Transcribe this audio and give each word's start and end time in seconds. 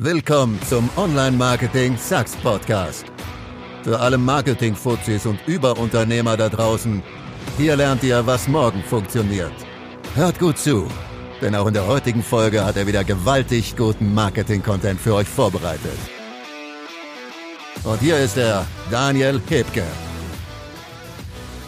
Willkommen 0.00 0.60
zum 0.62 0.88
Online-Marketing 0.96 1.96
Sucks 1.96 2.36
Podcast. 2.36 3.06
Für 3.82 3.98
alle 3.98 4.16
Marketing-Fuzis 4.16 5.26
und 5.26 5.40
Überunternehmer 5.48 6.36
da 6.36 6.48
draußen, 6.48 7.02
hier 7.56 7.74
lernt 7.74 8.04
ihr, 8.04 8.24
was 8.24 8.46
morgen 8.46 8.80
funktioniert. 8.84 9.50
Hört 10.14 10.38
gut 10.38 10.56
zu, 10.56 10.86
denn 11.42 11.56
auch 11.56 11.66
in 11.66 11.74
der 11.74 11.88
heutigen 11.88 12.22
Folge 12.22 12.64
hat 12.64 12.76
er 12.76 12.86
wieder 12.86 13.02
gewaltig 13.02 13.76
guten 13.76 14.14
Marketing-Content 14.14 15.00
für 15.00 15.14
euch 15.14 15.26
vorbereitet. 15.26 15.98
Und 17.82 17.98
hier 17.98 18.18
ist 18.18 18.36
er, 18.36 18.64
Daniel 18.92 19.42
Hebke. 19.48 19.82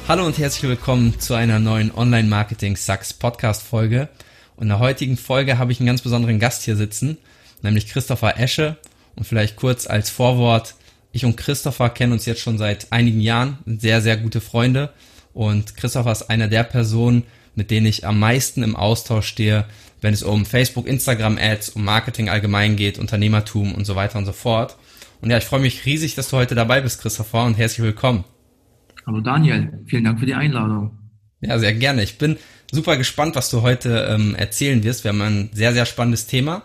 Hallo 0.07 0.25
und 0.25 0.39
herzlich 0.39 0.71
willkommen 0.71 1.19
zu 1.19 1.35
einer 1.35 1.59
neuen 1.59 1.93
Online-Marketing 1.93 2.77
Sucks 2.77 3.13
Podcast-Folge. 3.13 4.09
Und 4.55 4.63
in 4.63 4.69
der 4.69 4.79
heutigen 4.79 5.17
Folge 5.17 5.59
habe 5.59 5.73
ich 5.73 5.81
einen 5.81 5.89
ganz 5.89 6.03
besonderen 6.03 6.39
Gast 6.39 6.63
hier 6.63 6.77
sitzen– 6.77 7.19
nämlich 7.63 7.89
Christopher 7.89 8.39
Esche. 8.39 8.77
Und 9.17 9.25
vielleicht 9.25 9.57
kurz 9.57 9.87
als 9.87 10.11
Vorwort, 10.11 10.75
ich 11.13 11.25
und 11.25 11.37
Christopher 11.37 11.91
kennen 11.91 12.13
uns 12.13 12.27
jetzt 12.27 12.41
schon 12.41 12.59
seit 12.59 12.93
einigen 12.93 13.21
Jahren, 13.21 13.59
sehr, 13.67 14.01
sehr 14.01 14.17
gute 14.17 14.41
Freunde. 14.41 14.93
Und 15.33 15.77
Christopher 15.77 16.13
ist 16.13 16.31
einer 16.31 16.49
der 16.49 16.65
Personen, 16.65 17.25
mit 17.55 17.71
denen 17.71 17.87
ich 17.87 18.07
am 18.07 18.19
meisten 18.19 18.63
im 18.63 18.77
Austausch 18.77 19.27
stehe, 19.27 19.67
wenn 20.01 20.15
es 20.15 20.23
um 20.23 20.47
Facebook, 20.47 20.87
Instagram 20.87 21.39
Ads, 21.39 21.71
um 21.71 21.85
Marketing 21.85 22.29
allgemein 22.29 22.77
geht, 22.77 22.99
Unternehmertum 22.99 23.75
und 23.75 23.85
so 23.85 23.97
weiter 23.97 24.19
und 24.19 24.27
so 24.27 24.33
fort. 24.33 24.77
Und 25.21 25.31
ja, 25.31 25.39
ich 25.39 25.45
freue 25.45 25.61
mich 25.61 25.85
riesig, 25.85 26.15
dass 26.15 26.31
du 26.31 26.37
heute 26.37 26.55
dabei 26.55 26.81
bist, 26.81 27.03
Christopher, 27.03 27.45
und 27.45 27.59
herzlich 27.59 27.83
willkommen. 27.85 28.25
Hallo 29.07 29.21
Daniel, 29.21 29.85
vielen 29.87 30.05
Dank 30.05 30.21
für 30.21 30.27
die 30.27 30.35
Einladung. 30.35 30.99
Ja, 31.41 31.59
sehr 31.59 31.75
gerne. 31.75 32.03
Ich 32.03 32.19
bin 32.19 32.37
super 32.71 32.97
gespannt, 32.97 33.35
was 33.35 33.51
du 33.51 33.63
heute 33.63 34.09
ähm, 34.11 34.35
erzählen 34.35 34.83
wirst. 34.83 35.05
Wir 35.05 35.11
haben 35.11 35.23
ein 35.23 35.51
sehr, 35.53 35.73
sehr 35.73 35.87
spannendes 35.87 36.27
Thema. 36.27 36.63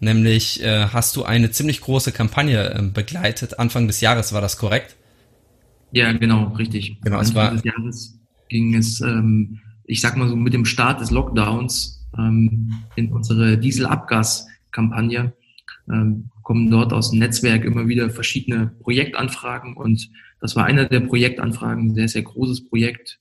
Nämlich 0.00 0.62
äh, 0.62 0.88
hast 0.88 1.16
du 1.16 1.24
eine 1.24 1.50
ziemlich 1.50 1.80
große 1.80 2.12
Kampagne 2.12 2.74
äh, 2.74 2.82
begleitet. 2.82 3.58
Anfang 3.58 3.86
des 3.86 4.00
Jahres 4.00 4.32
war 4.32 4.40
das 4.40 4.58
korrekt? 4.58 4.96
Ja, 5.92 6.12
genau, 6.12 6.48
richtig. 6.54 7.00
Genau, 7.00 7.18
Anfang 7.18 7.30
es 7.30 7.34
war 7.34 7.50
des 7.52 7.64
Jahres 7.64 8.18
ging 8.48 8.74
es, 8.74 9.00
ähm, 9.00 9.60
ich 9.84 10.00
sag 10.00 10.16
mal 10.16 10.28
so, 10.28 10.36
mit 10.36 10.52
dem 10.52 10.64
Start 10.64 11.00
des 11.00 11.10
Lockdowns 11.10 12.06
ähm, 12.18 12.74
in 12.96 13.12
unsere 13.12 13.58
Dieselabgaskampagne 13.58 15.32
ähm, 15.90 16.30
kommen 16.42 16.70
dort 16.70 16.92
aus 16.92 17.10
dem 17.10 17.18
Netzwerk 17.18 17.64
immer 17.64 17.88
wieder 17.88 18.10
verschiedene 18.10 18.68
Projektanfragen 18.80 19.76
und 19.76 20.08
das 20.40 20.54
war 20.54 20.64
einer 20.64 20.84
der 20.84 21.00
Projektanfragen, 21.00 21.88
ein 21.88 21.94
sehr, 21.94 22.08
sehr 22.08 22.22
großes 22.22 22.68
Projekt, 22.68 23.18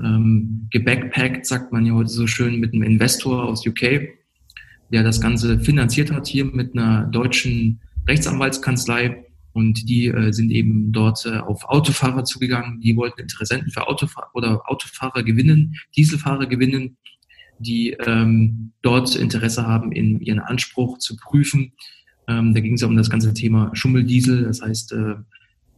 ähm, 0.00 0.68
gebackpackt, 0.70 1.46
sagt 1.46 1.72
man 1.72 1.86
ja 1.86 1.94
heute 1.94 2.08
so 2.08 2.26
schön, 2.26 2.58
mit 2.58 2.72
einem 2.72 2.82
Investor 2.82 3.44
aus 3.44 3.66
UK 3.66 4.08
der 4.90 5.02
das 5.02 5.20
Ganze 5.20 5.58
finanziert 5.58 6.12
hat 6.12 6.26
hier 6.26 6.44
mit 6.44 6.76
einer 6.76 7.06
deutschen 7.06 7.80
Rechtsanwaltskanzlei. 8.08 9.24
Und 9.52 9.88
die 9.88 10.08
äh, 10.08 10.32
sind 10.32 10.50
eben 10.50 10.92
dort 10.92 11.24
äh, 11.24 11.38
auf 11.38 11.64
Autofahrer 11.64 12.24
zugegangen. 12.24 12.80
Die 12.80 12.94
wollten 12.94 13.22
Interessenten 13.22 13.70
für 13.70 13.88
Autofahrer 13.88 14.28
oder 14.34 14.70
Autofahrer 14.70 15.22
gewinnen, 15.22 15.76
Dieselfahrer 15.96 16.46
gewinnen, 16.46 16.98
die 17.58 17.92
ähm, 18.06 18.72
dort 18.82 19.16
Interesse 19.16 19.66
haben, 19.66 19.92
in 19.92 20.20
ihren 20.20 20.40
Anspruch 20.40 20.98
zu 20.98 21.16
prüfen. 21.16 21.72
Ähm, 22.28 22.54
da 22.54 22.60
ging 22.60 22.74
es 22.74 22.82
um 22.82 22.96
das 22.96 23.08
ganze 23.08 23.32
Thema 23.32 23.70
Schummeldiesel, 23.72 24.44
das 24.44 24.60
heißt 24.60 24.92
äh, 24.92 25.14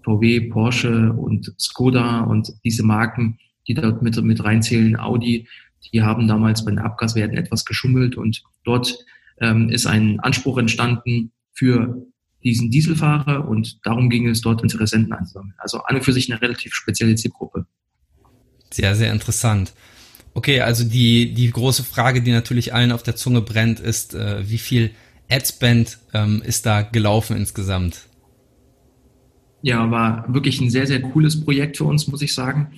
VW, 0.02 0.40
Porsche 0.48 1.12
und 1.12 1.54
Skoda 1.58 2.22
und 2.22 2.52
diese 2.64 2.82
Marken, 2.82 3.38
die 3.68 3.74
dort 3.74 4.02
mit, 4.02 4.20
mit 4.22 4.42
reinzählen, 4.42 4.98
Audi, 4.98 5.46
die 5.92 6.02
haben 6.02 6.28
damals 6.28 6.64
bei 6.64 6.70
den 6.70 6.80
Abgaswerten 6.80 7.36
etwas 7.36 7.64
geschummelt 7.64 8.16
und 8.16 8.42
dort 8.64 8.98
ähm, 9.40 9.68
ist 9.68 9.86
ein 9.86 10.20
Anspruch 10.20 10.58
entstanden 10.58 11.32
für 11.52 12.02
diesen 12.42 12.70
Dieselfahrer 12.70 13.48
und 13.48 13.84
darum 13.84 14.10
ging 14.10 14.28
es 14.28 14.40
dort 14.40 14.62
Interessenten 14.62 15.12
einzusammeln. 15.12 15.54
Also 15.58 15.78
an 15.82 15.96
und 15.96 16.04
für 16.04 16.12
sich 16.12 16.30
eine 16.30 16.40
relativ 16.40 16.74
spezielle 16.74 17.14
Zielgruppe. 17.14 17.66
Sehr, 18.70 18.94
sehr 18.94 19.12
interessant. 19.12 19.72
Okay, 20.34 20.60
also 20.60 20.84
die, 20.84 21.34
die 21.34 21.50
große 21.50 21.82
Frage, 21.82 22.22
die 22.22 22.30
natürlich 22.30 22.74
allen 22.74 22.92
auf 22.92 23.02
der 23.02 23.16
Zunge 23.16 23.40
brennt, 23.40 23.80
ist, 23.80 24.14
äh, 24.14 24.48
wie 24.48 24.58
viel 24.58 24.92
Adspend 25.30 25.98
ähm, 26.14 26.42
ist 26.44 26.64
da 26.64 26.82
gelaufen 26.82 27.36
insgesamt? 27.36 28.06
Ja, 29.62 29.90
war 29.90 30.32
wirklich 30.32 30.60
ein 30.60 30.70
sehr, 30.70 30.86
sehr 30.86 31.02
cooles 31.02 31.44
Projekt 31.44 31.76
für 31.76 31.84
uns, 31.84 32.06
muss 32.06 32.22
ich 32.22 32.32
sagen 32.32 32.70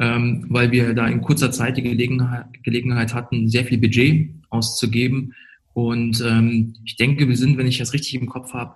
ähm, 0.00 0.46
weil 0.48 0.70
wir 0.72 0.94
da 0.94 1.06
in 1.06 1.20
kurzer 1.20 1.50
Zeit 1.50 1.76
die 1.76 1.82
Gelegenheit, 1.82 2.46
Gelegenheit 2.62 3.14
hatten, 3.14 3.48
sehr 3.48 3.64
viel 3.64 3.78
Budget 3.78 4.30
auszugeben. 4.50 5.34
Und 5.74 6.22
ähm, 6.26 6.74
ich 6.84 6.96
denke, 6.96 7.28
wir 7.28 7.36
sind, 7.36 7.56
wenn 7.56 7.66
ich 7.66 7.78
das 7.78 7.92
richtig 7.92 8.14
im 8.14 8.26
Kopf 8.28 8.52
habe, 8.52 8.74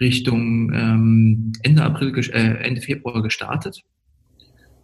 Richtung 0.00 0.72
ähm, 0.72 1.52
Ende 1.62 1.82
April, 1.82 2.12
äh, 2.32 2.64
Ende 2.64 2.80
Februar 2.80 3.22
gestartet. 3.22 3.82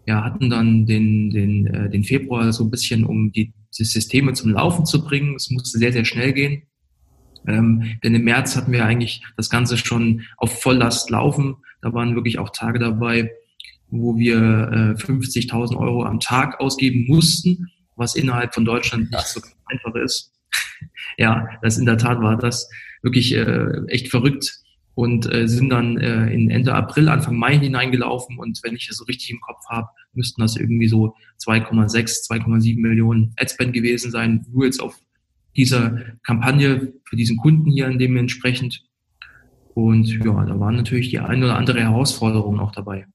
Ja, 0.06 0.24
hatten 0.24 0.50
dann 0.50 0.86
den, 0.86 1.30
den, 1.30 1.66
äh, 1.66 1.90
den 1.90 2.02
Februar 2.02 2.52
so 2.52 2.64
ein 2.64 2.70
bisschen, 2.70 3.04
um 3.04 3.30
die, 3.30 3.52
die 3.78 3.84
Systeme 3.84 4.32
zum 4.32 4.50
Laufen 4.50 4.84
zu 4.86 5.04
bringen. 5.04 5.34
Es 5.36 5.50
musste 5.50 5.78
sehr, 5.78 5.92
sehr 5.92 6.04
schnell 6.04 6.32
gehen. 6.32 6.62
Ähm, 7.46 7.98
denn 8.02 8.14
im 8.14 8.24
März 8.24 8.56
hatten 8.56 8.72
wir 8.72 8.84
eigentlich 8.84 9.22
das 9.36 9.50
Ganze 9.50 9.76
schon 9.76 10.22
auf 10.36 10.60
Volllast 10.60 11.10
laufen. 11.10 11.56
Da 11.80 11.92
waren 11.92 12.14
wirklich 12.14 12.38
auch 12.38 12.50
Tage 12.50 12.78
dabei, 12.78 13.30
wo 13.92 14.16
wir 14.16 14.36
äh, 14.36 15.02
50.000 15.02 15.76
Euro 15.76 16.04
am 16.04 16.18
Tag 16.18 16.58
ausgeben 16.60 17.04
mussten, 17.06 17.68
was 17.94 18.14
innerhalb 18.14 18.54
von 18.54 18.64
Deutschland 18.64 19.10
nicht 19.10 19.26
so 19.26 19.40
einfach 19.66 19.94
ist. 19.96 20.32
ja, 21.18 21.46
das 21.62 21.78
in 21.78 21.84
der 21.84 21.98
Tat 21.98 22.20
war 22.20 22.36
das 22.36 22.68
wirklich 23.02 23.34
äh, 23.34 23.86
echt 23.88 24.08
verrückt 24.08 24.60
und 24.94 25.32
äh, 25.32 25.46
sind 25.46 25.68
dann 25.68 25.98
äh, 25.98 26.32
in 26.32 26.50
Ende 26.50 26.74
April, 26.74 27.10
Anfang 27.10 27.36
Mai 27.36 27.58
hineingelaufen 27.58 28.38
und 28.38 28.58
wenn 28.62 28.74
ich 28.74 28.88
das 28.88 28.96
so 28.96 29.04
richtig 29.04 29.30
im 29.30 29.40
Kopf 29.40 29.60
habe, 29.68 29.88
müssten 30.14 30.40
das 30.40 30.56
irgendwie 30.56 30.88
so 30.88 31.14
2,6, 31.44 32.30
2,7 32.30 32.80
Millionen 32.80 33.34
Adspend 33.38 33.74
gewesen 33.74 34.10
sein, 34.10 34.46
nur 34.50 34.64
jetzt 34.64 34.80
auf 34.80 34.98
dieser 35.54 35.98
Kampagne 36.22 36.94
für 37.04 37.16
diesen 37.16 37.36
Kunden 37.36 37.70
hier 37.70 37.86
an 37.86 37.98
dem 37.98 38.16
entsprechend. 38.16 38.84
Und 39.74 40.08
ja, 40.08 40.44
da 40.44 40.58
waren 40.58 40.76
natürlich 40.76 41.10
die 41.10 41.18
ein 41.18 41.42
oder 41.42 41.56
andere 41.56 41.80
Herausforderungen 41.80 42.60
auch 42.60 42.72
dabei. 42.72 43.06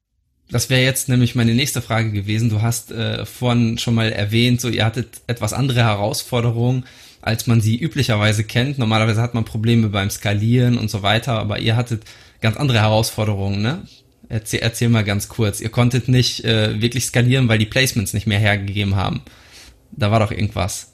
Das 0.49 0.69
wäre 0.69 0.81
jetzt 0.81 1.09
nämlich 1.09 1.35
meine 1.35 1.53
nächste 1.53 1.81
Frage 1.81 2.11
gewesen. 2.11 2.49
Du 2.49 2.61
hast 2.61 2.91
äh, 2.91 3.25
vorhin 3.25 3.77
schon 3.77 3.95
mal 3.95 4.11
erwähnt, 4.11 4.61
so 4.61 4.69
ihr 4.69 4.85
hattet 4.85 5.21
etwas 5.27 5.51
andere 5.53 5.83
Herausforderungen, 5.83 6.85
als 7.21 7.47
man 7.47 7.59
sie 7.59 7.77
üblicherweise 7.77 8.45
kennt. 8.45 8.77
Normalerweise 8.77 9.21
hat 9.21 9.33
man 9.33 9.43
Probleme 9.43 9.89
beim 9.89 10.09
Skalieren 10.09 10.77
und 10.77 10.89
so 10.89 11.03
weiter, 11.03 11.33
aber 11.33 11.59
ihr 11.59 11.75
hattet 11.75 12.03
ganz 12.41 12.55
andere 12.55 12.79
Herausforderungen, 12.79 13.61
ne? 13.61 13.81
Erzähl, 14.29 14.59
erzähl 14.59 14.89
mal 14.89 15.05
ganz 15.05 15.29
kurz. 15.29 15.61
Ihr 15.61 15.69
konntet 15.69 16.09
nicht 16.09 16.43
äh, 16.43 16.81
wirklich 16.81 17.05
skalieren, 17.05 17.47
weil 17.47 17.59
die 17.59 17.65
Placements 17.65 18.13
nicht 18.13 18.27
mehr 18.27 18.39
hergegeben 18.39 18.95
haben. 18.95 19.21
Da 19.91 20.11
war 20.11 20.19
doch 20.19 20.31
irgendwas. 20.31 20.91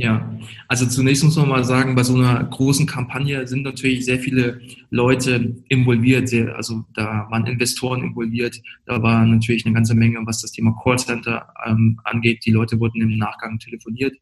Ja, 0.00 0.32
also 0.68 0.86
zunächst 0.86 1.24
muss 1.24 1.34
man 1.34 1.48
mal 1.48 1.64
sagen, 1.64 1.96
bei 1.96 2.04
so 2.04 2.14
einer 2.14 2.44
großen 2.44 2.86
Kampagne 2.86 3.48
sind 3.48 3.64
natürlich 3.64 4.04
sehr 4.04 4.20
viele 4.20 4.60
Leute 4.90 5.56
involviert, 5.68 6.28
sehr, 6.28 6.54
also 6.54 6.84
da 6.94 7.26
waren 7.30 7.48
Investoren 7.48 8.04
involviert, 8.04 8.62
da 8.86 9.02
war 9.02 9.26
natürlich 9.26 9.66
eine 9.66 9.74
ganze 9.74 9.96
Menge, 9.96 10.20
was 10.24 10.40
das 10.40 10.52
Thema 10.52 10.72
Callcenter 10.84 11.48
ähm, 11.66 11.98
angeht. 12.04 12.46
Die 12.46 12.52
Leute 12.52 12.78
wurden 12.78 13.02
im 13.02 13.18
Nachgang 13.18 13.58
telefoniert, 13.58 14.14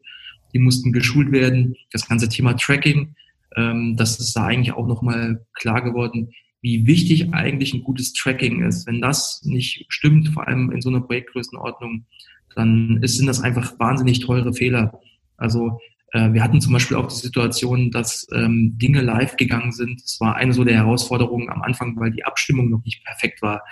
die 0.54 0.58
mussten 0.60 0.92
geschult 0.92 1.30
werden. 1.30 1.74
Das 1.92 2.08
ganze 2.08 2.30
Thema 2.30 2.54
Tracking, 2.56 3.14
ähm, 3.54 3.98
das 3.98 4.18
ist 4.18 4.34
da 4.34 4.46
eigentlich 4.46 4.72
auch 4.72 4.86
nochmal 4.86 5.44
klar 5.52 5.82
geworden, 5.82 6.30
wie 6.62 6.86
wichtig 6.86 7.34
eigentlich 7.34 7.74
ein 7.74 7.84
gutes 7.84 8.14
Tracking 8.14 8.64
ist. 8.64 8.86
Wenn 8.86 9.02
das 9.02 9.42
nicht 9.44 9.84
stimmt, 9.90 10.30
vor 10.30 10.48
allem 10.48 10.70
in 10.70 10.80
so 10.80 10.88
einer 10.88 11.02
Projektgrößenordnung, 11.02 12.06
dann 12.54 13.02
ist, 13.02 13.18
sind 13.18 13.26
das 13.26 13.42
einfach 13.42 13.78
wahnsinnig 13.78 14.20
teure 14.20 14.54
Fehler 14.54 14.98
also 15.36 15.78
äh, 16.12 16.32
wir 16.32 16.42
hatten 16.42 16.60
zum 16.60 16.72
Beispiel 16.72 16.96
auch 16.96 17.08
die 17.08 17.14
Situation, 17.16 17.90
dass 17.90 18.26
ähm, 18.32 18.78
Dinge 18.78 19.02
live 19.02 19.36
gegangen 19.36 19.72
sind. 19.72 20.02
Das 20.02 20.20
war 20.20 20.36
eine 20.36 20.52
so 20.52 20.64
der 20.64 20.76
Herausforderungen 20.76 21.50
am 21.50 21.62
Anfang, 21.62 21.98
weil 21.98 22.10
die 22.10 22.24
Abstimmung 22.24 22.70
noch 22.70 22.84
nicht 22.84 23.04
perfekt 23.04 23.42
war. 23.42 23.62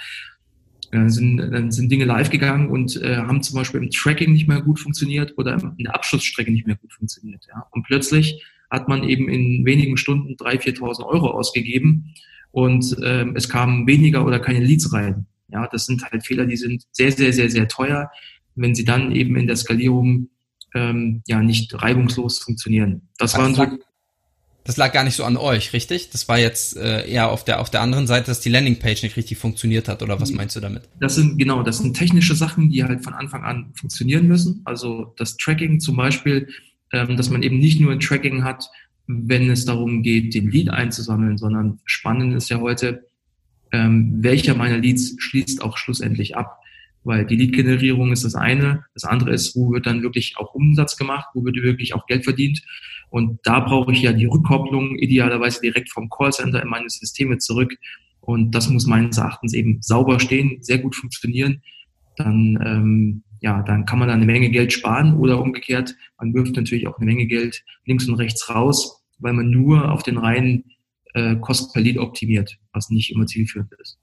Äh, 0.90 1.08
sind, 1.08 1.38
dann 1.38 1.70
sind 1.70 1.90
Dinge 1.90 2.04
live 2.04 2.30
gegangen 2.30 2.68
und 2.68 3.00
äh, 3.02 3.16
haben 3.16 3.42
zum 3.42 3.56
Beispiel 3.56 3.82
im 3.82 3.90
Tracking 3.90 4.32
nicht 4.32 4.48
mehr 4.48 4.60
gut 4.60 4.78
funktioniert 4.78 5.34
oder 5.36 5.54
in 5.76 5.84
der 5.84 5.94
Abschlussstrecke 5.94 6.52
nicht 6.52 6.66
mehr 6.66 6.76
gut 6.76 6.92
funktioniert. 6.92 7.44
Ja. 7.48 7.66
Und 7.70 7.84
plötzlich 7.84 8.44
hat 8.70 8.88
man 8.88 9.04
eben 9.04 9.28
in 9.28 9.64
wenigen 9.64 9.96
Stunden 9.96 10.34
3.000, 10.34 10.78
4.000 10.78 11.06
Euro 11.06 11.30
ausgegeben 11.30 12.14
und 12.50 12.96
ähm, 13.02 13.34
es 13.34 13.48
kamen 13.48 13.86
weniger 13.86 14.24
oder 14.24 14.38
keine 14.38 14.64
Leads 14.64 14.92
rein. 14.92 15.26
Ja, 15.48 15.66
das 15.66 15.86
sind 15.86 16.02
halt 16.10 16.24
Fehler, 16.24 16.46
die 16.46 16.56
sind 16.56 16.84
sehr, 16.92 17.12
sehr, 17.12 17.32
sehr, 17.32 17.50
sehr 17.50 17.68
teuer. 17.68 18.10
Wenn 18.54 18.74
sie 18.74 18.84
dann 18.84 19.12
eben 19.12 19.36
in 19.36 19.46
der 19.46 19.56
Skalierung 19.56 20.28
ähm, 20.74 21.22
ja 21.26 21.40
nicht 21.40 21.80
reibungslos 21.80 22.38
funktionieren. 22.38 23.08
Das, 23.18 23.32
das 23.32 23.40
waren 23.40 23.54
so. 23.54 23.66
Das 24.66 24.78
lag 24.78 24.92
gar 24.92 25.04
nicht 25.04 25.14
so 25.14 25.24
an 25.24 25.36
euch, 25.36 25.74
richtig? 25.74 26.08
Das 26.08 26.26
war 26.26 26.38
jetzt 26.38 26.78
äh, 26.78 27.06
eher 27.06 27.30
auf 27.30 27.44
der 27.44 27.60
auf 27.60 27.68
der 27.68 27.82
anderen 27.82 28.06
Seite, 28.06 28.26
dass 28.28 28.40
die 28.40 28.48
Landingpage 28.48 29.02
nicht 29.02 29.16
richtig 29.16 29.36
funktioniert 29.36 29.88
hat, 29.88 30.02
oder 30.02 30.20
was 30.22 30.32
meinst 30.32 30.56
du 30.56 30.60
damit? 30.60 30.88
Das 30.98 31.16
sind 31.16 31.38
genau, 31.38 31.62
das 31.62 31.78
sind 31.78 31.94
technische 31.94 32.34
Sachen, 32.34 32.70
die 32.70 32.82
halt 32.82 33.04
von 33.04 33.12
Anfang 33.12 33.44
an 33.44 33.72
funktionieren 33.74 34.26
müssen. 34.26 34.62
Also 34.64 35.12
das 35.18 35.36
Tracking 35.36 35.80
zum 35.80 35.96
Beispiel, 35.96 36.48
ähm, 36.92 37.18
dass 37.18 37.28
man 37.28 37.42
eben 37.42 37.58
nicht 37.58 37.78
nur 37.78 37.92
ein 37.92 38.00
Tracking 38.00 38.42
hat, 38.42 38.70
wenn 39.06 39.50
es 39.50 39.66
darum 39.66 40.02
geht, 40.02 40.34
den 40.34 40.50
Lead 40.50 40.70
einzusammeln, 40.70 41.36
sondern 41.36 41.80
spannend 41.84 42.34
ist 42.34 42.48
ja 42.48 42.58
heute, 42.58 43.06
ähm, 43.70 44.22
welcher 44.22 44.54
meiner 44.54 44.78
Leads 44.78 45.16
schließt 45.18 45.60
auch 45.60 45.76
schlussendlich 45.76 46.36
ab. 46.36 46.60
Weil 47.04 47.26
die 47.26 47.36
Lead-Generierung 47.36 48.12
ist 48.12 48.24
das 48.24 48.34
eine. 48.34 48.84
Das 48.94 49.04
andere 49.04 49.32
ist, 49.32 49.54
wo 49.54 49.70
wird 49.72 49.86
dann 49.86 50.02
wirklich 50.02 50.34
auch 50.38 50.54
Umsatz 50.54 50.96
gemacht, 50.96 51.28
wo 51.34 51.44
wird 51.44 51.56
wirklich 51.56 51.94
auch 51.94 52.06
Geld 52.06 52.24
verdient. 52.24 52.62
Und 53.10 53.38
da 53.44 53.60
brauche 53.60 53.92
ich 53.92 54.02
ja 54.02 54.12
die 54.12 54.24
Rückkopplung 54.24 54.96
idealerweise 54.96 55.60
direkt 55.60 55.90
vom 55.90 56.08
Callcenter 56.08 56.62
in 56.62 56.68
meine 56.68 56.88
Systeme 56.88 57.38
zurück. 57.38 57.74
Und 58.20 58.52
das 58.54 58.70
muss 58.70 58.86
meines 58.86 59.18
Erachtens 59.18 59.52
eben 59.52 59.82
sauber 59.82 60.18
stehen, 60.18 60.62
sehr 60.62 60.78
gut 60.78 60.96
funktionieren. 60.96 61.62
Dann, 62.16 62.58
ähm, 62.64 63.22
ja, 63.40 63.62
dann 63.62 63.84
kann 63.84 63.98
man 63.98 64.08
da 64.08 64.14
eine 64.14 64.24
Menge 64.24 64.50
Geld 64.50 64.72
sparen 64.72 65.14
oder 65.18 65.40
umgekehrt, 65.40 65.94
man 66.18 66.32
wirft 66.32 66.56
natürlich 66.56 66.88
auch 66.88 66.96
eine 66.96 67.06
Menge 67.06 67.26
Geld 67.26 67.62
links 67.84 68.08
und 68.08 68.14
rechts 68.14 68.48
raus, 68.48 69.04
weil 69.18 69.34
man 69.34 69.50
nur 69.50 69.92
auf 69.92 70.02
den 70.02 70.16
reinen 70.16 70.64
äh, 71.12 71.36
Kost 71.36 71.74
per 71.74 71.82
Lead 71.82 71.98
optimiert, 71.98 72.58
was 72.72 72.88
nicht 72.90 73.12
immer 73.12 73.26
zielführend 73.26 73.70
ist. 73.80 73.98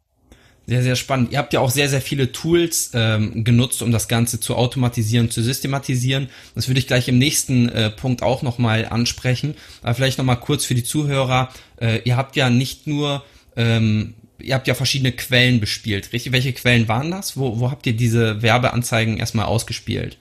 Sehr, 0.72 0.84
sehr 0.84 0.96
spannend. 0.96 1.34
Ihr 1.34 1.38
habt 1.38 1.52
ja 1.52 1.60
auch 1.60 1.70
sehr, 1.70 1.90
sehr 1.90 2.00
viele 2.00 2.32
Tools 2.32 2.92
ähm, 2.94 3.44
genutzt, 3.44 3.82
um 3.82 3.92
das 3.92 4.08
Ganze 4.08 4.40
zu 4.40 4.56
automatisieren, 4.56 5.30
zu 5.30 5.44
systematisieren. 5.44 6.30
Das 6.56 6.70
würde 6.70 6.80
ich 6.80 6.88
gleich 6.88 7.10
im 7.10 7.18
nächsten 7.18 7.68
äh, 7.68 7.90
Punkt 7.90 8.24
auch 8.24 8.42
nochmal 8.42 8.86
ansprechen. 8.86 9.56
Aber 9.82 9.96
vielleicht 9.96 10.18
nochmal 10.18 10.40
kurz 10.40 10.64
für 10.64 10.74
die 10.74 10.86
Zuhörer. 10.86 11.50
Äh, 11.76 12.00
ihr 12.06 12.16
habt 12.16 12.38
ja 12.38 12.50
nicht 12.50 12.88
nur, 12.88 13.22
ähm, 13.58 14.14
ihr 14.42 14.56
habt 14.56 14.66
ja 14.66 14.74
verschiedene 14.74 15.12
Quellen 15.12 15.60
bespielt, 15.60 16.14
richtig? 16.14 16.32
Welche 16.32 16.54
Quellen 16.54 16.88
waren 16.88 17.12
das? 17.12 17.36
Wo, 17.36 17.60
wo 17.60 17.70
habt 17.70 17.86
ihr 17.86 17.94
diese 17.98 18.42
Werbeanzeigen 18.42 19.18
erstmal 19.18 19.48
ausgespielt? 19.48 20.18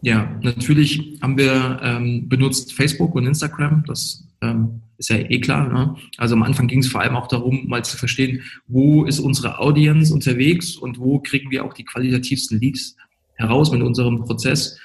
Ja, 0.00 0.32
natürlich 0.42 1.18
haben 1.22 1.36
wir 1.36 1.80
ähm, 1.82 2.28
benutzt 2.28 2.72
Facebook 2.72 3.16
und 3.16 3.26
Instagram. 3.26 3.82
Das 3.88 4.22
ähm, 4.42 4.82
ist 5.00 5.08
ja 5.08 5.16
eh 5.16 5.40
klar. 5.40 5.72
Ne? 5.72 5.96
Also 6.18 6.34
am 6.34 6.42
Anfang 6.42 6.68
ging 6.68 6.80
es 6.80 6.88
vor 6.88 7.00
allem 7.00 7.16
auch 7.16 7.26
darum, 7.26 7.66
mal 7.66 7.82
zu 7.84 7.96
verstehen, 7.96 8.42
wo 8.68 9.04
ist 9.04 9.18
unsere 9.18 9.58
Audience 9.58 10.12
unterwegs 10.12 10.76
und 10.76 10.98
wo 10.98 11.18
kriegen 11.18 11.50
wir 11.50 11.64
auch 11.64 11.72
die 11.72 11.84
qualitativsten 11.84 12.60
Leads 12.60 12.96
heraus 13.34 13.72
mit 13.72 13.80
unserem 13.82 14.20
Prozess. 14.20 14.78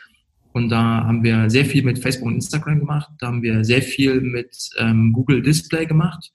Und 0.54 0.70
da 0.70 1.04
haben 1.04 1.22
wir 1.22 1.50
sehr 1.50 1.66
viel 1.66 1.84
mit 1.84 2.00
Facebook 2.00 2.28
und 2.28 2.36
Instagram 2.36 2.80
gemacht. 2.80 3.10
Da 3.20 3.28
haben 3.28 3.42
wir 3.42 3.66
sehr 3.66 3.82
viel 3.82 4.22
mit 4.22 4.70
ähm, 4.80 5.12
Google 5.12 5.42
Display 5.42 5.86
gemacht. 5.86 6.32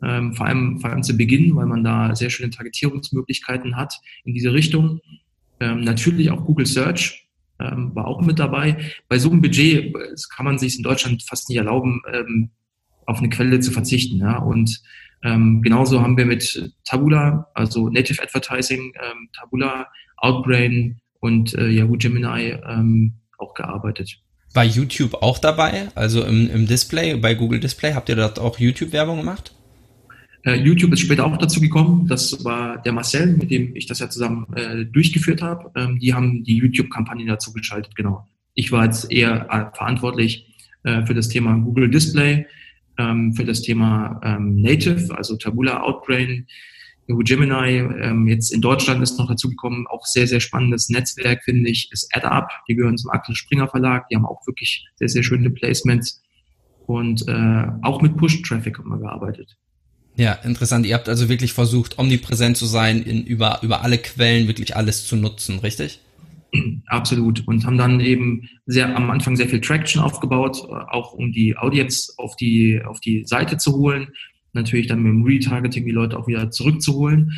Ähm, 0.00 0.32
vor, 0.34 0.46
allem, 0.46 0.78
vor 0.78 0.90
allem 0.90 1.02
zu 1.02 1.16
Beginn, 1.16 1.56
weil 1.56 1.66
man 1.66 1.82
da 1.82 2.14
sehr 2.14 2.30
schöne 2.30 2.50
Targetierungsmöglichkeiten 2.50 3.76
hat 3.76 3.94
in 4.24 4.32
diese 4.32 4.52
Richtung. 4.52 5.00
Ähm, 5.58 5.80
natürlich 5.80 6.30
auch 6.30 6.44
Google 6.44 6.66
Search 6.66 7.26
ähm, 7.58 7.92
war 7.96 8.06
auch 8.06 8.20
mit 8.20 8.38
dabei. 8.38 8.92
Bei 9.08 9.18
so 9.18 9.28
einem 9.30 9.42
Budget 9.42 9.92
das 10.12 10.28
kann 10.28 10.44
man 10.44 10.58
sich 10.58 10.76
in 10.76 10.84
Deutschland 10.84 11.24
fast 11.24 11.48
nicht 11.48 11.58
erlauben, 11.58 12.00
ähm, 12.12 12.50
auf 13.06 13.18
eine 13.18 13.28
Quelle 13.28 13.60
zu 13.60 13.70
verzichten. 13.70 14.18
Ja? 14.18 14.38
Und 14.38 14.82
ähm, 15.22 15.62
genauso 15.62 16.02
haben 16.02 16.16
wir 16.16 16.26
mit 16.26 16.72
Tabula, 16.84 17.48
also 17.54 17.88
Native 17.88 18.22
Advertising, 18.22 18.92
ähm, 18.96 19.28
Tabula, 19.38 19.86
Outbrain 20.18 21.00
und 21.20 21.54
äh, 21.54 21.68
Yahoo 21.68 21.96
Gemini 21.96 22.54
ähm, 22.68 23.14
auch 23.38 23.54
gearbeitet. 23.54 24.18
Bei 24.52 24.64
YouTube 24.64 25.14
auch 25.14 25.38
dabei? 25.38 25.88
Also 25.94 26.22
im, 26.24 26.48
im 26.48 26.66
Display, 26.66 27.16
bei 27.16 27.34
Google 27.34 27.60
Display, 27.60 27.94
habt 27.94 28.08
ihr 28.08 28.16
dort 28.16 28.38
auch 28.38 28.58
YouTube-Werbung 28.58 29.18
gemacht? 29.18 29.52
Äh, 30.44 30.56
YouTube 30.56 30.92
ist 30.92 31.00
später 31.00 31.24
auch 31.24 31.36
dazu 31.38 31.60
gekommen. 31.60 32.06
Das 32.06 32.44
war 32.44 32.80
der 32.82 32.92
Marcel, 32.92 33.36
mit 33.36 33.50
dem 33.50 33.74
ich 33.74 33.86
das 33.86 33.98
ja 33.98 34.10
zusammen 34.10 34.46
äh, 34.54 34.84
durchgeführt 34.84 35.42
habe. 35.42 35.72
Ähm, 35.74 35.98
die 35.98 36.12
haben 36.12 36.44
die 36.44 36.56
YouTube-Kampagne 36.56 37.26
dazu 37.26 37.52
geschaltet, 37.52 37.96
genau. 37.96 38.28
Ich 38.54 38.70
war 38.70 38.84
jetzt 38.84 39.10
eher 39.10 39.48
äh, 39.50 39.76
verantwortlich 39.76 40.54
äh, 40.84 41.04
für 41.06 41.14
das 41.14 41.28
Thema 41.28 41.56
Google 41.56 41.90
Display 41.90 42.46
ähm, 42.98 43.34
für 43.34 43.44
das 43.44 43.62
Thema 43.62 44.20
ähm, 44.22 44.60
Native, 44.60 45.16
also 45.16 45.36
Tabula, 45.36 45.82
Outbrain, 45.82 46.46
Yahoo 47.06 47.22
Gemini. 47.22 47.78
Ähm, 47.78 48.26
jetzt 48.28 48.50
in 48.52 48.60
Deutschland 48.60 49.02
ist 49.02 49.18
noch 49.18 49.28
dazu 49.28 49.50
gekommen, 49.50 49.86
auch 49.88 50.06
sehr, 50.06 50.26
sehr 50.26 50.40
spannendes 50.40 50.88
Netzwerk, 50.88 51.44
finde 51.44 51.70
ich, 51.70 51.90
ist 51.92 52.08
AdUp. 52.14 52.48
Die 52.68 52.74
gehören 52.74 52.96
zum 52.96 53.10
Axel 53.10 53.34
Springer 53.34 53.68
Verlag. 53.68 54.08
Die 54.08 54.16
haben 54.16 54.26
auch 54.26 54.46
wirklich 54.46 54.86
sehr, 54.96 55.08
sehr 55.08 55.22
schöne 55.22 55.50
Placements. 55.50 56.22
Und 56.86 57.26
äh, 57.28 57.66
auch 57.82 58.02
mit 58.02 58.16
Push-Traffic 58.16 58.78
haben 58.78 58.90
wir 58.90 58.98
gearbeitet. 58.98 59.56
Ja, 60.16 60.32
interessant. 60.32 60.86
Ihr 60.86 60.94
habt 60.94 61.08
also 61.08 61.28
wirklich 61.28 61.52
versucht, 61.52 61.98
omnipräsent 61.98 62.56
zu 62.56 62.66
sein, 62.66 63.02
in, 63.02 63.24
über, 63.24 63.58
über 63.62 63.82
alle 63.82 63.98
Quellen 63.98 64.46
wirklich 64.46 64.76
alles 64.76 65.06
zu 65.06 65.16
nutzen, 65.16 65.58
richtig? 65.58 66.00
Absolut. 66.86 67.46
Und 67.46 67.64
haben 67.66 67.78
dann 67.78 68.00
eben 68.00 68.48
sehr 68.66 68.94
am 68.94 69.10
Anfang 69.10 69.36
sehr 69.36 69.48
viel 69.48 69.60
Traction 69.60 70.02
aufgebaut, 70.02 70.64
auch 70.68 71.12
um 71.12 71.32
die 71.32 71.56
Audience 71.56 72.12
auf 72.18 72.36
die, 72.36 72.80
auf 72.84 73.00
die 73.00 73.24
Seite 73.24 73.56
zu 73.56 73.72
holen. 73.72 74.08
Natürlich 74.52 74.86
dann 74.86 75.02
mit 75.02 75.10
dem 75.10 75.24
Retargeting 75.24 75.84
die 75.84 75.92
Leute 75.92 76.18
auch 76.18 76.28
wieder 76.28 76.50
zurückzuholen. 76.50 77.32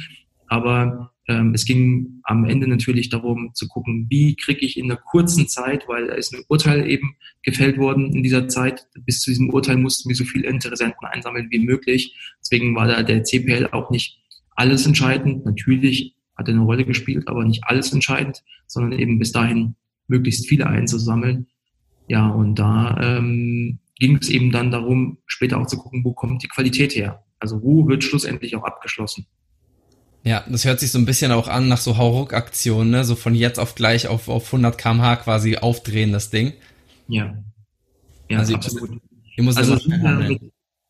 Aber 0.48 1.12
ähm, 1.28 1.54
es 1.54 1.64
ging 1.64 2.20
am 2.22 2.44
Ende 2.44 2.68
natürlich 2.68 3.08
darum 3.08 3.50
zu 3.54 3.66
gucken, 3.66 4.06
wie 4.10 4.36
kriege 4.36 4.64
ich 4.64 4.76
in 4.76 4.90
einer 4.90 5.00
kurzen 5.00 5.48
Zeit, 5.48 5.88
weil 5.88 6.06
da 6.08 6.14
ist 6.14 6.34
ein 6.34 6.44
Urteil 6.48 6.88
eben 6.88 7.16
gefällt 7.42 7.78
worden 7.78 8.14
in 8.14 8.22
dieser 8.22 8.48
Zeit. 8.48 8.86
Bis 9.04 9.20
zu 9.20 9.30
diesem 9.30 9.50
Urteil 9.50 9.76
mussten 9.76 10.08
wir 10.08 10.16
so 10.16 10.24
viele 10.24 10.48
Interessenten 10.48 11.06
einsammeln 11.06 11.48
wie 11.50 11.58
möglich. 11.58 12.14
Deswegen 12.40 12.76
war 12.76 12.86
da 12.86 13.02
der 13.02 13.24
CPL 13.24 13.68
auch 13.72 13.90
nicht 13.90 14.20
alles 14.54 14.86
entscheidend. 14.86 15.44
Natürlich 15.44 16.15
hat 16.36 16.48
eine 16.48 16.60
Rolle 16.60 16.84
gespielt, 16.84 17.28
aber 17.28 17.44
nicht 17.44 17.64
alles 17.64 17.92
entscheidend, 17.92 18.42
sondern 18.66 18.98
eben 18.98 19.18
bis 19.18 19.32
dahin 19.32 19.76
möglichst 20.08 20.46
viele 20.46 20.66
einzusammeln. 20.66 21.48
Ja, 22.08 22.28
und 22.28 22.56
da 22.56 22.98
ähm, 23.00 23.78
ging 23.98 24.18
es 24.20 24.28
eben 24.28 24.52
dann 24.52 24.70
darum, 24.70 25.18
später 25.26 25.58
auch 25.58 25.66
zu 25.66 25.78
gucken, 25.78 26.04
wo 26.04 26.12
kommt 26.12 26.42
die 26.42 26.48
Qualität 26.48 26.94
her? 26.94 27.24
Also 27.38 27.62
wo 27.62 27.86
wird 27.88 28.04
schlussendlich 28.04 28.54
auch 28.56 28.64
abgeschlossen? 28.64 29.26
Ja, 30.22 30.44
das 30.48 30.64
hört 30.64 30.80
sich 30.80 30.90
so 30.90 30.98
ein 30.98 31.06
bisschen 31.06 31.30
auch 31.30 31.46
an 31.46 31.68
nach 31.68 31.78
so 31.78 31.96
Hauruck-Aktionen, 31.96 32.90
ne? 32.90 33.04
so 33.04 33.14
von 33.14 33.34
jetzt 33.34 33.58
auf 33.58 33.74
gleich 33.74 34.08
auf, 34.08 34.28
auf 34.28 34.46
100 34.46 34.76
kmh 34.76 35.16
quasi 35.16 35.56
aufdrehen, 35.56 36.12
das 36.12 36.30
Ding. 36.30 36.52
Ja, 37.08 37.36
ja 38.28 38.38
also 38.38 38.54
absolut. 38.54 39.00
Ihr 39.36 39.44
müsst 39.44 39.58
also 39.58 39.74
mit, 39.74 40.40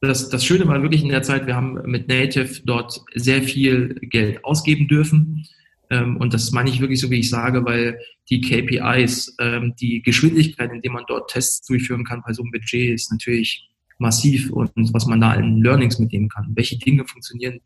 das, 0.01 0.29
das 0.29 0.45
Schöne 0.45 0.67
war 0.67 0.83
wirklich 0.83 1.03
in 1.03 1.09
der 1.09 1.23
Zeit, 1.23 1.47
wir 1.47 1.57
haben 1.57 1.81
mit 1.85 2.09
Native 2.09 2.63
dort 2.65 3.01
sehr 3.15 3.43
viel 3.43 3.95
Geld 4.03 4.45
ausgeben 4.45 4.89
dürfen. 4.89 5.47
Ähm, 5.91 6.17
und 6.17 6.35
das 6.35 6.51
meine 6.53 6.71
ich 6.71 6.81
wirklich 6.81 7.01
so, 7.01 7.11
wie 7.11 7.21
ich 7.21 7.31
sage, 7.31 7.65
weil 7.65 7.99
die 8.29 8.41
KPIs, 8.41 9.37
ähm, 9.41 9.75
die 9.81 10.03
Geschwindigkeit, 10.03 10.73
in 10.73 10.83
der 10.83 10.91
man 10.91 11.05
dort 11.07 11.31
Tests 11.31 11.67
durchführen 11.67 12.05
kann 12.05 12.23
bei 12.27 12.33
so 12.33 12.43
einem 12.43 12.51
Budget, 12.51 12.95
ist 12.95 13.11
natürlich 13.13 13.69
massiv 13.99 14.51
und 14.51 14.71
was 14.93 15.07
man 15.07 15.21
da 15.21 15.35
in 15.35 15.63
Learnings 15.63 15.99
mitnehmen 15.99 16.29
kann. 16.29 16.53
Welche 16.55 16.79
Dinge 16.79 17.07
funktionieren 17.07 17.61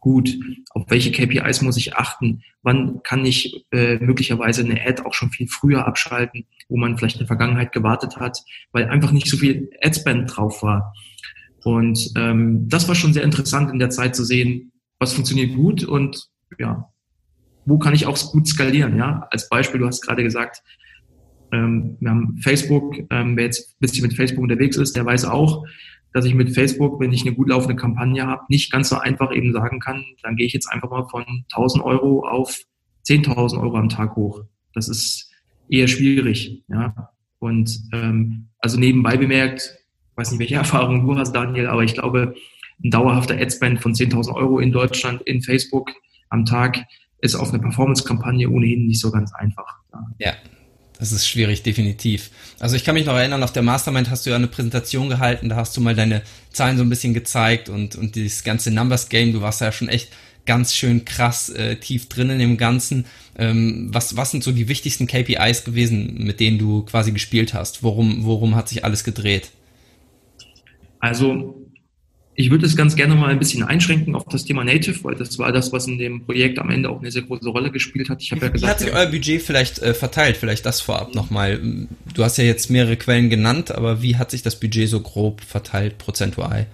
gut? 0.00 0.38
Auf 0.70 0.84
welche 0.88 1.10
KPIs 1.10 1.62
muss 1.62 1.76
ich 1.76 1.96
achten? 1.96 2.42
Wann 2.62 3.02
kann 3.02 3.24
ich 3.26 3.66
äh, 3.72 3.96
möglicherweise 3.96 4.64
eine 4.64 4.80
Ad 4.80 5.02
auch 5.02 5.14
schon 5.14 5.30
viel 5.30 5.48
früher 5.48 5.86
abschalten, 5.86 6.46
wo 6.68 6.76
man 6.76 6.96
vielleicht 6.96 7.16
in 7.16 7.20
der 7.20 7.26
Vergangenheit 7.26 7.72
gewartet 7.72 8.16
hat, 8.16 8.38
weil 8.72 8.86
einfach 8.86 9.12
nicht 9.12 9.26
so 9.26 9.36
viel 9.36 9.70
Adspend 9.82 10.36
drauf 10.36 10.62
war? 10.62 10.94
Und 11.66 12.12
ähm, 12.14 12.68
das 12.68 12.86
war 12.86 12.94
schon 12.94 13.12
sehr 13.12 13.24
interessant 13.24 13.72
in 13.72 13.80
der 13.80 13.90
Zeit 13.90 14.14
zu 14.14 14.22
sehen, 14.22 14.70
was 15.00 15.14
funktioniert 15.14 15.56
gut 15.56 15.82
und 15.82 16.28
ja, 16.60 16.92
wo 17.64 17.76
kann 17.76 17.92
ich 17.92 18.06
auch 18.06 18.16
gut 18.30 18.46
skalieren. 18.46 18.96
Ja, 18.96 19.26
als 19.32 19.48
Beispiel, 19.48 19.80
du 19.80 19.86
hast 19.88 20.00
gerade 20.00 20.22
gesagt, 20.22 20.62
ähm, 21.50 21.96
wir 21.98 22.10
haben 22.10 22.38
Facebook. 22.40 22.94
Ähm, 23.10 23.36
wer 23.36 23.46
jetzt 23.46 23.70
ein 23.70 23.80
bisschen 23.80 24.06
mit 24.06 24.14
Facebook 24.14 24.44
unterwegs 24.44 24.76
ist, 24.76 24.94
der 24.94 25.04
weiß 25.04 25.24
auch, 25.24 25.64
dass 26.12 26.24
ich 26.24 26.34
mit 26.34 26.54
Facebook, 26.54 27.00
wenn 27.00 27.12
ich 27.12 27.22
eine 27.22 27.34
gut 27.34 27.48
laufende 27.48 27.74
Kampagne 27.74 28.24
habe, 28.24 28.44
nicht 28.48 28.70
ganz 28.70 28.90
so 28.90 28.98
einfach 28.98 29.34
eben 29.34 29.52
sagen 29.52 29.80
kann, 29.80 30.04
dann 30.22 30.36
gehe 30.36 30.46
ich 30.46 30.52
jetzt 30.52 30.72
einfach 30.72 30.90
mal 30.90 31.08
von 31.08 31.24
1000 31.52 31.82
Euro 31.82 32.28
auf 32.28 32.60
10.000 33.08 33.60
Euro 33.60 33.76
am 33.76 33.88
Tag 33.88 34.14
hoch. 34.14 34.44
Das 34.72 34.88
ist 34.88 35.32
eher 35.68 35.88
schwierig. 35.88 36.62
Ja, 36.68 37.10
und 37.40 37.76
ähm, 37.92 38.50
also 38.60 38.78
nebenbei 38.78 39.16
bemerkt, 39.16 39.76
weiß 40.16 40.30
nicht, 40.30 40.40
welche 40.40 40.56
Erfahrungen 40.56 41.06
du 41.06 41.16
hast, 41.16 41.32
Daniel, 41.32 41.68
aber 41.68 41.84
ich 41.84 41.94
glaube, 41.94 42.34
ein 42.84 42.90
dauerhafter 42.90 43.38
Adspend 43.38 43.80
von 43.80 43.94
10.000 43.94 44.34
Euro 44.34 44.58
in 44.58 44.72
Deutschland 44.72 45.22
in 45.22 45.42
Facebook 45.42 45.90
am 46.28 46.44
Tag 46.44 46.84
ist 47.20 47.34
auf 47.34 47.50
eine 47.50 47.58
Performance-Kampagne 47.60 48.48
ohnehin 48.50 48.86
nicht 48.86 49.00
so 49.00 49.10
ganz 49.10 49.32
einfach. 49.34 49.76
Ja. 50.18 50.34
Das 50.98 51.12
ist 51.12 51.28
schwierig, 51.28 51.62
definitiv. 51.62 52.30
Also 52.58 52.74
ich 52.74 52.84
kann 52.84 52.94
mich 52.94 53.04
noch 53.04 53.14
erinnern, 53.14 53.42
auf 53.42 53.52
der 53.52 53.62
Mastermind 53.62 54.08
hast 54.08 54.24
du 54.24 54.30
ja 54.30 54.36
eine 54.36 54.46
Präsentation 54.46 55.10
gehalten, 55.10 55.50
da 55.50 55.56
hast 55.56 55.76
du 55.76 55.82
mal 55.82 55.94
deine 55.94 56.22
Zahlen 56.52 56.78
so 56.78 56.82
ein 56.82 56.88
bisschen 56.88 57.12
gezeigt 57.12 57.68
und, 57.68 57.96
und 57.96 58.14
dieses 58.16 58.44
ganze 58.44 58.70
Numbers 58.70 59.10
Game, 59.10 59.34
du 59.34 59.42
warst 59.42 59.60
ja 59.60 59.72
schon 59.72 59.90
echt 59.90 60.10
ganz 60.46 60.74
schön 60.74 61.04
krass 61.04 61.50
äh, 61.50 61.76
tief 61.76 62.08
drin 62.08 62.30
in 62.30 62.38
dem 62.38 62.56
Ganzen. 62.56 63.04
Ähm, 63.36 63.88
was, 63.92 64.16
was 64.16 64.30
sind 64.30 64.42
so 64.42 64.52
die 64.52 64.68
wichtigsten 64.68 65.06
KPIs 65.06 65.64
gewesen, 65.64 66.24
mit 66.24 66.40
denen 66.40 66.58
du 66.58 66.82
quasi 66.82 67.12
gespielt 67.12 67.52
hast? 67.52 67.82
Worum, 67.82 68.24
worum 68.24 68.54
hat 68.54 68.68
sich 68.68 68.84
alles 68.84 69.04
gedreht? 69.04 69.50
Also 71.06 71.70
ich 72.34 72.50
würde 72.50 72.66
es 72.66 72.76
ganz 72.76 72.96
gerne 72.96 73.14
mal 73.14 73.30
ein 73.30 73.38
bisschen 73.38 73.62
einschränken 73.62 74.14
auf 74.14 74.24
das 74.24 74.44
Thema 74.44 74.64
Native, 74.64 75.02
weil 75.04 75.14
das 75.14 75.38
war 75.38 75.52
das, 75.52 75.72
was 75.72 75.86
in 75.86 75.98
dem 75.98 76.26
Projekt 76.26 76.58
am 76.58 76.68
Ende 76.68 76.90
auch 76.90 76.98
eine 76.98 77.10
sehr 77.10 77.22
große 77.22 77.48
Rolle 77.48 77.70
gespielt 77.70 78.10
hat. 78.10 78.20
Ich 78.20 78.32
habe 78.32 78.42
ja 78.44 78.48
gesagt, 78.48 78.80
Wie 78.80 78.84
hat 78.84 78.90
sich 78.90 78.92
euer 78.92 79.06
Budget 79.06 79.40
vielleicht 79.40 79.78
äh, 79.78 79.94
verteilt? 79.94 80.36
Vielleicht 80.36 80.66
das 80.66 80.80
vorab 80.80 81.14
nochmal. 81.14 81.60
Du 82.12 82.24
hast 82.24 82.36
ja 82.36 82.44
jetzt 82.44 82.70
mehrere 82.70 82.96
Quellen 82.96 83.30
genannt, 83.30 83.72
aber 83.72 84.02
wie 84.02 84.16
hat 84.16 84.32
sich 84.32 84.42
das 84.42 84.60
Budget 84.60 84.88
so 84.88 85.00
grob 85.00 85.40
verteilt, 85.40 85.96
prozentual? 85.96 86.66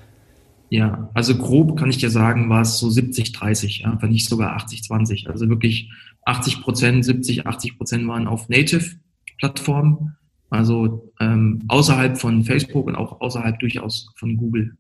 Ja, 0.71 1.11
also 1.15 1.37
grob 1.37 1.79
kann 1.79 1.91
ich 1.91 1.99
dir 1.99 2.11
sagen, 2.11 2.49
war 2.49 2.63
es 2.63 2.79
so 2.79 2.89
70, 2.89 3.33
30, 3.33 3.81
ja, 3.81 3.99
wenn 4.01 4.11
nicht 4.11 4.29
sogar 4.29 4.57
80, 4.57 4.83
20. 4.83 5.29
Also 5.29 5.49
wirklich 5.49 5.91
80 6.25 6.63
Prozent, 6.63 7.05
70, 7.05 7.47
80 7.47 7.77
Prozent 7.77 8.09
waren 8.09 8.27
auf 8.27 8.49
Native-Plattformen, 8.49 10.17
also 10.53 11.11
ähm, 11.19 11.63
außerhalb 11.69 12.19
von 12.19 12.45
Facebook 12.45 12.87
und 12.87 12.95
auch 12.95 13.21
außerhalb 13.23 13.59
durchaus 13.59 14.13
von 14.17 14.37
Google. 14.37 14.77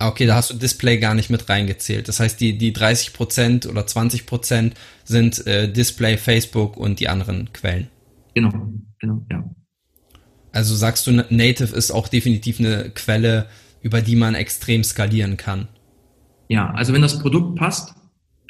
Ah, 0.00 0.08
okay, 0.08 0.26
da 0.26 0.34
hast 0.34 0.50
du 0.50 0.54
Display 0.54 0.98
gar 0.98 1.14
nicht 1.14 1.30
mit 1.30 1.48
reingezählt. 1.48 2.08
Das 2.08 2.18
heißt, 2.18 2.40
die, 2.40 2.58
die 2.58 2.74
30% 2.74 3.68
oder 3.68 3.82
20% 3.82 4.72
sind 5.04 5.46
äh, 5.46 5.72
Display, 5.72 6.16
Facebook 6.16 6.76
und 6.76 6.98
die 6.98 7.08
anderen 7.08 7.52
Quellen. 7.52 7.86
Genau, 8.34 8.50
genau, 8.98 9.24
ja. 9.30 9.48
Also 10.50 10.74
sagst 10.74 11.06
du, 11.06 11.12
Native 11.12 11.76
ist 11.76 11.92
auch 11.92 12.08
definitiv 12.08 12.58
eine 12.58 12.90
Quelle, 12.90 13.46
über 13.82 14.00
die 14.02 14.16
man 14.16 14.34
extrem 14.34 14.82
skalieren 14.82 15.36
kann. 15.36 15.68
Ja, 16.48 16.72
also 16.72 16.92
wenn 16.92 17.02
das 17.02 17.20
Produkt 17.20 17.56
passt, 17.56 17.94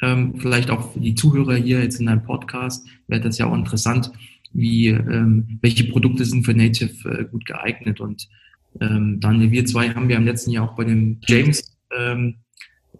ähm, 0.01 0.39
vielleicht 0.39 0.71
auch 0.71 0.93
für 0.93 0.99
die 0.99 1.13
Zuhörer 1.13 1.55
hier 1.55 1.83
jetzt 1.83 1.99
in 1.99 2.07
deinem 2.07 2.23
Podcast, 2.23 2.87
wäre 3.07 3.21
das 3.21 3.37
ja 3.37 3.45
auch 3.45 3.53
interessant, 3.53 4.11
wie 4.53 4.87
ähm, 4.87 5.59
welche 5.61 5.85
Produkte 5.85 6.25
sind 6.25 6.45
für 6.45 6.53
Native 6.53 7.09
äh, 7.09 7.25
gut 7.25 7.45
geeignet 7.45 7.99
und 7.99 8.27
ähm, 8.81 9.19
Daniel, 9.19 9.51
wir 9.51 9.65
zwei 9.65 9.89
haben 9.89 10.09
ja 10.09 10.17
im 10.17 10.25
letzten 10.25 10.51
Jahr 10.51 10.69
auch 10.69 10.75
bei 10.75 10.83
dem 10.83 11.19
James 11.27 11.77
ähm, 11.95 12.35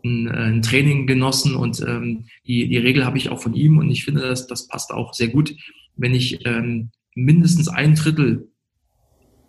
ein, 0.03 0.27
äh, 0.27 0.31
ein 0.31 0.61
Training 0.61 1.07
genossen 1.07 1.55
und 1.55 1.83
ähm, 1.87 2.25
die, 2.45 2.67
die 2.67 2.77
Regel 2.77 3.05
habe 3.05 3.17
ich 3.17 3.29
auch 3.29 3.41
von 3.41 3.53
ihm 3.53 3.77
und 3.77 3.89
ich 3.89 4.05
finde, 4.05 4.21
das, 4.21 4.47
das 4.47 4.67
passt 4.67 4.91
auch 4.91 5.13
sehr 5.13 5.29
gut. 5.29 5.55
Wenn 5.95 6.13
ich 6.13 6.45
ähm, 6.45 6.91
mindestens 7.15 7.67
ein 7.67 7.95
Drittel 7.95 8.49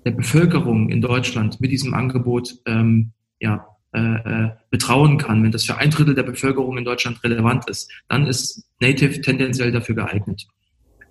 der 0.05 0.13
Bevölkerung 0.13 0.91
in 0.91 1.01
Deutschland 1.01 1.61
mit 1.61 1.71
diesem 1.71 1.95
Angebot 1.95 2.57
ähm, 2.67 3.13
ja, 3.41 3.67
äh, 3.93 4.01
äh, 4.01 4.51
betrauen 4.71 5.19
kann, 5.19 5.43
wenn 5.43 5.53
das 5.53 5.65
für 5.65 5.79
ein 5.79 5.91
Drittel 5.91 6.15
der 6.15 6.25
Bevölkerung 6.25 6.77
in 6.79 6.85
Deutschland 6.85 7.23
relevant 7.25 7.69
ist, 7.69 7.91
dann 8.09 8.27
ist 8.27 8.69
Native 8.81 9.21
tendenziell 9.21 9.73
dafür 9.73 9.95
geeignet. 9.95 10.47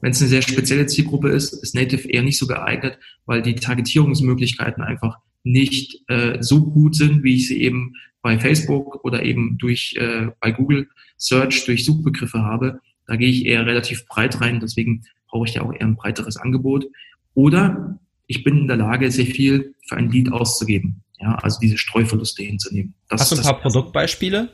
Wenn 0.03 0.12
es 0.12 0.19
eine 0.19 0.29
sehr 0.29 0.41
spezielle 0.41 0.86
Zielgruppe 0.86 1.29
ist, 1.29 1.53
ist 1.53 1.75
Native 1.75 2.10
eher 2.10 2.24
nicht 2.24 2.38
so 2.38 2.45
geeignet, 2.45 3.00
weil 3.25 3.41
die 3.41 3.55
Targetierungsmöglichkeiten 3.55 4.83
einfach 4.83 5.19
nicht 5.43 6.01
äh, 6.10 6.39
so 6.41 6.62
gut 6.65 6.93
sind, 6.93 7.24
wie 7.24 7.36
ich 7.36 7.48
sie 7.48 7.62
eben 7.62 7.93
bei 8.22 8.38
Facebook 8.38 9.05
oder 9.05 9.24
eben 9.24 9.57
durch 9.57 9.95
äh, 9.98 10.27
bei 10.41 10.51
Google 10.51 10.89
Search 11.15 11.63
durch 11.63 11.86
Suchbegriffe 11.86 12.39
habe. 12.39 12.81
Da 13.07 13.15
gehe 13.15 13.29
ich 13.29 13.45
eher 13.45 13.65
relativ 13.65 14.05
breit 14.05 14.41
rein, 14.41 14.60
deswegen 14.60 15.05
brauche 15.29 15.48
ich 15.48 15.53
ja 15.53 15.62
auch 15.62 15.72
eher 15.72 15.83
ein 15.83 15.95
breiteres 15.95 16.36
Angebot. 16.36 16.86
Oder 17.33 17.98
ich 18.27 18.43
bin 18.43 18.57
in 18.57 18.67
der 18.67 18.75
Lage, 18.75 19.10
sehr 19.10 19.25
viel 19.25 19.74
für 19.88 19.95
ein 19.95 20.12
Lead 20.12 20.33
auszugeben. 20.33 21.01
Ja, 21.17 21.36
also 21.36 21.62
diese 21.62 21.77
Streuverluste 21.77 22.43
hinzunehmen. 22.43 22.93
Das, 23.07 23.22
Hast 23.22 23.31
du 23.31 23.36
ein 23.38 23.41
paar 23.41 23.62
Produktbeispiele? 23.62 24.50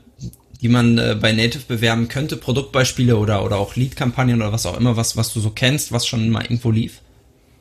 Die 0.62 0.70
man 0.70 0.98
äh, 0.98 1.18
bei 1.20 1.32
Native 1.32 1.63
bewerben 1.68 2.08
könnte, 2.08 2.38
Produktbeispiele 2.38 3.18
oder, 3.18 3.46
oder 3.46 3.58
auch 3.58 3.75
Lead-Kampagnen 3.75 4.42
oder 4.42 4.51
was 4.51 4.66
auch 4.66 4.80
immer, 4.80 4.98
was, 4.98 5.16
was 5.16 5.34
du 5.34 5.39
so 5.39 5.51
kennst, 5.51 5.92
was 5.92 6.06
schon 6.06 6.30
mal 6.30 6.44
irgendwo 6.44 6.72
lief? 6.72 7.01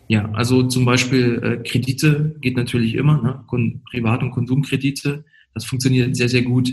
Ja, 0.09 0.31
also 0.33 0.63
zum 0.63 0.85
Beispiel 0.85 1.41
äh, 1.43 1.69
Kredite 1.69 2.35
geht 2.41 2.57
natürlich 2.57 2.95
immer, 2.95 3.21
ne? 3.23 3.45
Privat- 3.91 4.23
und 4.23 4.31
Konsumkredite. 4.31 5.25
Das 5.55 5.65
funktioniert 5.67 6.17
sehr, 6.17 6.29
sehr 6.29 6.43
gut. 6.43 6.73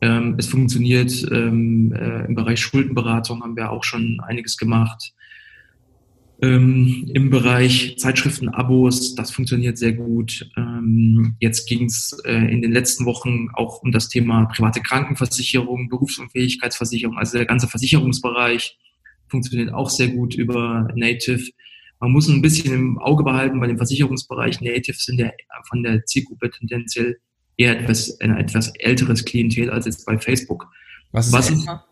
Ähm, 0.00 0.36
es 0.38 0.46
funktioniert 0.46 1.26
ähm, 1.32 1.92
äh, 1.92 2.26
im 2.26 2.34
Bereich 2.34 2.60
Schuldenberatung, 2.60 3.42
haben 3.42 3.56
wir 3.56 3.70
auch 3.70 3.82
schon 3.82 4.20
einiges 4.20 4.56
gemacht. 4.56 5.12
Ähm, 6.42 7.10
Im 7.14 7.30
Bereich 7.30 7.96
Zeitschriften-Abos, 7.98 9.14
das 9.14 9.30
funktioniert 9.30 9.78
sehr 9.78 9.92
gut. 9.92 10.48
Ähm, 10.84 11.36
jetzt 11.40 11.66
ging 11.66 11.86
es 11.86 12.16
äh, 12.24 12.32
in 12.32 12.62
den 12.62 12.72
letzten 12.72 13.04
Wochen 13.06 13.48
auch 13.54 13.82
um 13.82 13.92
das 13.92 14.08
Thema 14.08 14.46
private 14.46 14.80
Krankenversicherung, 14.80 15.88
Berufsunfähigkeitsversicherung, 15.88 17.18
also 17.18 17.38
der 17.38 17.46
ganze 17.46 17.68
Versicherungsbereich 17.68 18.78
funktioniert 19.28 19.72
auch 19.72 19.90
sehr 19.90 20.08
gut 20.08 20.34
über 20.34 20.88
Native. 20.94 21.50
Man 22.00 22.12
muss 22.12 22.28
ein 22.28 22.42
bisschen 22.42 22.74
im 22.74 22.98
Auge 22.98 23.24
behalten 23.24 23.58
bei 23.60 23.66
dem 23.66 23.78
Versicherungsbereich. 23.78 24.60
Native 24.60 24.96
sind 24.96 25.18
ja 25.18 25.30
von 25.68 25.82
der 25.82 26.04
Zielgruppe 26.04 26.50
tendenziell 26.50 27.18
eher 27.56 27.80
etwas, 27.80 28.20
ein 28.20 28.36
etwas 28.36 28.68
älteres 28.76 29.24
Klientel 29.24 29.70
als 29.70 29.86
jetzt 29.86 30.04
bei 30.04 30.18
Facebook. 30.18 30.68
Was 31.12 31.28
ist 31.28 31.32
Was 31.32 31.50
älter? 31.50 31.84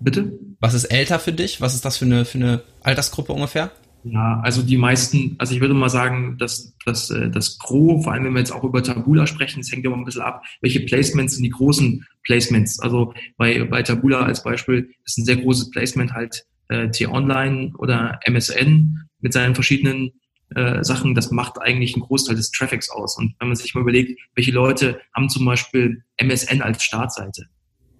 Bitte? 0.00 0.38
Was 0.60 0.74
ist 0.74 0.84
älter 0.86 1.18
für 1.18 1.32
dich? 1.32 1.60
Was 1.60 1.74
ist 1.74 1.84
das 1.84 1.96
für 1.96 2.04
eine, 2.04 2.24
für 2.24 2.38
eine 2.38 2.62
Altersgruppe 2.82 3.32
ungefähr? 3.32 3.72
Ja, 4.04 4.40
also 4.42 4.62
die 4.62 4.76
meisten, 4.76 5.34
also 5.38 5.54
ich 5.54 5.60
würde 5.60 5.74
mal 5.74 5.88
sagen, 5.88 6.38
dass, 6.38 6.74
äh, 7.10 7.30
das 7.30 7.58
Gros, 7.58 8.04
vor 8.04 8.12
allem 8.12 8.24
wenn 8.24 8.32
wir 8.32 8.38
jetzt 8.38 8.52
auch 8.52 8.64
über 8.64 8.82
Tabula 8.82 9.26
sprechen, 9.26 9.60
es 9.60 9.72
hängt 9.72 9.84
immer 9.84 9.96
ein 9.96 10.04
bisschen 10.04 10.22
ab, 10.22 10.44
welche 10.60 10.80
Placements 10.80 11.34
sind 11.34 11.42
die 11.42 11.50
großen 11.50 12.06
Placements. 12.24 12.78
Also 12.80 13.12
bei, 13.36 13.64
bei 13.64 13.82
Tabula 13.82 14.20
als 14.20 14.42
Beispiel 14.42 14.90
ist 15.04 15.18
ein 15.18 15.24
sehr 15.24 15.36
großes 15.36 15.70
Placement 15.70 16.12
halt 16.12 16.46
äh, 16.68 16.90
T-Online 16.90 17.72
oder 17.78 18.20
MSN 18.24 19.08
mit 19.20 19.32
seinen 19.32 19.54
verschiedenen 19.54 20.12
äh, 20.54 20.82
Sachen. 20.84 21.14
Das 21.14 21.30
macht 21.30 21.60
eigentlich 21.60 21.94
einen 21.94 22.04
Großteil 22.04 22.36
des 22.36 22.50
Traffics 22.50 22.90
aus. 22.90 23.18
Und 23.18 23.34
wenn 23.38 23.48
man 23.48 23.56
sich 23.56 23.74
mal 23.74 23.80
überlegt, 23.80 24.18
welche 24.34 24.52
Leute 24.52 25.00
haben 25.14 25.28
zum 25.28 25.44
Beispiel 25.44 26.04
MSN 26.16 26.62
als 26.62 26.82
Startseite, 26.82 27.46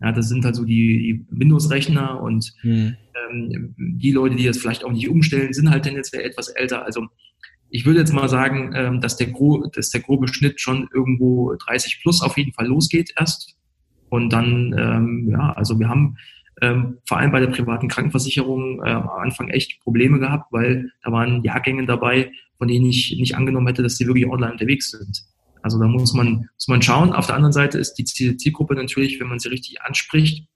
ja, 0.01 0.13
das 0.13 0.29
sind 0.29 0.45
halt 0.45 0.55
so 0.55 0.65
die, 0.65 0.99
die 0.99 1.27
Windows-Rechner 1.31 2.21
und 2.21 2.53
mhm. 2.63 2.97
Ähm, 3.31 3.75
die 3.79 4.13
Leute, 4.13 4.37
die 4.37 4.47
das 4.47 4.59
vielleicht 4.59 4.85
auch 4.85 4.93
nicht 4.93 5.09
umstellen, 5.09 5.53
sind 5.53 5.71
halt 5.71 5.85
tendenziell 5.85 6.23
etwas 6.23 6.49
älter. 6.49 6.85
Also 6.85 7.07
ich 7.71 7.85
würde 7.85 8.01
jetzt 8.01 8.13
mal 8.13 8.29
sagen, 8.29 8.73
ähm, 8.75 9.01
dass, 9.01 9.17
der 9.17 9.29
dass 9.73 9.91
der 9.91 10.01
grobe 10.01 10.29
Schnitt 10.29 10.61
schon 10.61 10.89
irgendwo 10.95 11.55
30 11.55 12.01
plus 12.03 12.23
auf 12.23 12.37
jeden 12.39 12.53
Fall 12.53 12.67
losgeht 12.67 13.13
erst. 13.17 13.57
Und 14.09 14.31
dann, 14.33 14.75
ähm, 14.79 15.29
ja, 15.31 15.53
also 15.53 15.79
wir 15.79 15.89
haben 15.89 16.17
ähm, 16.61 16.99
vor 17.07 17.19
allem 17.19 17.31
bei 17.31 17.41
der 17.41 17.49
privaten 17.49 17.89
Krankenversicherung 17.89 18.83
äh, 18.83 18.91
am 18.91 19.09
Anfang 19.09 19.49
echt 19.49 19.81
Probleme 19.81 20.19
gehabt, 20.19 20.51
weil 20.51 20.91
da 21.03 21.13
waren 21.13 21.45
Jahrgänge 21.45 21.87
dabei, 21.87 22.33
von 22.57 22.69
denen 22.69 22.87
ich 22.87 23.15
nicht 23.19 23.37
angenommen 23.37 23.67
hätte, 23.67 23.83
dass 23.83 23.97
sie 23.97 24.07
wirklich 24.07 24.27
online 24.27 24.53
unterwegs 24.53 24.91
sind. 24.91 25.25
Also 25.63 25.79
da 25.79 25.87
muss 25.87 26.15
man, 26.15 26.49
muss 26.55 26.69
man 26.69 26.83
schauen. 26.83 27.13
Auf 27.13 27.27
der 27.27 27.37
anderen 27.37 27.53
Seite 27.53 27.79
ist 27.79 27.95
die 27.95 28.05
Zielgruppe 28.05 28.75
natürlich, 28.75 29.21
wenn 29.21 29.29
man 29.29 29.39
sie 29.39 29.49
richtig 29.49 29.83
anspricht, 29.83 30.49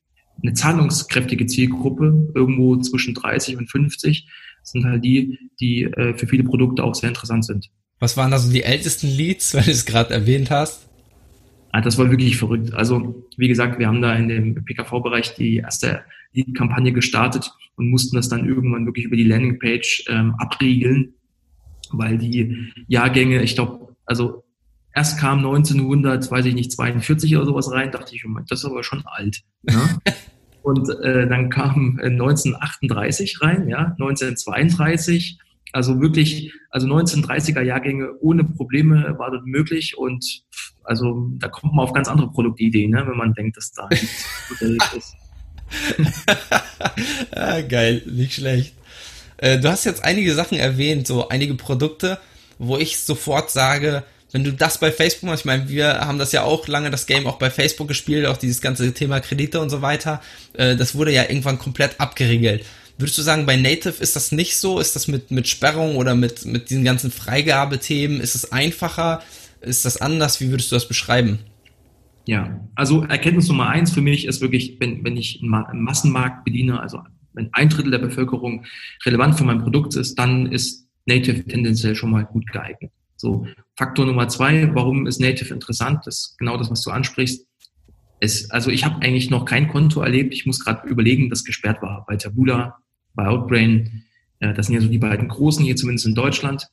eine 0.43 0.55
zahlungskräftige 0.55 1.47
Zielgruppe, 1.47 2.31
irgendwo 2.35 2.77
zwischen 2.77 3.15
30 3.15 3.57
und 3.59 3.71
50, 3.71 4.29
sind 4.62 4.85
halt 4.85 5.05
die, 5.05 5.39
die 5.61 5.85
äh, 5.85 6.17
für 6.17 6.27
viele 6.27 6.45
Produkte 6.45 6.85
auch 6.85 6.95
sehr 6.95 7.09
interessant 7.09 7.45
sind. 7.45 7.69
Was 7.99 8.17
waren 8.17 8.31
da 8.31 8.39
so 8.39 8.53
die 8.53 8.62
ältesten 8.62 9.09
Leads, 9.09 9.55
weil 9.55 9.65
du 9.65 9.71
es 9.71 9.85
gerade 9.85 10.15
erwähnt 10.15 10.51
hast? 10.51 10.89
Ah, 11.73 11.81
das 11.81 11.97
war 11.97 12.11
wirklich 12.11 12.37
verrückt. 12.37 12.75
Also, 12.75 13.27
wie 13.37 13.49
gesagt, 13.49 13.79
wir 13.79 13.87
haben 13.87 14.03
da 14.03 14.15
in 14.15 14.29
dem 14.29 14.65
PKV-Bereich 14.65 15.35
die 15.35 15.57
erste 15.57 16.03
Lead-Kampagne 16.33 16.93
gestartet 16.93 17.51
und 17.77 17.89
mussten 17.89 18.17
das 18.17 18.29
dann 18.29 18.47
irgendwann 18.47 18.85
wirklich 18.85 19.07
über 19.07 19.17
die 19.17 19.25
Landingpage 19.25 20.05
ähm, 20.09 20.35
abriegeln, 20.39 21.15
weil 21.91 22.19
die 22.19 22.73
Jahrgänge, 22.89 23.43
ich 23.43 23.55
glaube, 23.55 23.97
also 24.05 24.42
erst 24.95 25.19
kam 25.19 25.39
1900, 25.39 26.31
weiß 26.31 26.47
ich 26.47 26.55
nicht, 26.55 26.73
42 26.73 27.37
oder 27.37 27.47
sowas 27.47 27.71
rein, 27.71 27.91
dachte 27.91 28.15
ich, 28.15 28.25
das 28.49 28.61
ist 28.61 28.65
aber 28.65 28.85
schon 28.85 29.05
alt. 29.07 29.43
Ne? 29.63 30.01
Und 30.63 30.89
äh, 31.03 31.27
dann 31.27 31.51
kam 31.51 31.99
1938 32.01 33.35
äh, 33.41 33.45
rein, 33.45 33.69
ja, 33.69 33.97
1932. 33.99 35.39
Also 35.73 36.01
wirklich, 36.01 36.53
also 36.71 36.87
1930er 36.87 37.63
Jahrgänge 37.63 38.13
ohne 38.21 38.45
Probleme 38.45 39.17
war 39.19 39.31
das 39.31 39.41
möglich 39.45 39.97
und 39.97 40.43
also 40.85 41.29
da 41.39 41.49
kommt 41.49 41.75
man 41.75 41.85
auf 41.85 41.93
ganz 41.93 42.09
andere 42.09 42.31
Produktideen, 42.31 42.91
ne, 42.91 43.07
wenn 43.07 43.17
man 43.17 43.33
denkt, 43.33 43.57
dass 43.57 43.73
da 43.73 43.89
nichts 43.89 44.27
ist. 44.97 45.17
ah, 47.35 47.61
geil, 47.63 48.03
nicht 48.07 48.35
schlecht. 48.35 48.75
Äh, 49.39 49.59
du 49.59 49.69
hast 49.69 49.85
jetzt 49.85 50.05
einige 50.05 50.35
Sachen 50.35 50.59
erwähnt, 50.59 51.07
so 51.07 51.29
einige 51.29 51.55
Produkte, 51.55 52.19
wo 52.59 52.77
ich 52.77 52.99
sofort 52.99 53.51
sage, 53.51 54.05
wenn 54.33 54.45
du 54.45 54.53
das 54.53 54.79
bei 54.79 54.91
Facebook 54.91 55.29
machst, 55.29 55.43
ich 55.43 55.47
meine, 55.47 55.69
wir 55.69 56.01
haben 56.01 56.19
das 56.19 56.33
ja 56.33 56.43
auch 56.43 56.67
lange 56.67 56.91
das 56.91 57.07
Game 57.07 57.27
auch 57.27 57.39
bei 57.39 57.51
Facebook 57.51 57.89
gespielt, 57.89 58.27
auch 58.27 58.39
dieses 58.39 58.61
ganze 58.61 58.93
Thema 58.93 59.21
Kredite 59.21 59.61
und 59.61 59.71
so 59.71 59.83
weiter, 59.83 60.23
äh, 60.55 60.75
das 60.75 60.95
wurde 60.95 61.12
ja 61.12 61.23
irgendwann 61.23 61.59
komplett 61.59 62.01
abgeriegelt. 62.01 62.65
Würdest 62.99 63.19
du 63.19 63.23
sagen, 63.23 63.47
bei 63.47 63.57
Native 63.57 64.03
ist 64.03 64.17
das 64.17 64.33
nicht 64.33 64.57
so? 64.57 64.79
Ist 64.79 64.97
das 64.97 65.09
mit, 65.09 65.31
mit 65.31 65.49
Sperrung 65.49 65.97
oder 65.97 66.15
mit, 66.15 66.45
mit 66.45 66.71
diesen 66.71 66.85
ganzen 66.85 67.11
Freigabethemen? 67.11 68.21
Ist 68.21 68.35
es 68.35 68.53
einfacher? 68.53 69.23
Ist 69.61 69.85
das 69.85 70.01
anders? 70.01 70.41
Wie 70.41 70.51
würdest 70.51 70.71
du 70.71 70.77
das 70.77 70.89
beschreiben? 70.89 71.39
Ja, 72.27 72.61
also 72.75 73.03
Erkenntnis 73.05 73.49
Nummer 73.49 73.69
eins 73.69 73.93
für 73.93 74.01
mich 74.01 74.27
ist 74.27 74.41
wirklich, 74.41 74.77
wenn, 74.79 75.05
wenn 75.05 75.17
ich 75.17 75.41
einen 75.43 75.83
Massenmarkt 75.83 76.45
bediene, 76.45 76.81
also 76.81 77.01
wenn 77.33 77.49
ein 77.53 77.69
Drittel 77.69 77.91
der 77.91 77.99
Bevölkerung 77.99 78.65
relevant 79.05 79.37
für 79.37 79.45
mein 79.45 79.62
Produkt 79.62 79.97
ist, 79.97 80.19
dann 80.19 80.53
ist 80.53 80.87
Native 81.07 81.45
tendenziell 81.45 81.97
schon 81.97 82.11
mal 82.11 82.25
gut 82.25 82.47
geeignet. 82.53 82.93
So, 83.23 83.47
Faktor 83.76 84.05
Nummer 84.05 84.26
zwei, 84.26 84.75
warum 84.75 85.07
ist 85.07 85.21
Native 85.21 85.55
interessant? 85.55 86.00
Das 86.07 86.17
ist 86.17 86.38
genau 86.38 86.57
das, 86.57 86.73
was 86.73 86.83
du 86.83 86.91
ansprichst. 86.91 87.47
Es, 88.19 88.50
also 88.50 88.69
ich 88.69 88.85
habe 88.85 89.00
eigentlich 89.00 89.31
noch 89.31 89.45
kein 89.45 89.69
Konto 89.69 90.00
erlebt. 90.00 90.35
Ich 90.35 90.45
muss 90.45 90.64
gerade 90.64 90.88
überlegen, 90.88 91.31
das 91.31 91.45
gesperrt 91.45 91.81
war. 91.83 92.05
Bei 92.09 92.17
Tabula, 92.17 92.79
bei 93.14 93.29
Outbrain, 93.29 94.02
äh, 94.41 94.52
das 94.55 94.67
sind 94.67 94.75
ja 94.75 94.81
so 94.81 94.88
die 94.88 94.99
beiden 94.99 95.29
großen 95.29 95.64
hier 95.64 95.76
zumindest 95.76 96.07
in 96.07 96.17
Deutschland. 96.17 96.67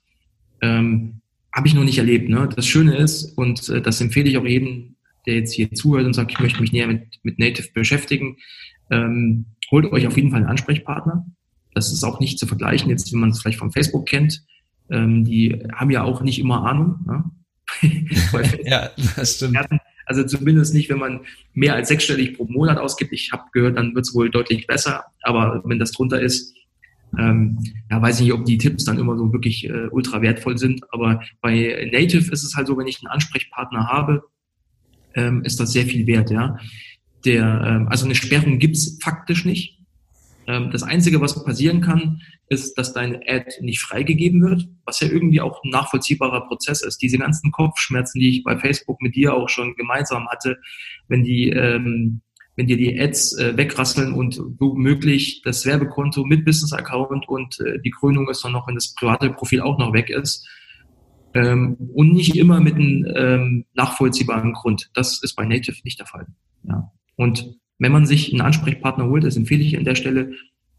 Ähm, 0.61 1.21
habe 1.53 1.67
ich 1.67 1.75
noch 1.75 1.83
nicht 1.83 1.99
erlebt. 1.99 2.29
Ne? 2.29 2.49
Das 2.55 2.65
Schöne 2.65 2.97
ist, 2.97 3.37
und 3.37 3.69
äh, 3.69 3.79
das 3.79 4.01
empfehle 4.01 4.27
ich 4.27 4.37
auch 4.39 4.45
jedem, 4.45 4.95
der 5.27 5.35
jetzt 5.35 5.53
hier 5.53 5.71
zuhört 5.71 6.07
und 6.07 6.13
sagt, 6.13 6.31
ich 6.31 6.39
möchte 6.39 6.61
mich 6.61 6.71
näher 6.71 6.87
mit, 6.87 7.19
mit 7.21 7.37
Native 7.37 7.69
beschäftigen, 7.75 8.37
ähm, 8.89 9.45
holt 9.69 9.85
euch 9.91 10.07
auf 10.07 10.17
jeden 10.17 10.31
Fall 10.31 10.39
einen 10.39 10.49
Ansprechpartner. 10.49 11.27
Das 11.75 11.93
ist 11.93 12.03
auch 12.03 12.19
nicht 12.19 12.39
zu 12.39 12.47
vergleichen, 12.47 12.89
jetzt 12.89 13.13
wenn 13.13 13.19
man 13.19 13.29
es 13.29 13.39
vielleicht 13.39 13.59
von 13.59 13.71
Facebook 13.71 14.07
kennt. 14.07 14.43
Ähm, 14.91 15.25
die 15.25 15.63
haben 15.73 15.91
ja 15.91 16.03
auch 16.03 16.21
nicht 16.21 16.39
immer 16.39 16.65
Ahnung. 16.65 16.99
Ne? 17.05 17.23
ja, 18.65 18.89
das 19.15 19.35
stimmt. 19.35 19.57
Also 20.05 20.23
zumindest 20.23 20.73
nicht, 20.73 20.89
wenn 20.89 20.97
man 20.97 21.21
mehr 21.53 21.75
als 21.75 21.87
sechsstellig 21.87 22.35
pro 22.35 22.45
Monat 22.45 22.79
ausgibt. 22.79 23.13
Ich 23.13 23.31
habe 23.31 23.43
gehört, 23.53 23.77
dann 23.77 23.93
wird 23.93 24.05
es 24.05 24.15
wohl 24.15 24.31
deutlich 24.31 24.65
besser. 24.65 25.05
Aber 25.21 25.61
wenn 25.65 25.77
das 25.77 25.91
drunter 25.91 26.19
ist, 26.19 26.55
ähm, 27.17 27.59
ja, 27.89 28.01
weiß 28.01 28.19
ich 28.19 28.25
nicht, 28.25 28.33
ob 28.33 28.45
die 28.45 28.57
Tipps 28.57 28.85
dann 28.85 28.99
immer 28.99 29.17
so 29.17 29.31
wirklich 29.31 29.69
äh, 29.69 29.87
ultra 29.91 30.21
wertvoll 30.21 30.57
sind. 30.57 30.81
Aber 30.91 31.21
bei 31.41 31.89
Native 31.91 32.31
ist 32.31 32.43
es 32.43 32.55
halt 32.55 32.67
so, 32.67 32.77
wenn 32.77 32.87
ich 32.87 32.99
einen 33.01 33.11
Ansprechpartner 33.11 33.87
habe, 33.87 34.23
ähm, 35.15 35.43
ist 35.43 35.59
das 35.59 35.71
sehr 35.71 35.85
viel 35.85 36.05
wert, 36.07 36.29
ja. 36.29 36.57
Der, 37.25 37.63
ähm, 37.65 37.87
also 37.89 38.05
eine 38.05 38.15
Sperrung 38.15 38.59
gibt's 38.59 38.97
faktisch 39.01 39.45
nicht. 39.45 39.78
Ähm, 40.49 40.71
das 40.71 40.81
Einzige, 40.81 41.21
was 41.21 41.43
passieren 41.43 41.79
kann, 41.79 42.21
ist, 42.47 42.75
dass 42.75 42.91
deine 42.91 43.21
Ad 43.27 43.45
nicht 43.61 43.79
freigegeben 43.79 44.41
wird, 44.41 44.67
was 44.83 44.99
ja 44.99 45.07
irgendwie 45.07 45.41
auch 45.41 45.63
ein 45.63 45.69
nachvollziehbarer 45.69 46.47
Prozess 46.47 46.81
ist. 46.81 47.03
Diese 47.03 47.19
ganzen 47.19 47.51
Kopfschmerzen, 47.51 48.19
die 48.19 48.29
ich 48.29 48.43
bei 48.43 48.57
Facebook 48.57 48.99
mit 48.99 49.15
dir 49.15 49.35
auch 49.35 49.47
schon 49.47 49.75
gemeinsam 49.75 50.27
hatte, 50.27 50.57
wenn 51.07 51.23
die, 51.23 51.49
ähm, 51.49 52.21
wenn 52.55 52.65
dir 52.65 52.77
die 52.77 52.99
Ads 52.99 53.37
äh, 53.37 53.57
wegrasseln 53.57 54.11
und 54.11 54.41
womöglich 54.57 55.43
das 55.43 55.67
Werbekonto 55.67 56.25
mit 56.25 56.45
Business-Account 56.45 57.29
und 57.29 57.59
äh, 57.59 57.79
die 57.81 57.91
Krönung 57.91 58.27
ist 58.27 58.43
dann 58.43 58.53
noch, 58.53 58.67
wenn 58.67 58.75
das 58.75 58.95
private 58.95 59.29
Profil 59.29 59.61
auch 59.61 59.77
noch 59.77 59.93
weg 59.93 60.09
ist, 60.09 60.49
ähm, 61.35 61.77
und 61.93 62.13
nicht 62.13 62.35
immer 62.35 62.59
mit 62.59 62.73
einem 62.73 63.05
ähm, 63.15 63.65
nachvollziehbaren 63.75 64.53
Grund. 64.53 64.89
Das 64.95 65.21
ist 65.21 65.35
bei 65.35 65.45
Native 65.45 65.77
nicht 65.83 65.99
der 65.99 66.07
Fall. 66.07 66.25
Ja. 66.63 66.91
Und 67.17 67.59
wenn 67.79 67.91
man 67.91 68.05
sich 68.05 68.31
einen 68.31 68.41
Ansprechpartner 68.41 69.07
holt, 69.07 69.23
das 69.23 69.37
empfehle 69.37 69.63
ich 69.63 69.77
an 69.77 69.85
der 69.85 69.95
Stelle, 69.95 70.33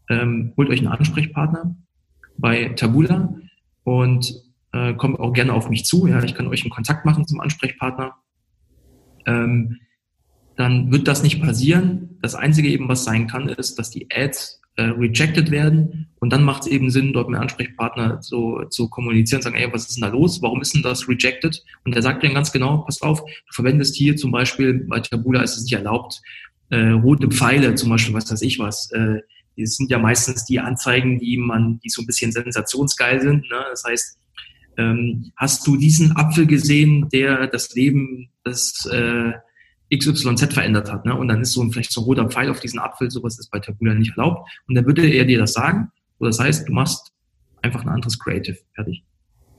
ähm, 0.09 0.53
holt 0.55 0.69
euch 0.69 0.79
einen 0.79 0.87
Ansprechpartner 0.87 1.75
bei 2.37 2.69
Tabula 2.69 3.35
und 3.83 4.33
äh, 4.73 4.93
kommt 4.93 5.19
auch 5.19 5.33
gerne 5.33 5.53
auf 5.53 5.69
mich 5.69 5.85
zu. 5.85 6.07
Ja, 6.07 6.23
ich 6.23 6.35
kann 6.35 6.47
euch 6.47 6.61
einen 6.61 6.71
Kontakt 6.71 7.05
machen 7.05 7.27
zum 7.27 7.39
Ansprechpartner. 7.41 8.15
Ähm, 9.25 9.79
dann 10.55 10.91
wird 10.91 11.07
das 11.07 11.23
nicht 11.23 11.41
passieren. 11.41 12.17
Das 12.21 12.35
Einzige 12.35 12.69
eben, 12.69 12.87
was 12.87 13.03
sein 13.03 13.27
kann, 13.27 13.49
ist, 13.49 13.79
dass 13.79 13.89
die 13.89 14.07
Ads 14.11 14.61
äh, 14.75 14.83
rejected 14.83 15.51
werden. 15.51 16.07
Und 16.19 16.31
dann 16.31 16.43
macht 16.43 16.63
es 16.63 16.67
eben 16.67 16.89
Sinn, 16.89 17.13
dort 17.13 17.29
mit 17.29 17.39
Ansprechpartner 17.39 18.21
so 18.21 18.63
zu 18.65 18.89
kommunizieren, 18.89 19.41
sagen, 19.41 19.55
ey, 19.55 19.71
was 19.71 19.87
ist 19.87 19.95
denn 19.95 20.03
da 20.03 20.09
los? 20.09 20.41
Warum 20.41 20.61
ist 20.61 20.73
denn 20.73 20.83
das 20.83 21.07
rejected? 21.07 21.63
Und 21.83 21.95
der 21.95 22.01
sagt 22.01 22.23
dann 22.23 22.33
ganz 22.33 22.51
genau, 22.51 22.79
pass 22.79 23.01
auf, 23.01 23.23
du 23.23 23.53
verwendest 23.53 23.95
hier 23.95 24.15
zum 24.15 24.31
Beispiel, 24.31 24.85
bei 24.87 24.99
Tabula 24.99 25.41
ist 25.41 25.57
es 25.57 25.63
nicht 25.63 25.73
erlaubt, 25.73 26.21
äh, 26.71 26.89
rote 26.89 27.27
Pfeile, 27.27 27.75
zum 27.75 27.89
Beispiel, 27.89 28.13
was 28.13 28.31
weiß 28.31 28.41
ich 28.41 28.57
was, 28.59 28.89
äh, 28.91 29.19
die 29.57 29.65
sind 29.65 29.91
ja 29.91 29.99
meistens 29.99 30.45
die 30.45 30.59
Anzeigen, 30.59 31.19
die 31.19 31.37
man, 31.37 31.79
die 31.83 31.89
so 31.89 32.01
ein 32.01 32.07
bisschen 32.07 32.31
sensationsgeil 32.31 33.21
sind. 33.21 33.49
Ne? 33.49 33.65
Das 33.69 33.83
heißt, 33.83 34.17
ähm, 34.77 35.31
hast 35.35 35.67
du 35.67 35.75
diesen 35.75 36.15
Apfel 36.15 36.47
gesehen, 36.47 37.09
der 37.09 37.47
das 37.47 37.73
Leben 37.75 38.29
des 38.45 38.85
äh, 38.91 39.33
XYZ 39.95 40.53
verändert 40.53 40.91
hat. 40.91 41.05
Ne? 41.05 41.15
Und 41.15 41.27
dann 41.27 41.41
ist 41.41 41.51
so 41.51 41.61
ein, 41.61 41.71
vielleicht 41.71 41.91
so 41.91 42.01
ein 42.01 42.05
roter 42.05 42.29
Pfeil 42.29 42.49
auf 42.49 42.61
diesen 42.61 42.79
Apfel, 42.79 43.11
sowas 43.11 43.37
ist 43.37 43.51
bei 43.51 43.59
Tabula 43.59 43.93
nicht 43.93 44.17
erlaubt. 44.17 44.49
Und 44.67 44.75
dann 44.75 44.85
würde 44.85 45.07
er 45.07 45.25
dir 45.25 45.37
das 45.37 45.53
sagen. 45.53 45.91
So, 46.19 46.25
das 46.25 46.39
heißt, 46.39 46.69
du 46.69 46.73
machst 46.73 47.11
einfach 47.61 47.81
ein 47.83 47.89
anderes 47.89 48.17
Creative. 48.17 48.57
Fertig. 48.73 49.03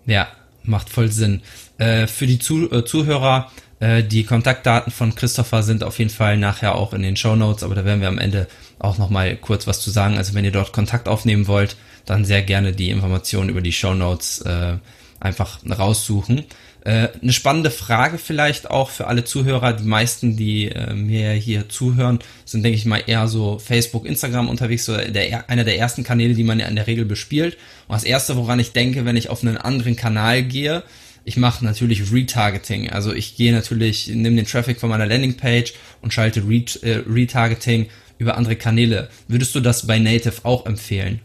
Ja, 0.07 0.29
macht 0.65 0.89
voll 0.89 1.09
Sinn. 1.09 1.43
Äh, 1.79 2.07
für 2.07 2.27
die 2.27 2.39
Zu 2.39 2.71
äh, 2.73 2.85
Zuhörer, 2.85 3.51
äh, 3.83 4.05
die 4.05 4.23
Kontaktdaten 4.23 4.93
von 4.93 5.17
Christopher 5.17 5.65
sind 5.65 5.83
auf 5.83 5.99
jeden 5.99 6.11
Fall 6.11 6.37
nachher 6.37 6.77
auch 6.77 6.93
in 6.93 7.03
den 7.03 7.17
Show 7.17 7.35
Notes, 7.35 7.65
aber 7.65 7.75
da 7.75 7.85
werden 7.85 8.01
wir 8.01 8.07
am 8.07 8.19
Ende 8.19 8.47
auch 8.79 8.97
nochmal 8.97 9.35
kurz 9.35 9.67
was 9.67 9.81
zu 9.81 9.91
sagen. 9.91 10.19
Also 10.19 10.35
wenn 10.35 10.45
ihr 10.45 10.53
dort 10.53 10.73
Kontakt 10.73 11.09
aufnehmen 11.09 11.49
wollt, 11.49 11.77
dann 12.07 12.25
sehr 12.25 12.43
gerne 12.43 12.73
die 12.73 12.91
Informationen 12.91 13.51
über 13.51 13.61
die 13.61 13.73
Show 13.73 13.95
Notes 13.95 14.41
äh, 14.43 14.77
einfach 15.19 15.59
raussuchen. 15.69 16.45
Äh, 16.85 17.09
eine 17.21 17.33
spannende 17.33 17.73
Frage 17.73 18.19
vielleicht 18.19 18.71
auch 18.71 18.89
für 18.89 19.09
alle 19.09 19.25
Zuhörer. 19.25 19.73
Die 19.73 19.83
meisten, 19.83 20.37
die 20.37 20.69
äh, 20.69 20.95
mir 20.95 21.33
hier 21.33 21.69
zuhören, 21.69 22.21
sind, 22.45 22.63
denke 22.63 22.79
ich 22.79 22.85
mal, 22.85 23.03
eher 23.05 23.27
so 23.27 23.59
Facebook, 23.59 24.07
Instagram 24.07 24.49
unterwegs, 24.49 24.85
so 24.85 24.97
der, 24.97 25.51
einer 25.51 25.65
der 25.65 25.79
ersten 25.79 26.05
Kanäle, 26.05 26.35
die 26.35 26.45
man 26.45 26.61
ja 26.61 26.67
in 26.67 26.77
der 26.77 26.87
Regel 26.87 27.05
bespielt. 27.05 27.57
Und 27.89 27.95
das 27.95 28.05
Erste, 28.05 28.37
woran 28.37 28.61
ich 28.61 28.71
denke, 28.71 29.05
wenn 29.05 29.17
ich 29.17 29.29
auf 29.29 29.43
einen 29.43 29.57
anderen 29.57 29.97
Kanal 29.97 30.45
gehe, 30.45 30.85
ich 31.25 31.37
mache 31.37 31.65
natürlich 31.65 32.13
Retargeting. 32.13 32.91
Also 32.91 33.13
ich 33.13 33.37
gehe 33.37 33.53
natürlich, 33.53 34.09
nehme 34.09 34.37
den 34.37 34.47
Traffic 34.47 34.81
von 34.81 34.91
meiner 34.91 35.07
Landingpage 35.07 35.75
und 36.01 36.13
schalte 36.13 36.49
Ret 36.49 36.83
äh, 36.83 37.03
Retargeting 37.09 37.87
über 38.19 38.37
andere 38.37 38.57
Kanäle. 38.57 39.09
Würdest 39.29 39.55
du 39.55 39.61
das 39.61 39.87
bei 39.87 39.99
Native 39.99 40.45
auch 40.45 40.67
empfehlen? 40.67 41.21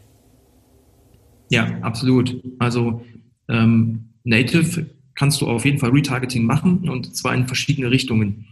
Ja, 1.49 1.79
absolut. 1.81 2.41
Also 2.59 3.05
ähm, 3.49 4.09
Native 4.23 4.87
kannst 5.15 5.41
du 5.41 5.47
auf 5.47 5.65
jeden 5.65 5.79
Fall 5.79 5.91
Retargeting 5.91 6.43
machen 6.43 6.89
und 6.89 7.15
zwar 7.15 7.33
in 7.33 7.47
verschiedene 7.47 7.89
Richtungen. 7.89 8.45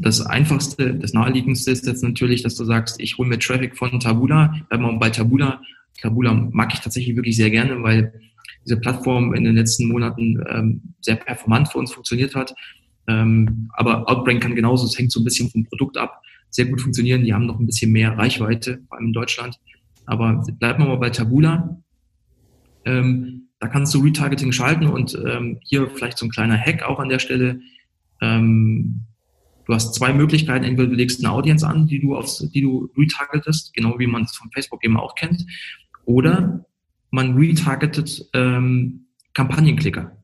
Das 0.00 0.20
einfachste, 0.20 0.94
das 0.94 1.12
naheliegendste 1.12 1.70
ist 1.70 1.86
jetzt 1.86 2.02
natürlich, 2.02 2.42
dass 2.42 2.54
du 2.56 2.64
sagst, 2.64 3.00
ich 3.00 3.18
hole 3.18 3.28
mir 3.28 3.38
Traffic 3.38 3.76
von 3.76 4.00
Tabula, 4.00 4.54
bleiben 4.68 4.84
wir 4.84 4.92
bei 4.98 5.10
Tabula. 5.10 5.60
Tabula 6.00 6.32
mag 6.34 6.72
ich 6.72 6.80
tatsächlich 6.80 7.16
wirklich 7.16 7.36
sehr 7.36 7.50
gerne, 7.50 7.82
weil 7.82 8.12
diese 8.68 8.80
Plattform 8.80 9.34
in 9.34 9.44
den 9.44 9.54
letzten 9.54 9.88
Monaten 9.88 10.42
ähm, 10.48 10.82
sehr 11.00 11.16
performant 11.16 11.68
für 11.68 11.78
uns 11.78 11.92
funktioniert 11.92 12.34
hat. 12.34 12.54
Ähm, 13.08 13.70
aber 13.74 14.08
Outbrain 14.08 14.40
kann 14.40 14.54
genauso, 14.54 14.86
es 14.86 14.98
hängt 14.98 15.10
so 15.10 15.20
ein 15.20 15.24
bisschen 15.24 15.48
vom 15.48 15.64
Produkt 15.64 15.96
ab, 15.96 16.20
sehr 16.50 16.66
gut 16.66 16.80
funktionieren. 16.80 17.24
Die 17.24 17.32
haben 17.32 17.46
noch 17.46 17.58
ein 17.58 17.66
bisschen 17.66 17.90
mehr 17.92 18.16
Reichweite, 18.16 18.82
vor 18.88 18.98
allem 18.98 19.08
in 19.08 19.12
Deutschland. 19.12 19.58
Aber 20.04 20.44
bleiben 20.58 20.82
wir 20.82 20.88
mal 20.88 20.96
bei 20.96 21.10
Tabula. 21.10 21.78
Ähm, 22.84 23.48
da 23.58 23.68
kannst 23.68 23.94
du 23.94 24.00
Retargeting 24.00 24.52
schalten 24.52 24.86
und 24.86 25.18
ähm, 25.26 25.58
hier 25.64 25.88
vielleicht 25.88 26.18
so 26.18 26.26
ein 26.26 26.30
kleiner 26.30 26.58
Hack 26.58 26.82
auch 26.82 27.00
an 27.00 27.08
der 27.08 27.18
Stelle. 27.18 27.60
Ähm, 28.20 29.04
du 29.66 29.74
hast 29.74 29.94
zwei 29.94 30.12
Möglichkeiten. 30.12 30.64
Entweder 30.64 30.88
du 30.88 30.94
legst 30.94 31.24
eine 31.24 31.32
Audience 31.32 31.66
an, 31.66 31.86
die 31.86 32.00
du 32.00 32.14
aufs, 32.14 32.38
die 32.38 32.60
du 32.60 32.90
retargetest, 32.96 33.74
genau 33.74 33.98
wie 33.98 34.06
man 34.06 34.24
es 34.24 34.36
von 34.36 34.50
Facebook 34.52 34.84
eben 34.84 34.96
auch 34.96 35.14
kennt. 35.14 35.44
Oder 36.04 36.64
man 37.10 37.36
retargetet 37.36 38.28
ähm, 38.34 39.06
Kampagnenklicker. 39.34 40.16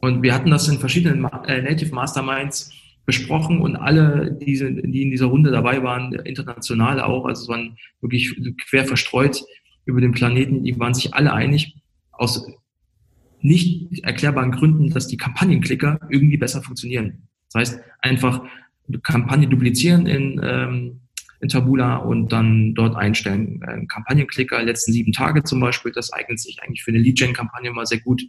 Und 0.00 0.22
wir 0.22 0.34
hatten 0.34 0.50
das 0.50 0.68
in 0.68 0.78
verschiedenen 0.78 1.24
äh, 1.24 1.62
Native 1.62 1.94
Masterminds 1.94 2.72
besprochen 3.04 3.60
und 3.60 3.74
alle, 3.74 4.36
diese, 4.40 4.70
die 4.72 5.02
in 5.02 5.10
dieser 5.10 5.26
Runde 5.26 5.50
dabei 5.50 5.82
waren, 5.82 6.12
international 6.12 7.00
auch, 7.00 7.24
also 7.24 7.42
es 7.42 7.48
waren 7.48 7.76
wirklich 8.00 8.38
quer 8.68 8.84
verstreut 8.84 9.42
über 9.86 10.00
den 10.00 10.12
Planeten, 10.12 10.62
die 10.62 10.78
waren 10.78 10.92
sich 10.92 11.14
alle 11.14 11.32
einig, 11.32 11.74
aus 12.12 12.46
nicht 13.40 14.04
erklärbaren 14.04 14.52
Gründen, 14.52 14.90
dass 14.90 15.08
die 15.08 15.16
Kampagnenklicker 15.16 16.00
irgendwie 16.10 16.36
besser 16.36 16.62
funktionieren. 16.62 17.28
Das 17.50 17.60
heißt, 17.60 17.80
einfach 18.00 18.42
Kampagne 19.02 19.48
duplizieren 19.48 20.06
in, 20.06 20.40
ähm, 20.42 21.00
in 21.40 21.48
Tabula 21.48 21.96
und 21.96 22.32
dann 22.32 22.74
dort 22.74 22.96
einstellen. 22.96 23.60
Ein 23.66 23.86
Kampagnenklicker, 23.88 24.62
letzten 24.62 24.92
sieben 24.92 25.12
Tage 25.12 25.44
zum 25.44 25.60
Beispiel, 25.60 25.92
das 25.92 26.12
eignet 26.12 26.40
sich 26.40 26.62
eigentlich 26.62 26.82
für 26.82 26.90
eine 26.90 26.98
Lead-Gen-Kampagne 26.98 27.70
mal 27.70 27.86
sehr 27.86 28.00
gut. 28.00 28.22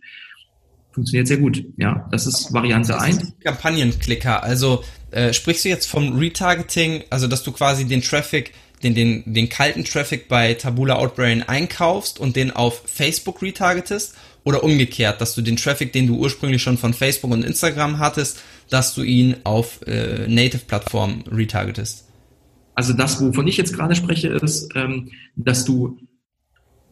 Funktioniert 0.91 1.28
sehr 1.28 1.38
gut. 1.38 1.63
Ja, 1.78 2.08
das 2.12 2.28
ist 2.28 2.54
Variante 2.54 3.00
1. 3.00 3.34
Kampagnenklicker. 3.43 4.43
Also 4.43 4.84
äh, 5.12 5.34
sprichst 5.34 5.65
du 5.65 5.69
jetzt 5.69 5.86
vom 5.86 6.17
Retargeting, 6.17 7.04
also 7.10 7.28
dass 7.28 7.43
du 7.43 7.52
quasi 7.52 7.86
den 7.86 8.02
Traffic 8.02 8.54
den, 8.84 8.95
den, 8.95 9.24
den 9.26 9.50
kalten 9.50 9.84
Traffic 9.84 10.28
bei 10.28 10.54
Tabula 10.54 10.95
Outbrain 10.95 11.43
einkaufst 11.43 12.19
und 12.19 12.36
den 12.36 12.52
auf 12.52 12.84
Facebook 12.86 13.41
retargetest 13.41 14.15
oder 14.43 14.63
umgekehrt, 14.63 15.19
dass 15.22 15.36
du 15.36 15.41
den 15.41 15.58
Traffic, 15.58 15.91
den 15.91 16.08
du 16.08 16.15
ursprünglich 16.15 16.62
schon 16.62 16.78
von 16.78 16.93
Facebook 16.93 17.32
und 17.32 17.43
Instagram 17.43 18.00
hattest, 18.00 18.39
dass 18.69 18.93
du 18.95 19.04
ihn 19.04 19.36
auf 19.43 19.86
äh, 19.86 20.28
Native-Plattformen 20.28 21.24
retargetest? 21.28 22.09
Also 22.79 22.93
das, 22.93 23.19
wovon 23.19 23.45
ich 23.45 23.57
jetzt 23.57 23.73
gerade 23.73 23.93
spreche, 23.93 24.29
ist, 24.29 24.71
ähm, 24.73 25.09
dass 25.35 25.65
du 25.65 25.99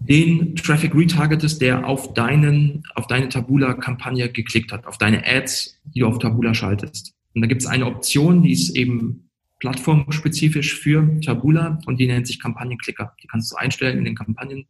den 0.01 0.57
Traffic 0.57 0.93
retargetest, 0.93 1.61
der 1.61 1.87
auf 1.87 2.13
deinen, 2.13 2.83
auf 2.95 3.07
deine 3.07 3.29
Tabula-Kampagne 3.29 4.29
geklickt 4.29 4.73
hat, 4.73 4.85
auf 4.85 4.97
deine 4.97 5.25
Ads, 5.25 5.79
die 5.85 6.01
du 6.01 6.07
auf 6.07 6.19
Tabula 6.19 6.53
schaltest. 6.53 7.13
Und 7.33 7.41
da 7.41 7.47
gibt 7.47 7.61
es 7.61 7.67
eine 7.69 7.85
Option, 7.85 8.41
die 8.41 8.51
ist 8.51 8.75
eben 8.75 9.29
plattformspezifisch 9.59 10.77
für 10.77 11.21
Tabula 11.21 11.79
und 11.85 12.01
die 12.01 12.07
nennt 12.07 12.27
sich 12.27 12.41
Kampagnenklicker. 12.41 13.15
Die 13.23 13.27
kannst 13.27 13.49
du 13.53 13.55
einstellen 13.55 13.97
in 13.97 14.03
den 14.03 14.15
Kampagnen 14.15 14.65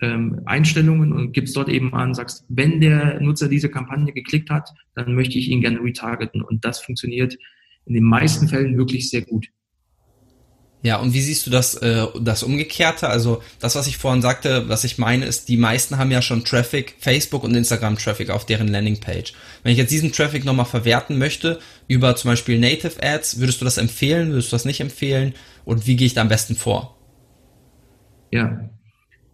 ähm, 0.00 0.42
Einstellungen 0.44 1.12
und 1.12 1.32
gibst 1.32 1.56
dort 1.56 1.68
eben 1.68 1.94
an, 1.94 2.14
sagst, 2.14 2.44
wenn 2.48 2.80
der 2.80 3.20
Nutzer 3.20 3.48
diese 3.48 3.70
Kampagne 3.70 4.12
geklickt 4.12 4.50
hat, 4.50 4.72
dann 4.94 5.16
möchte 5.16 5.36
ich 5.36 5.48
ihn 5.48 5.62
gerne 5.62 5.82
retargeten. 5.82 6.42
Und 6.42 6.64
das 6.64 6.78
funktioniert 6.78 7.36
in 7.86 7.94
den 7.94 8.04
meisten 8.04 8.46
Fällen 8.46 8.78
wirklich 8.78 9.10
sehr 9.10 9.22
gut. 9.22 9.48
Ja, 10.82 10.98
und 10.98 11.12
wie 11.12 11.20
siehst 11.20 11.44
du 11.44 11.50
das, 11.50 11.74
äh, 11.74 12.06
das 12.20 12.44
Umgekehrte? 12.44 13.08
Also 13.08 13.42
das, 13.58 13.74
was 13.74 13.88
ich 13.88 13.96
vorhin 13.96 14.22
sagte, 14.22 14.68
was 14.68 14.84
ich 14.84 14.96
meine, 14.96 15.26
ist, 15.26 15.48
die 15.48 15.56
meisten 15.56 15.98
haben 15.98 16.12
ja 16.12 16.22
schon 16.22 16.44
Traffic, 16.44 16.94
Facebook 17.00 17.42
und 17.42 17.54
Instagram 17.54 17.98
Traffic 17.98 18.30
auf 18.30 18.46
deren 18.46 18.68
Landingpage. 18.68 19.32
Wenn 19.64 19.72
ich 19.72 19.78
jetzt 19.78 19.90
diesen 19.90 20.12
Traffic 20.12 20.44
nochmal 20.44 20.66
verwerten 20.66 21.18
möchte, 21.18 21.58
über 21.88 22.14
zum 22.14 22.30
Beispiel 22.30 22.60
Native 22.60 23.02
Ads, 23.02 23.40
würdest 23.40 23.60
du 23.60 23.64
das 23.64 23.76
empfehlen, 23.76 24.30
würdest 24.30 24.52
du 24.52 24.54
das 24.54 24.64
nicht 24.64 24.80
empfehlen? 24.80 25.34
Und 25.64 25.88
wie 25.88 25.96
gehe 25.96 26.06
ich 26.06 26.14
da 26.14 26.20
am 26.20 26.28
besten 26.28 26.54
vor? 26.54 26.96
Ja, 28.30 28.70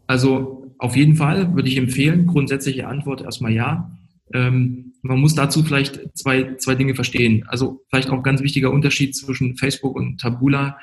also 0.06 0.72
auf 0.78 0.96
jeden 0.96 1.16
Fall 1.16 1.54
würde 1.54 1.68
ich 1.68 1.76
empfehlen. 1.76 2.26
Grundsätzliche 2.26 2.86
Antwort 2.86 3.20
erstmal 3.20 3.52
ja. 3.52 3.90
Ähm, 4.32 4.94
man 5.02 5.20
muss 5.20 5.34
dazu 5.34 5.62
vielleicht 5.62 6.16
zwei, 6.16 6.56
zwei 6.56 6.74
Dinge 6.74 6.94
verstehen. 6.94 7.44
Also 7.48 7.82
vielleicht 7.90 8.08
auch 8.08 8.22
ganz 8.22 8.40
wichtiger 8.40 8.70
Unterschied 8.70 9.14
zwischen 9.14 9.56
Facebook 9.56 9.94
und 9.94 10.18
Tabula. 10.18 10.78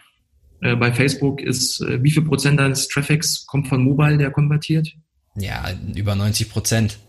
Äh, 0.61 0.75
bei 0.75 0.91
Facebook 0.91 1.41
ist, 1.41 1.81
äh, 1.81 2.03
wie 2.03 2.11
viel 2.11 2.23
Prozent 2.23 2.59
deines 2.59 2.87
Traffics 2.87 3.45
kommt 3.45 3.67
von 3.67 3.83
Mobile, 3.83 4.17
der 4.17 4.31
konvertiert? 4.31 4.93
Ja, 5.35 5.71
über 5.95 6.15
90 6.15 6.49
Prozent. 6.49 6.99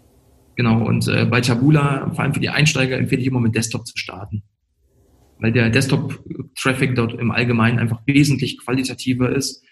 Genau, 0.56 0.84
und 0.84 1.08
äh, 1.08 1.24
bei 1.24 1.40
Tabula, 1.40 2.10
vor 2.10 2.20
allem 2.20 2.34
für 2.34 2.40
die 2.40 2.50
Einsteiger, 2.50 2.98
empfehle 2.98 3.20
ich 3.20 3.26
immer 3.26 3.40
mit 3.40 3.54
Desktop 3.54 3.86
zu 3.86 3.96
starten. 3.96 4.42
Weil 5.38 5.52
der 5.52 5.70
Desktop-Traffic 5.70 6.94
dort 6.94 7.14
im 7.14 7.30
Allgemeinen 7.30 7.78
einfach 7.78 8.00
wesentlich 8.06 8.58
qualitativer 8.58 9.34
ist 9.34 9.62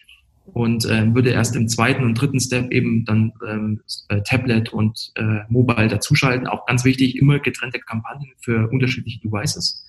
und 0.53 0.85
äh, 0.87 1.14
würde 1.14 1.31
erst 1.31 1.55
im 1.55 1.69
zweiten 1.69 2.03
und 2.03 2.14
dritten 2.14 2.40
Step 2.40 2.73
eben 2.73 3.05
dann 3.05 3.33
ähm, 3.47 3.81
äh, 4.09 4.21
Tablet 4.23 4.73
und 4.73 5.12
äh, 5.16 5.40
Mobile 5.49 5.88
dazuschalten. 5.88 6.47
Auch 6.47 6.66
ganz 6.66 6.85
wichtig, 6.85 7.16
immer 7.16 7.38
getrennte 7.38 7.79
Kampagnen 7.79 8.33
für 8.40 8.69
unterschiedliche 8.71 9.21
Devices. 9.21 9.87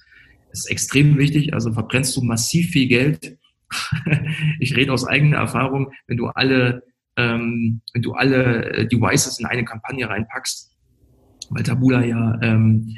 Das 0.49 0.59
ist 0.59 0.69
extrem 0.69 1.17
wichtig, 1.17 1.53
also 1.53 1.71
verbrennst 1.71 2.15
du 2.15 2.21
massiv 2.21 2.71
viel 2.71 2.87
Geld. 2.87 3.37
ich 4.59 4.75
rede 4.75 4.93
aus 4.93 5.05
eigener 5.05 5.37
Erfahrung, 5.37 5.91
wenn 6.07 6.17
du 6.17 6.27
alle, 6.27 6.83
ähm, 7.17 7.81
wenn 7.93 8.01
du 8.01 8.13
alle 8.13 8.71
äh, 8.71 8.87
Devices 8.87 9.39
in 9.39 9.45
eine 9.45 9.65
Kampagne 9.65 10.07
reinpackst, 10.07 10.71
weil 11.49 11.63
Tabula 11.63 12.03
ja 12.03 12.39
ähm, 12.41 12.95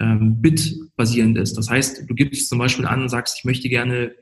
ähm, 0.00 0.40
Bit-basierend 0.40 1.38
ist. 1.38 1.56
Das 1.56 1.70
heißt, 1.70 2.08
du 2.08 2.14
gibst 2.14 2.48
zum 2.48 2.58
Beispiel 2.58 2.86
an 2.86 3.02
und 3.02 3.08
sagst, 3.08 3.38
ich 3.38 3.44
möchte 3.44 3.68
gerne 3.68 4.12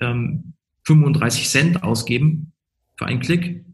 ähm, 0.00 0.54
35 0.86 1.48
Cent 1.48 1.82
ausgeben 1.82 2.52
für 2.96 3.06
einen 3.06 3.20
Klick. 3.20 3.64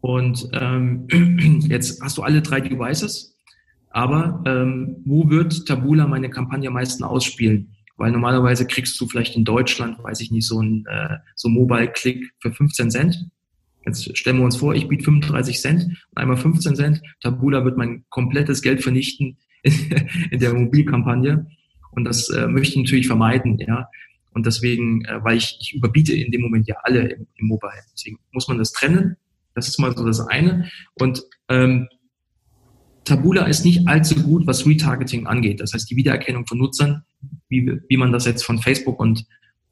Und 0.00 0.48
ähm, 0.52 1.06
jetzt 1.68 2.02
hast 2.02 2.18
du 2.18 2.22
alle 2.22 2.42
drei 2.42 2.60
Devices. 2.60 3.36
Aber 3.90 4.42
ähm, 4.46 4.96
wo 5.04 5.28
wird 5.30 5.66
Tabula 5.66 6.06
meine 6.06 6.30
Kampagne 6.30 6.68
am 6.68 6.74
meisten 6.74 7.04
ausspielen? 7.04 7.74
Weil 7.98 8.12
normalerweise 8.12 8.66
kriegst 8.66 8.98
du 9.00 9.06
vielleicht 9.06 9.36
in 9.36 9.44
Deutschland, 9.44 10.02
weiß 10.02 10.20
ich 10.20 10.30
nicht, 10.30 10.46
so 10.46 10.62
ein 10.62 10.86
äh, 10.86 11.18
so 11.34 11.48
Mobile-Click 11.48 12.32
für 12.40 12.52
15 12.52 12.90
Cent. 12.90 13.28
Jetzt 13.84 14.16
stellen 14.16 14.38
wir 14.38 14.44
uns 14.44 14.56
vor, 14.56 14.74
ich 14.74 14.88
biete 14.88 15.04
35 15.04 15.60
Cent 15.60 15.84
und 15.84 16.16
einmal 16.16 16.36
15 16.36 16.76
Cent. 16.76 17.02
Tabula 17.20 17.64
wird 17.64 17.76
mein 17.76 18.04
komplettes 18.08 18.62
Geld 18.62 18.82
vernichten 18.82 19.36
in 19.62 20.38
der 20.38 20.54
Mobilkampagne. 20.54 21.46
Und 21.90 22.04
das 22.04 22.28
äh, 22.30 22.46
möchte 22.46 22.74
ich 22.78 22.84
natürlich 22.84 23.06
vermeiden. 23.08 23.58
Ja, 23.58 23.88
und 24.32 24.46
deswegen, 24.46 25.04
äh, 25.04 25.18
weil 25.24 25.36
ich, 25.36 25.58
ich 25.60 25.74
überbiete 25.74 26.14
in 26.14 26.30
dem 26.30 26.42
Moment 26.42 26.68
ja 26.68 26.76
alle 26.84 27.08
im, 27.08 27.26
im 27.34 27.46
Mobile. 27.48 27.82
Deswegen 27.92 28.18
muss 28.30 28.46
man 28.46 28.58
das 28.58 28.72
trennen. 28.72 29.16
Das 29.56 29.66
ist 29.66 29.78
mal 29.78 29.96
so 29.96 30.06
das 30.06 30.20
eine. 30.20 30.70
Und 30.94 31.24
ähm, 31.48 31.88
Tabula 33.04 33.46
ist 33.46 33.64
nicht 33.64 33.88
allzu 33.88 34.14
gut, 34.22 34.46
was 34.46 34.66
Retargeting 34.66 35.26
angeht. 35.26 35.60
Das 35.60 35.72
heißt, 35.74 35.90
die 35.90 35.96
Wiedererkennung 35.96 36.46
von 36.46 36.58
Nutzern, 36.58 37.02
wie, 37.48 37.80
wie 37.88 37.96
man 37.96 38.12
das 38.12 38.26
jetzt 38.26 38.44
von 38.44 38.58
Facebook 38.58 39.00
und 39.00 39.26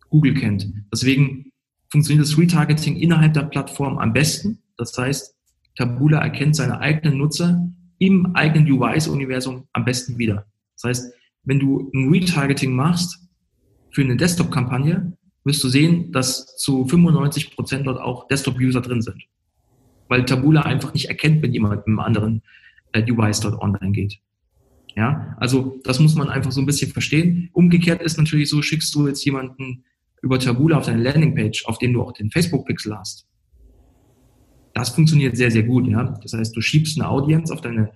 Google 0.09 0.35
kennt. 0.35 0.73
Deswegen 0.93 1.53
funktioniert 1.91 2.27
das 2.27 2.39
Retargeting 2.39 2.97
innerhalb 2.97 3.35
der 3.35 3.43
Plattform 3.43 3.99
am 3.99 4.13
besten. 4.13 4.63
Das 4.77 4.97
heißt, 4.97 5.35
Tabula 5.77 6.19
erkennt 6.19 6.57
seine 6.57 6.81
eigenen 6.81 7.19
Nutzer 7.19 7.69
im 7.99 8.35
eigenen 8.35 8.67
Device-Universum 8.67 9.67
am 9.73 9.85
besten 9.85 10.19
wieder. 10.19 10.47
Das 10.75 10.85
heißt, 10.85 11.15
wenn 11.45 11.59
du 11.59 11.91
ein 11.95 12.11
Retargeting 12.11 12.75
machst, 12.75 13.19
für 13.91 14.03
eine 14.03 14.17
Desktop-Kampagne 14.17 15.17
wirst 15.45 15.63
du 15.63 15.69
sehen, 15.69 16.13
dass 16.13 16.57
zu 16.57 16.87
95 16.87 17.55
Prozent 17.55 17.87
dort 17.87 17.99
auch 17.99 18.27
Desktop-User 18.29 18.81
drin 18.81 19.01
sind. 19.01 19.23
Weil 20.09 20.25
Tabula 20.25 20.63
einfach 20.63 20.93
nicht 20.93 21.09
erkennt, 21.09 21.43
wenn 21.43 21.53
jemand 21.53 21.77
mit 21.77 21.87
einem 21.87 22.01
anderen 22.01 22.43
äh, 22.93 23.03
Device 23.03 23.41
dort 23.41 23.61
online 23.61 23.93
geht. 23.93 24.19
Ja, 24.97 25.37
also 25.39 25.79
das 25.85 26.01
muss 26.01 26.15
man 26.15 26.31
einfach 26.31 26.53
so 26.53 26.61
ein 26.61 26.67
bisschen 26.67 26.91
verstehen. 26.91 27.51
Umgekehrt 27.53 28.03
ist 28.03 28.17
natürlich 28.17 28.49
so, 28.49 28.63
schickst 28.63 28.95
du 28.95 29.07
jetzt 29.07 29.25
jemanden 29.25 29.85
über 30.23 30.39
Tabula 30.39 30.79
auf 30.79 30.87
deine 30.87 31.03
Landingpage, 31.03 31.67
auf 31.67 31.79
dem 31.79 31.93
du 31.93 32.03
auch 32.03 32.13
den 32.13 32.31
Facebook-Pixel 32.31 32.97
hast. 32.97 33.27
Das 34.73 34.91
funktioniert 34.91 35.37
sehr, 35.37 35.51
sehr 35.51 35.63
gut, 35.63 35.87
ja. 35.87 36.19
Das 36.23 36.33
heißt, 36.33 36.57
du 36.57 36.61
schiebst 36.61 36.99
eine 36.99 37.09
Audience 37.09 37.53
auf 37.53 37.61
deine 37.61 37.93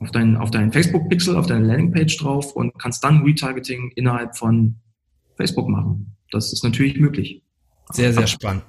auf 0.00 0.12
deinen, 0.12 0.36
auf 0.36 0.50
deinen 0.50 0.72
Facebook-Pixel, 0.72 1.36
auf 1.36 1.46
deine 1.46 1.66
Landingpage 1.66 2.18
drauf 2.18 2.54
und 2.54 2.78
kannst 2.78 3.02
dann 3.02 3.22
Retargeting 3.24 3.90
innerhalb 3.96 4.36
von 4.36 4.76
Facebook 5.36 5.68
machen. 5.68 6.16
Das 6.30 6.52
ist 6.52 6.62
natürlich 6.62 6.98
möglich. 6.98 7.42
Sehr, 7.90 8.12
sehr 8.12 8.26
spannend. 8.26 8.64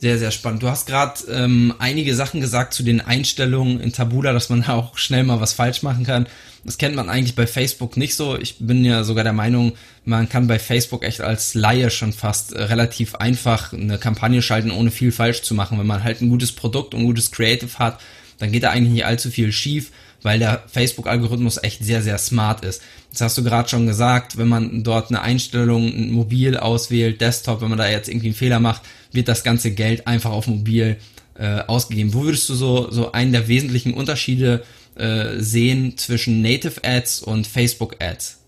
Sehr, 0.00 0.18
sehr 0.18 0.30
spannend. 0.30 0.62
Du 0.62 0.68
hast 0.68 0.86
gerade 0.86 1.20
ähm, 1.30 1.74
einige 1.78 2.14
Sachen 2.14 2.40
gesagt 2.40 2.72
zu 2.72 2.82
den 2.82 3.02
Einstellungen 3.02 3.80
in 3.80 3.92
Tabula, 3.92 4.32
dass 4.32 4.48
man 4.48 4.64
auch 4.64 4.96
schnell 4.96 5.24
mal 5.24 5.42
was 5.42 5.52
falsch 5.52 5.82
machen 5.82 6.04
kann. 6.04 6.26
Das 6.64 6.78
kennt 6.78 6.96
man 6.96 7.10
eigentlich 7.10 7.34
bei 7.34 7.46
Facebook 7.46 7.98
nicht 7.98 8.14
so. 8.16 8.38
Ich 8.38 8.56
bin 8.60 8.82
ja 8.82 9.04
sogar 9.04 9.24
der 9.24 9.34
Meinung, 9.34 9.72
man 10.06 10.26
kann 10.26 10.46
bei 10.46 10.58
Facebook 10.58 11.04
echt 11.04 11.20
als 11.20 11.52
Laie 11.52 11.90
schon 11.90 12.14
fast 12.14 12.54
äh, 12.54 12.62
relativ 12.62 13.14
einfach 13.16 13.74
eine 13.74 13.98
Kampagne 13.98 14.40
schalten, 14.40 14.70
ohne 14.70 14.90
viel 14.90 15.12
falsch 15.12 15.42
zu 15.42 15.54
machen. 15.54 15.78
Wenn 15.78 15.86
man 15.86 16.02
halt 16.02 16.22
ein 16.22 16.30
gutes 16.30 16.52
Produkt 16.52 16.94
und 16.94 17.00
ein 17.00 17.06
gutes 17.06 17.30
Creative 17.30 17.78
hat, 17.78 18.00
dann 18.38 18.52
geht 18.52 18.62
da 18.62 18.70
eigentlich 18.70 18.94
nicht 18.94 19.04
allzu 19.04 19.30
viel 19.30 19.52
schief 19.52 19.92
weil 20.22 20.38
der 20.38 20.64
Facebook-Algorithmus 20.66 21.62
echt 21.62 21.84
sehr, 21.84 22.02
sehr 22.02 22.18
smart 22.18 22.64
ist. 22.64 22.82
Das 23.10 23.22
hast 23.22 23.38
du 23.38 23.44
gerade 23.44 23.68
schon 23.68 23.86
gesagt, 23.86 24.38
wenn 24.38 24.48
man 24.48 24.82
dort 24.84 25.10
eine 25.10 25.22
Einstellung 25.22 26.10
mobil 26.10 26.56
auswählt, 26.56 27.20
Desktop, 27.20 27.60
wenn 27.60 27.70
man 27.70 27.78
da 27.78 27.88
jetzt 27.88 28.08
irgendwie 28.08 28.28
einen 28.28 28.34
Fehler 28.34 28.60
macht, 28.60 28.82
wird 29.12 29.28
das 29.28 29.42
ganze 29.42 29.72
Geld 29.72 30.06
einfach 30.06 30.30
auf 30.30 30.46
mobil 30.46 30.96
äh, 31.34 31.60
ausgegeben. 31.66 32.14
Wo 32.14 32.22
würdest 32.24 32.48
du 32.48 32.54
so, 32.54 32.90
so 32.90 33.12
einen 33.12 33.32
der 33.32 33.48
wesentlichen 33.48 33.94
Unterschiede 33.94 34.62
äh, 34.94 35.38
sehen 35.38 35.96
zwischen 35.96 36.42
Native 36.42 36.84
Ads 36.84 37.22
und 37.22 37.46
Facebook 37.46 37.96
Ads? 38.00 38.38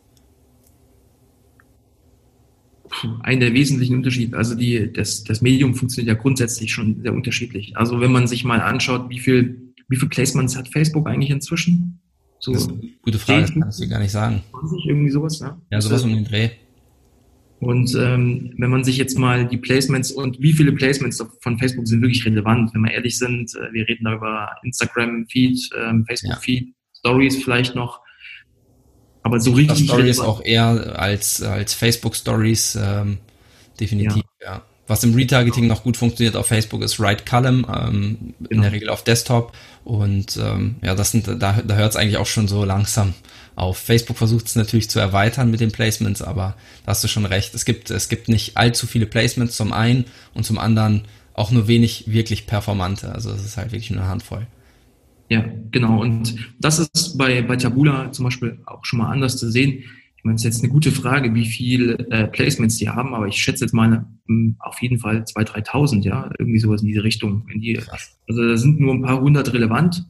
Ein 3.23 3.41
der 3.41 3.55
wesentlichen 3.55 3.97
Unterschiede, 3.97 4.37
also 4.37 4.55
die, 4.55 4.93
das, 4.93 5.25
das 5.25 5.41
Medium 5.41 5.75
funktioniert 5.75 6.15
ja 6.15 6.21
grundsätzlich 6.21 6.73
schon 6.73 7.01
sehr 7.03 7.15
unterschiedlich. 7.15 7.75
Also 7.75 8.01
wenn 8.01 8.13
man 8.13 8.27
sich 8.27 8.45
mal 8.45 8.61
anschaut, 8.61 9.09
wie 9.09 9.19
viel 9.19 9.72
wie 9.93 9.97
viele 9.97 10.09
Placements 10.09 10.57
hat 10.57 10.69
Facebook 10.69 11.07
eigentlich 11.07 11.31
inzwischen? 11.31 12.01
So 12.41 12.53
gute 13.03 13.19
Frage, 13.19 13.43
das 13.43 13.53
kann 13.53 13.69
ich 13.69 13.77
dir 13.77 13.89
gar 13.89 14.01
nicht 14.01 14.11
sagen. 14.11 14.43
20, 14.51 14.87
irgendwie 14.87 15.11
sowas, 15.11 15.39
ja? 15.39 15.61
Ja, 15.71 15.81
sowas 15.81 16.03
um 16.03 16.13
den 16.13 16.25
Dreh. 16.25 16.51
Und 17.61 17.95
ähm, 17.95 18.55
wenn 18.59 18.71
man 18.71 18.83
sich 18.83 18.97
jetzt 18.97 19.17
mal 19.17 19.47
die 19.47 19.59
Placements 19.59 20.11
und 20.11 20.41
wie 20.41 20.53
viele 20.53 20.73
Placements 20.73 21.25
von 21.41 21.59
Facebook 21.59 21.87
sind 21.87 22.03
wirklich 22.03 22.27
relevant, 22.27 22.75
wenn 22.75 22.81
wir 22.81 22.91
ehrlich 22.91 23.17
sind, 23.17 23.55
äh, 23.55 23.73
wir 23.73 23.87
reden 23.87 24.05
da 24.05 24.15
über 24.15 24.49
Instagram-Feed, 24.65 25.71
ähm, 25.79 26.05
Facebook-Feed, 26.05 26.67
ja. 26.67 26.75
Stories 26.99 27.45
vielleicht 27.45 27.77
noch. 27.77 28.01
Aber 29.23 29.39
so 29.39 29.53
richtig. 29.53 29.85
Stories 29.85 30.19
auch 30.19 30.43
eher 30.45 30.99
als, 30.99 31.41
als 31.43 31.75
Facebook-Stories, 31.75 32.79
ähm, 32.83 33.19
definitiv, 33.79 34.25
ja. 34.41 34.55
ja. 34.55 34.63
Was 34.89 35.05
im 35.05 35.15
Retargeting 35.15 35.69
noch 35.69 35.85
gut 35.85 35.97
funktioniert 35.97 36.35
auf 36.35 36.49
Facebook 36.49 36.83
ist 36.83 36.99
Right 36.99 37.25
Column, 37.25 37.65
ähm, 37.69 38.35
genau. 38.41 38.51
in 38.51 38.63
der 38.63 38.73
Regel 38.73 38.89
auf 38.89 39.05
Desktop. 39.05 39.53
Und 39.85 40.39
ähm, 40.41 40.77
ja, 40.83 40.95
das 40.95 41.11
sind, 41.11 41.27
da, 41.27 41.35
da 41.37 41.75
hört 41.75 41.91
es 41.91 41.97
eigentlich 41.97 42.17
auch 42.17 42.27
schon 42.27 42.47
so 42.47 42.65
langsam 42.65 43.15
auf. 43.57 43.79
Facebook 43.79 44.17
versucht 44.17 44.47
es 44.47 44.57
natürlich 44.57 44.89
zu 44.89 45.01
erweitern 45.01 45.51
mit 45.51 45.61
den 45.61 45.73
Placements, 45.73 46.23
aber 46.23 46.57
da 46.85 46.91
hast 46.91 47.03
du 47.03 47.09
schon 47.09 47.27
recht. 47.27 47.55
Es 47.55 47.65
gibt, 47.65 47.91
es 47.91 48.09
gibt 48.09 48.29
nicht 48.29 48.57
allzu 48.57 48.87
viele 48.87 49.07
Placements 49.07 49.57
zum 49.57 49.73
einen 49.73 50.05
und 50.35 50.45
zum 50.45 50.59
anderen 50.59 51.03
auch 51.35 51.51
nur 51.51 51.67
wenig 51.67 52.05
wirklich 52.07 52.47
performante. 52.47 53.13
Also 53.13 53.31
es 53.31 53.45
ist 53.45 53.57
halt 53.57 53.73
wirklich 53.73 53.91
nur 53.91 54.01
eine 54.01 54.11
Handvoll. 54.11 54.47
Ja, 55.29 55.45
genau. 55.71 56.01
Und 56.01 56.37
das 56.61 56.79
ist 56.79 57.17
bei, 57.17 57.43
bei 57.43 57.57
Tabula 57.57 58.13
zum 58.13 58.25
Beispiel 58.25 58.59
auch 58.67 58.85
schon 58.85 58.99
mal 58.99 59.11
anders 59.11 59.37
zu 59.37 59.51
sehen. 59.51 59.85
Ich 60.23 60.25
meine, 60.25 60.37
es 60.37 60.45
ist 60.45 60.55
jetzt 60.55 60.63
eine 60.63 60.73
gute 60.73 60.93
Frage, 60.93 61.35
wie 61.35 61.47
viel 61.47 62.07
äh, 62.11 62.29
Placements 62.29 62.77
die 62.77 62.89
haben, 62.89 63.13
aber 63.13 63.27
ich 63.27 63.43
schätze 63.43 63.65
jetzt 63.65 63.73
mal 63.73 63.89
mh, 63.89 64.07
hm, 64.29 64.57
auf 64.61 64.81
jeden 64.81 64.99
Fall 64.99 65.25
2.000, 65.25 65.67
3.000, 65.67 66.03
ja, 66.05 66.31
irgendwie 66.39 66.61
sowas 66.61 66.83
in 66.83 66.87
diese 66.87 67.03
Richtung. 67.03 67.49
In 67.53 67.61
die, 67.61 67.77
also 68.29 68.49
da 68.49 68.57
sind 68.57 68.79
nur 68.79 68.95
ein 68.95 69.03
paar 69.03 69.21
hundert 69.21 69.53
relevant 69.53 70.07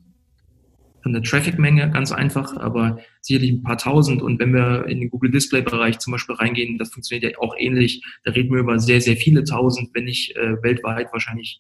von 1.03 1.15
der 1.15 1.23
Traffic-Menge 1.23 1.91
ganz 1.93 2.13
einfach, 2.13 2.55
aber 2.59 2.99
sicherlich 3.23 3.53
ein 3.53 3.63
paar 3.63 3.79
tausend. 3.79 4.21
Und 4.21 4.39
wenn 4.39 4.53
wir 4.53 4.85
in 4.87 5.01
den 5.01 5.09
Google 5.09 5.31
Display-Bereich 5.31 5.99
zum 5.99 6.11
Beispiel 6.13 6.35
reingehen, 6.35 6.77
das 6.77 6.91
funktioniert 6.91 7.33
ja 7.33 7.39
auch 7.39 7.55
ähnlich. 7.59 8.05
Da 8.25 8.33
reden 8.33 8.53
wir 8.53 8.61
über 8.61 8.79
sehr, 8.79 9.01
sehr 9.01 9.17
viele 9.17 9.45
tausend, 9.45 9.89
wenn 9.95 10.05
nicht 10.05 10.37
äh, 10.37 10.63
weltweit 10.63 11.11
wahrscheinlich 11.11 11.59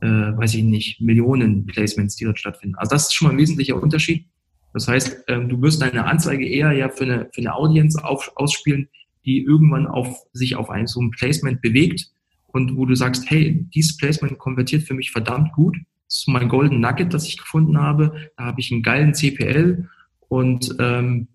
äh, 0.00 0.06
weiß 0.06 0.54
ich 0.54 0.62
nicht, 0.62 1.00
Millionen 1.00 1.66
Placements, 1.66 2.16
die 2.16 2.24
dort 2.24 2.38
stattfinden. 2.38 2.76
Also 2.76 2.90
das 2.90 3.04
ist 3.04 3.14
schon 3.14 3.28
mal 3.28 3.34
ein 3.34 3.38
wesentlicher 3.38 3.80
Unterschied. 3.80 4.26
Das 4.74 4.88
heißt, 4.88 5.24
ähm, 5.28 5.48
du 5.48 5.62
wirst 5.62 5.80
deine 5.80 6.04
Anzeige 6.04 6.46
eher 6.46 6.72
ja 6.72 6.90
für 6.90 7.04
eine, 7.04 7.30
für 7.32 7.40
eine 7.40 7.54
Audience 7.54 8.04
auf, 8.04 8.32
ausspielen, 8.34 8.88
die 9.24 9.42
irgendwann 9.42 9.86
auf, 9.86 10.26
sich 10.32 10.56
auf 10.56 10.68
ein 10.68 10.86
so 10.86 11.00
ein 11.00 11.12
Placement 11.12 11.62
bewegt 11.62 12.10
und 12.48 12.76
wo 12.76 12.84
du 12.84 12.94
sagst, 12.94 13.30
hey, 13.30 13.66
dieses 13.74 13.96
Placement 13.96 14.38
konvertiert 14.38 14.82
für 14.82 14.94
mich 14.94 15.12
verdammt 15.12 15.52
gut. 15.52 15.76
Das 16.08 16.18
ist 16.18 16.28
mein 16.28 16.48
Golden 16.48 16.80
Nugget, 16.80 17.14
das 17.14 17.26
ich 17.26 17.38
gefunden 17.38 17.78
habe. 17.78 18.30
Da 18.36 18.44
habe 18.44 18.60
ich 18.60 18.70
einen 18.70 18.82
geilen 18.82 19.14
CPL 19.14 19.88
und 20.28 20.74
ähm, 20.80 21.28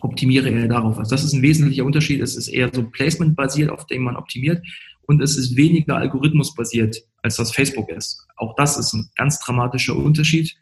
optimiere 0.00 0.50
eher 0.50 0.68
darauf. 0.68 0.98
Also 0.98 1.10
das 1.10 1.24
ist 1.24 1.32
ein 1.32 1.42
wesentlicher 1.42 1.84
Unterschied. 1.84 2.20
Es 2.20 2.36
ist 2.36 2.48
eher 2.48 2.70
so 2.72 2.82
Placement-basiert, 2.82 3.70
auf 3.70 3.86
dem 3.86 4.02
man 4.02 4.16
optimiert 4.16 4.62
und 5.06 5.22
es 5.22 5.36
ist 5.36 5.56
weniger 5.56 5.96
algorithmusbasiert, 5.96 6.96
als 7.22 7.36
das 7.36 7.52
Facebook 7.52 7.88
ist. 7.90 8.26
Auch 8.36 8.54
das 8.56 8.76
ist 8.76 8.92
ein 8.92 9.08
ganz 9.16 9.38
dramatischer 9.40 9.96
Unterschied. 9.96 10.56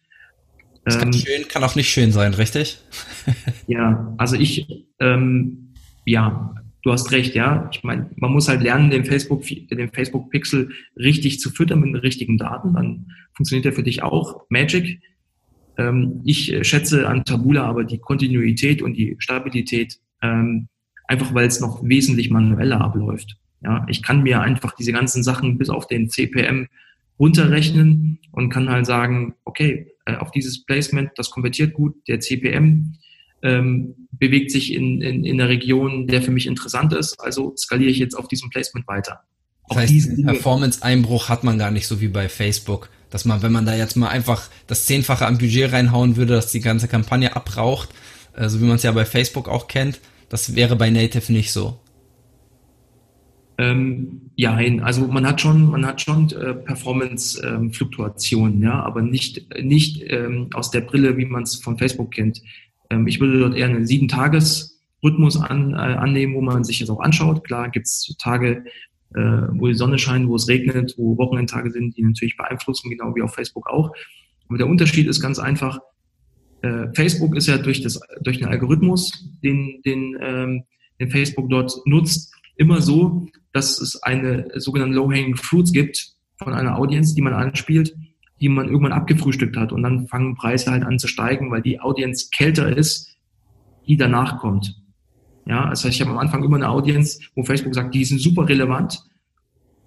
Das 0.85 0.99
kann 0.99 1.13
ähm, 1.13 1.15
schön, 1.15 1.49
kann 1.49 1.65
auch 1.65 1.77
nicht 1.77 1.89
schön 1.89 2.13
sein, 2.13 2.35
richtig? 2.35 2.79
ja, 3.67 4.15
also 4.19 4.37
ich, 4.37 4.87
ähm, 5.01 5.73
ja, 6.05 6.55
du 6.83 6.93
hast 6.93 7.11
recht, 7.13 7.35
ja. 7.35 7.69
Ich 7.73 7.83
meine, 7.83 8.11
man 8.17 8.33
muss 8.33 8.49
halt 8.49 8.63
lernen, 8.63 8.91
den 8.91 9.05
Facebook, 9.05 9.45
den 9.47 9.91
Facebook 9.93 10.31
Pixel 10.31 10.71
richtig 10.97 11.41
zu 11.41 11.51
füttern 11.51 11.81
mit 11.81 11.89
den 11.89 11.97
richtigen 11.97 12.39
Daten. 12.39 12.75
Dann 12.75 13.07
funktioniert 13.35 13.67
er 13.67 13.73
für 13.73 13.83
dich 13.83 14.03
auch. 14.03 14.43
Magic. 14.51 15.01
Ähm, 15.79 16.21
ich 16.25 16.57
schätze 16.63 17.09
an 17.09 17.25
Tabula 17.25 17.65
aber 17.65 17.85
die 17.85 17.99
Kontinuität 17.99 18.83
und 18.83 18.95
die 18.95 19.17
Stabilität, 19.19 19.99
ähm, 20.23 20.69
einfach 21.09 21.35
weil 21.35 21.47
es 21.47 21.61
noch 21.61 21.83
wesentlich 21.83 22.31
manueller 22.31 22.81
abläuft. 22.81 23.37
Ja, 23.63 23.87
ich 23.89 24.03
kann 24.03 24.23
mir 24.23 24.43
einfach 24.43 24.77
diese 24.77 24.93
ganzen 24.93 25.23
Sachen 25.23 25.57
bis 25.57 25.71
auf 25.71 25.87
den 25.87 26.11
CPM 26.11 26.69
runterrechnen 27.19 28.19
und 28.31 28.51
kann 28.51 28.69
halt 28.69 28.87
sagen, 28.87 29.35
okay, 29.55 29.87
äh, 30.05 30.17
auf 30.17 30.33
dieses 30.33 30.65
Placement, 30.65 31.11
das 31.17 31.31
konvertiert 31.31 31.75
gut, 31.75 31.95
der 32.09 32.19
CPM 32.19 32.95
ähm, 33.43 33.95
bewegt 34.11 34.51
sich 34.51 34.73
in, 34.73 35.01
in, 35.01 35.25
in 35.25 35.39
der 35.39 35.49
Region, 35.49 36.09
der 36.09 36.23
für 36.23 36.33
mich 36.33 36.47
interessant 36.47 36.93
ist, 36.93 37.21
also 37.21 37.55
skaliere 37.57 37.91
ich 37.91 37.99
jetzt 37.99 38.15
auf 38.15 38.27
diesem 38.27 38.51
Placement 38.51 38.89
weiter. 38.89 39.21
Das 39.69 39.79
heißt, 39.79 40.25
Performance-Einbruch 40.25 41.29
hat 41.29 41.45
man 41.45 41.59
gar 41.59 41.71
nicht 41.71 41.87
so 41.87 42.01
wie 42.01 42.09
bei 42.09 42.29
Facebook, 42.29 42.91
dass 43.11 43.25
man, 43.25 43.43
wenn 43.43 43.53
man 43.53 43.65
da 43.65 43.75
jetzt 43.75 43.97
mal 43.97 44.09
einfach 44.09 44.49
das 44.67 44.87
Zehnfache 44.87 45.27
am 45.27 45.39
Budget 45.39 45.73
reinhauen 45.73 46.17
würde, 46.17 46.35
dass 46.35 46.53
die 46.53 46.61
ganze 46.61 46.89
Kampagne 46.89 47.37
abraucht, 47.37 47.91
äh, 48.35 48.49
so 48.49 48.61
wie 48.61 48.65
man 48.65 48.77
es 48.77 48.83
ja 48.83 48.93
bei 48.93 49.05
Facebook 49.05 49.49
auch 49.49 49.69
kennt, 49.69 50.01
das 50.29 50.57
wäre 50.57 50.75
bei 50.75 50.91
Native 50.91 51.33
nicht 51.33 51.53
so. 51.53 51.79
Ähm, 53.57 54.33
ja, 54.35 54.59
also 54.83 55.07
man 55.07 55.25
hat 55.27 55.41
schon, 55.41 55.71
man 55.71 55.87
hat 55.87 56.01
schon 56.01 56.31
äh, 56.33 56.55
Performance-Fluktuationen, 56.55 58.57
ähm, 58.57 58.63
ja, 58.63 58.83
aber 58.83 59.03
nicht, 59.03 59.47
nicht 59.63 60.03
ähm, 60.09 60.49
aus 60.55 60.73
der 60.73 60.81
Brille, 60.81 61.17
wie 61.17 61.27
man 61.27 61.45
es 61.45 61.55
von 61.57 61.79
Facebook 61.79 62.13
kennt. 62.13 62.43
Ähm, 62.91 63.07
ich 63.07 63.21
würde 63.21 63.39
dort 63.39 63.55
eher 63.55 63.67
einen 63.67 63.87
sieben 63.87 64.09
Tages 64.09 64.81
Rhythmus 65.05 65.41
an, 65.41 65.73
äh, 65.73 65.77
annehmen, 65.77 66.35
wo 66.35 66.41
man 66.41 66.65
sich 66.65 66.81
das 66.81 66.91
auch 66.91 67.01
anschaut. 67.01 67.45
Klar 67.45 67.71
gibt's 67.71 68.13
Tage, 68.19 68.65
äh, 69.15 69.21
wo 69.21 69.69
die 69.69 69.75
Sonne 69.75 69.99
scheint, 69.99 70.29
wo 70.29 70.35
es 70.35 70.49
regnet, 70.49 70.95
wo 70.97 71.17
Wochenendtage 71.17 71.71
sind, 71.71 71.97
die 71.97 72.03
natürlich 72.03 72.37
beeinflussen, 72.37 72.91
genau 72.91 73.15
wie 73.15 73.23
auf 73.23 73.35
Facebook 73.35 73.69
auch. 73.69 73.93
Aber 74.49 74.59
der 74.59 74.67
Unterschied 74.67 75.07
ist 75.07 75.21
ganz 75.21 75.39
einfach, 75.39 75.79
äh, 76.63 76.89
Facebook 76.95 77.37
ist 77.37 77.47
ja 77.47 77.59
durch, 77.59 77.83
das, 77.83 78.01
durch 78.23 78.39
den 78.39 78.49
Algorithmus, 78.49 79.13
den, 79.43 79.83
den, 79.85 80.17
ähm, 80.21 80.65
den 80.99 81.11
Facebook 81.11 81.51
dort 81.51 81.73
nutzt, 81.85 82.35
immer 82.57 82.81
so, 82.81 83.27
dass 83.55 83.81
es 83.81 84.03
eine 84.03 84.49
sogenannte 84.57 84.97
Low-Hanging 84.97 85.37
Fruits 85.37 85.73
gibt 85.73 86.13
von 86.43 86.53
einer 86.53 86.77
Audience, 86.77 87.15
die 87.15 87.23
man 87.23 87.33
anspielt, 87.33 87.95
die 88.41 88.49
man 88.49 88.67
irgendwann 88.67 88.93
abgefrühstückt 88.93 89.57
hat. 89.57 89.73
Und 89.73 89.85
dann 89.85 90.09
fangen 90.09 90.35
Preise 90.35 90.73
halt 90.73 90.83
an 90.83 90.99
zu 90.99 91.07
steigen, 91.07 91.53
weil 91.53 91.63
die 91.63 91.81
Audience 91.81 92.29
kälter 92.35 92.77
ist, 92.77 93.17
die 93.87 93.97
danach 93.97 94.39
kommt. 94.39 94.75
Ja, 95.47 95.71
das 95.71 95.85
heißt, 95.85 95.95
ich 95.95 96.01
habe 96.01 96.11
am 96.11 96.19
Anfang 96.19 96.43
immer 96.43 96.57
eine 96.57 96.69
Audience, 96.69 97.21
wo 97.37 97.45
Facebook 97.45 97.75
sagt, 97.75 97.95
die 97.95 98.05
sind 98.05 98.21
super 98.21 98.49
relevant. 98.49 99.01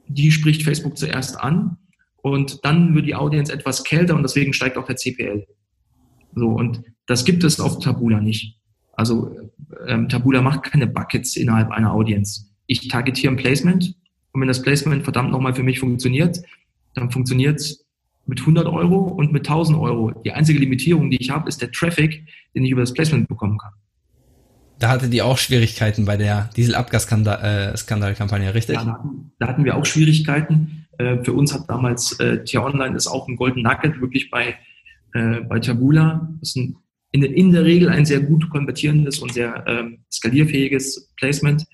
Die 0.08 0.32
spricht 0.32 0.63
Facebook 0.63 0.97
zuerst 0.97 1.38
an. 1.38 1.77
Und 2.21 2.63
dann 2.63 2.95
wird 2.95 3.06
die 3.06 3.15
Audience 3.15 3.51
etwas 3.51 3.84
kälter 3.84 4.15
und 4.15 4.23
deswegen 4.23 4.53
steigt 4.53 4.77
auch 4.77 4.86
der 4.86 4.95
CPL. 4.95 5.45
So, 6.36 6.47
und 6.47 6.84
das 7.06 7.25
gibt 7.25 7.43
es 7.43 7.60
auf 7.60 7.80
Tabula 7.80 8.21
nicht. 8.21 8.60
Also 8.93 9.36
ähm, 9.88 10.08
Tabula 10.08 10.41
macht 10.41 10.63
keine 10.63 10.88
Buckets 10.88 11.36
innerhalb 11.36 11.69
einer 11.71 11.91
Audience 11.93 12.46
ich 12.67 12.88
targetiere 12.88 13.34
ein 13.34 13.38
Placement 13.38 13.95
und 14.32 14.41
wenn 14.41 14.47
das 14.47 14.62
Placement 14.62 15.03
verdammt 15.03 15.32
nochmal 15.32 15.56
für 15.56 15.63
mich 15.63 15.80
funktioniert, 15.80 16.39
dann 16.93 17.12
funktioniert 17.12 17.60
es 17.60 17.86
mit 18.25 18.41
100 18.41 18.67
Euro 18.67 18.97
und 18.97 19.32
mit 19.32 19.47
1000 19.47 19.77
Euro. 19.77 20.12
Die 20.25 20.32
einzige 20.32 20.60
Limitierung, 20.60 21.10
die 21.10 21.17
ich 21.17 21.30
habe, 21.30 21.47
ist 21.47 21.62
der 21.62 21.71
Traffic, 21.71 22.25
den 22.53 22.65
ich 22.65 22.71
über 22.71 22.82
das 22.82 22.93
Placement 22.93 23.27
bekommen 23.27 23.58
kann. 23.58 23.71
Da 24.80 24.89
hatte 24.89 25.10
die 25.10 25.21
auch 25.23 25.38
Schwierigkeiten 25.39 26.06
bei 26.06 26.17
der 26.17 26.49
Diesel-Abgas-Skandal-Kampagne, 26.56 28.53
richtig? 28.53 28.75
Ja, 28.75 28.84
da, 28.84 28.93
hatten, 28.93 29.32
da 29.39 29.47
hatten 29.47 29.65
wir 29.65 29.75
auch 29.75 29.86
Schwierigkeiten. 29.86 30.86
Äh, 30.99 31.23
für 31.23 31.34
uns 31.34 31.53
hat 31.53 31.69
damals 31.69 32.19
äh, 32.19 32.43
Tier 32.43 32.63
Online 32.63 32.95
ist 32.95 33.08
auch 33.08 33.27
ein 33.27 33.38
Golden 33.38 33.63
Nugget 33.63 33.99
wirklich 34.01 34.30
bei, 34.30 34.56
äh, 35.13 35.41
bei 35.41 35.60
Tabula. 35.60 36.30
Das 36.39 36.49
ist 36.49 36.58
ein, 36.58 36.75
in, 37.12 37.23
in, 37.23 37.51
der 37.51 37.63
Regel 37.65 37.89
ein 37.89 38.06
sehr 38.06 38.19
gut 38.19 38.49
konvertierendes 38.49 39.17
und 39.19 39.34
sehr 39.34 39.63
ähm, 39.67 39.99
skalierfähiges 40.12 41.12
Placement. 41.17 41.65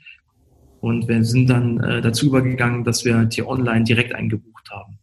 Und 0.83 1.07
wir 1.07 1.23
sind 1.23 1.49
dann 1.49 1.79
äh, 1.79 2.01
dazu 2.01 2.25
übergegangen, 2.25 2.83
dass 2.83 3.05
wir 3.05 3.29
T-Online 3.29 3.85
direkt 3.85 4.13
eingebucht 4.13 4.69
haben. 4.69 4.99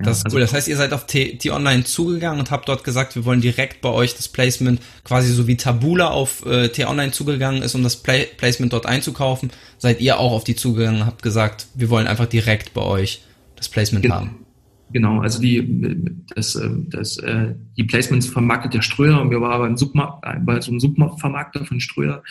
Ja, 0.00 0.06
das 0.06 0.18
ist 0.18 0.24
also, 0.24 0.34
cool. 0.34 0.40
Das 0.40 0.52
heißt, 0.52 0.66
ihr 0.66 0.74
seid 0.74 0.92
auf 0.92 1.06
T-Online 1.06 1.84
zugegangen 1.84 2.40
und 2.40 2.50
habt 2.50 2.68
dort 2.68 2.82
gesagt, 2.82 3.14
wir 3.14 3.24
wollen 3.24 3.40
direkt 3.40 3.82
bei 3.82 3.90
euch 3.90 4.16
das 4.16 4.26
Placement, 4.26 4.80
quasi 5.04 5.32
so 5.32 5.46
wie 5.46 5.56
Tabula 5.56 6.08
auf 6.08 6.44
äh, 6.44 6.70
T-Online 6.70 7.12
zugegangen 7.12 7.62
ist, 7.62 7.76
um 7.76 7.84
das 7.84 8.02
Play 8.02 8.26
Placement 8.36 8.72
dort 8.72 8.86
einzukaufen. 8.86 9.52
Seid 9.78 10.00
ihr 10.00 10.18
auch 10.18 10.32
auf 10.32 10.42
die 10.42 10.56
zugegangen 10.56 11.02
und 11.02 11.06
habt 11.06 11.22
gesagt, 11.22 11.68
wir 11.76 11.88
wollen 11.88 12.08
einfach 12.08 12.26
direkt 12.26 12.74
bei 12.74 12.82
euch 12.82 13.22
das 13.54 13.68
Placement 13.68 14.02
genau. 14.02 14.16
haben. 14.16 14.44
Genau, 14.90 15.20
also 15.20 15.40
die, 15.40 16.18
das, 16.34 16.56
äh, 16.56 16.68
das, 16.88 17.18
äh, 17.18 17.54
die 17.76 17.84
Placements 17.84 18.26
vermarktet 18.26 18.74
der 18.74 18.82
Ströer 18.82 19.20
und 19.20 19.30
wir 19.30 19.40
waren 19.40 19.60
beim 19.60 19.76
Submarkt, 19.76 20.24
bei 20.44 20.60
so 20.60 20.72
einem 20.72 20.80
Subvermarkter 20.80 21.64
von 21.64 21.78
Ströer 21.78 22.24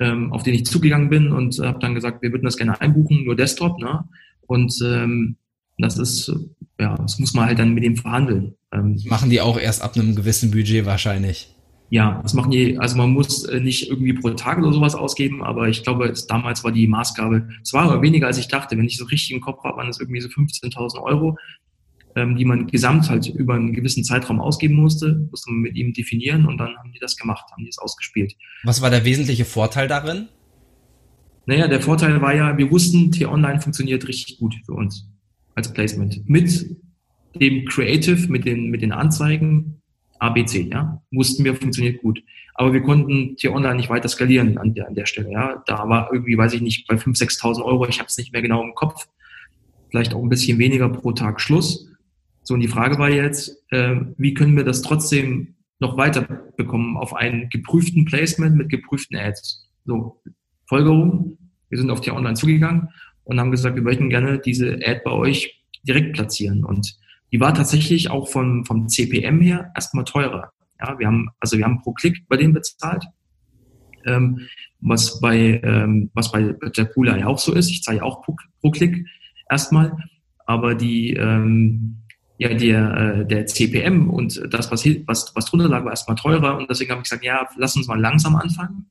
ähm, 0.00 0.32
auf 0.32 0.42
den 0.42 0.54
ich 0.54 0.66
zugegangen 0.66 1.08
bin 1.08 1.32
und 1.32 1.58
habe 1.58 1.78
dann 1.78 1.94
gesagt, 1.94 2.22
wir 2.22 2.32
würden 2.32 2.44
das 2.44 2.56
gerne 2.56 2.80
einbuchen, 2.80 3.24
nur 3.24 3.36
Desktop. 3.36 3.78
Ne? 3.78 4.04
Und 4.46 4.74
ähm, 4.84 5.36
das 5.78 5.98
ist, 5.98 6.32
ja, 6.80 6.96
das 6.96 7.18
muss 7.18 7.34
man 7.34 7.46
halt 7.46 7.58
dann 7.58 7.74
mit 7.74 7.84
dem 7.84 7.96
verhandeln. 7.96 8.54
Ähm, 8.72 9.00
machen 9.06 9.30
die 9.30 9.40
auch 9.40 9.58
erst 9.58 9.82
ab 9.82 9.96
einem 9.96 10.14
gewissen 10.14 10.50
Budget 10.50 10.86
wahrscheinlich. 10.86 11.54
Ja, 11.90 12.20
das 12.22 12.34
machen 12.34 12.50
die, 12.50 12.78
also 12.78 12.96
man 12.96 13.10
muss 13.10 13.44
äh, 13.44 13.60
nicht 13.60 13.88
irgendwie 13.88 14.14
pro 14.14 14.30
Tag 14.30 14.58
oder 14.58 14.72
sowas 14.72 14.94
ausgeben, 14.94 15.42
aber 15.44 15.68
ich 15.68 15.82
glaube, 15.84 16.06
es, 16.08 16.26
damals 16.26 16.64
war 16.64 16.72
die 16.72 16.88
Maßgabe, 16.88 17.48
es 17.62 17.72
war 17.72 17.84
aber 17.84 18.02
weniger 18.02 18.26
als 18.26 18.38
ich 18.38 18.48
dachte. 18.48 18.76
Wenn 18.76 18.86
ich 18.86 18.96
so 18.96 19.04
richtig 19.04 19.32
im 19.32 19.40
Kopf 19.40 19.62
habe, 19.62 19.76
waren 19.76 19.88
es 19.88 20.00
irgendwie 20.00 20.20
so 20.20 20.28
15.000 20.28 21.00
Euro 21.02 21.36
ähm, 22.16 22.36
die 22.36 22.44
man 22.44 22.66
gesamt 22.66 23.10
halt 23.10 23.28
über 23.28 23.54
einen 23.54 23.72
gewissen 23.72 24.04
Zeitraum 24.04 24.40
ausgeben 24.40 24.74
musste, 24.74 25.26
musste 25.30 25.50
man 25.50 25.62
mit 25.62 25.76
ihm 25.76 25.92
definieren 25.92 26.46
und 26.46 26.58
dann 26.58 26.76
haben 26.76 26.92
die 26.92 26.98
das 26.98 27.16
gemacht, 27.16 27.44
haben 27.50 27.64
die 27.64 27.70
es 27.70 27.78
ausgespielt. 27.78 28.34
Was 28.62 28.82
war 28.82 28.90
der 28.90 29.04
wesentliche 29.04 29.44
Vorteil 29.44 29.88
darin? 29.88 30.28
Naja, 31.46 31.68
der 31.68 31.80
Vorteil 31.80 32.20
war 32.22 32.34
ja, 32.34 32.56
wir 32.56 32.70
wussten, 32.70 33.12
T-Online 33.12 33.60
funktioniert 33.60 34.06
richtig 34.08 34.38
gut 34.38 34.54
für 34.64 34.72
uns 34.72 35.10
als 35.54 35.72
Placement. 35.72 36.28
Mit 36.28 36.76
dem 37.34 37.66
Creative, 37.66 38.30
mit 38.30 38.44
den, 38.44 38.70
mit 38.70 38.82
den 38.82 38.92
Anzeigen, 38.92 39.82
ABC, 40.20 40.68
ja, 40.70 41.02
wussten 41.10 41.44
wir, 41.44 41.54
funktioniert 41.54 42.00
gut. 42.00 42.22
Aber 42.54 42.72
wir 42.72 42.82
konnten 42.82 43.36
T-Online 43.36 43.74
nicht 43.74 43.90
weiter 43.90 44.08
skalieren 44.08 44.58
an 44.58 44.74
der, 44.74 44.86
an 44.86 44.94
der 44.94 45.06
Stelle, 45.06 45.30
ja. 45.32 45.62
Da 45.66 45.88
war 45.88 46.10
irgendwie, 46.12 46.38
weiß 46.38 46.54
ich 46.54 46.62
nicht, 46.62 46.86
bei 46.86 46.94
5.000, 46.94 47.40
6.000 47.40 47.64
Euro, 47.64 47.86
ich 47.88 47.98
habe 47.98 48.06
es 48.06 48.16
nicht 48.16 48.32
mehr 48.32 48.42
genau 48.42 48.62
im 48.62 48.74
Kopf, 48.74 49.06
vielleicht 49.90 50.14
auch 50.14 50.22
ein 50.22 50.28
bisschen 50.28 50.58
weniger 50.58 50.88
pro 50.88 51.12
Tag 51.12 51.40
Schluss. 51.40 51.88
So, 52.44 52.54
und 52.54 52.60
die 52.60 52.68
Frage 52.68 52.98
war 52.98 53.10
jetzt, 53.10 53.56
äh, 53.70 53.96
wie 54.18 54.34
können 54.34 54.56
wir 54.56 54.64
das 54.64 54.82
trotzdem 54.82 55.54
noch 55.80 55.96
weiter 55.96 56.22
bekommen 56.56 56.96
auf 56.96 57.14
einen 57.14 57.48
geprüften 57.48 58.04
Placement 58.04 58.54
mit 58.54 58.68
geprüften 58.68 59.16
Ads? 59.16 59.66
So, 59.86 60.20
Folgerung, 60.66 61.38
wir 61.70 61.78
sind 61.78 61.90
auf 61.90 62.02
die 62.02 62.10
Online 62.10 62.34
zugegangen 62.34 62.90
und 63.24 63.40
haben 63.40 63.50
gesagt, 63.50 63.76
wir 63.76 63.82
möchten 63.82 64.10
gerne 64.10 64.38
diese 64.38 64.74
Ad 64.74 65.00
bei 65.04 65.10
euch 65.10 65.64
direkt 65.84 66.12
platzieren. 66.12 66.64
Und 66.64 66.94
die 67.32 67.40
war 67.40 67.54
tatsächlich 67.54 68.10
auch 68.10 68.28
vom, 68.28 68.66
vom 68.66 68.88
CPM 68.88 69.40
her 69.40 69.72
erstmal 69.74 70.04
teurer. 70.04 70.52
Ja, 70.78 70.98
wir 70.98 71.06
haben, 71.06 71.30
also 71.40 71.56
wir 71.56 71.64
haben 71.64 71.80
pro 71.80 71.92
Klick 71.92 72.28
bei 72.28 72.36
denen 72.36 72.52
bezahlt, 72.52 73.06
ähm, 74.04 74.40
was 74.80 75.18
bei, 75.20 75.62
ähm, 75.64 76.10
was 76.12 76.30
bei 76.30 76.52
Pooler 76.92 77.18
ja 77.18 77.26
auch 77.26 77.38
so 77.38 77.54
ist. 77.54 77.70
Ich 77.70 77.82
zahle 77.82 78.02
auch 78.02 78.22
pro, 78.22 78.36
pro 78.60 78.70
Klick 78.70 79.06
erstmal, 79.48 79.96
aber 80.46 80.74
die, 80.74 81.14
ähm, 81.14 82.03
ja, 82.38 82.52
der, 82.52 82.96
äh, 82.96 83.26
der 83.26 83.46
CPM 83.46 84.10
und 84.10 84.40
das, 84.52 84.70
was, 84.70 84.84
was, 85.06 85.32
was 85.34 85.44
drunter 85.46 85.68
lag, 85.68 85.84
war 85.84 85.92
erstmal 85.92 86.16
teurer 86.16 86.56
und 86.58 86.68
deswegen 86.68 86.90
habe 86.90 87.00
ich 87.00 87.04
gesagt, 87.04 87.24
ja, 87.24 87.46
lass 87.56 87.76
uns 87.76 87.86
mal 87.86 88.00
langsam 88.00 88.36
anfangen. 88.36 88.86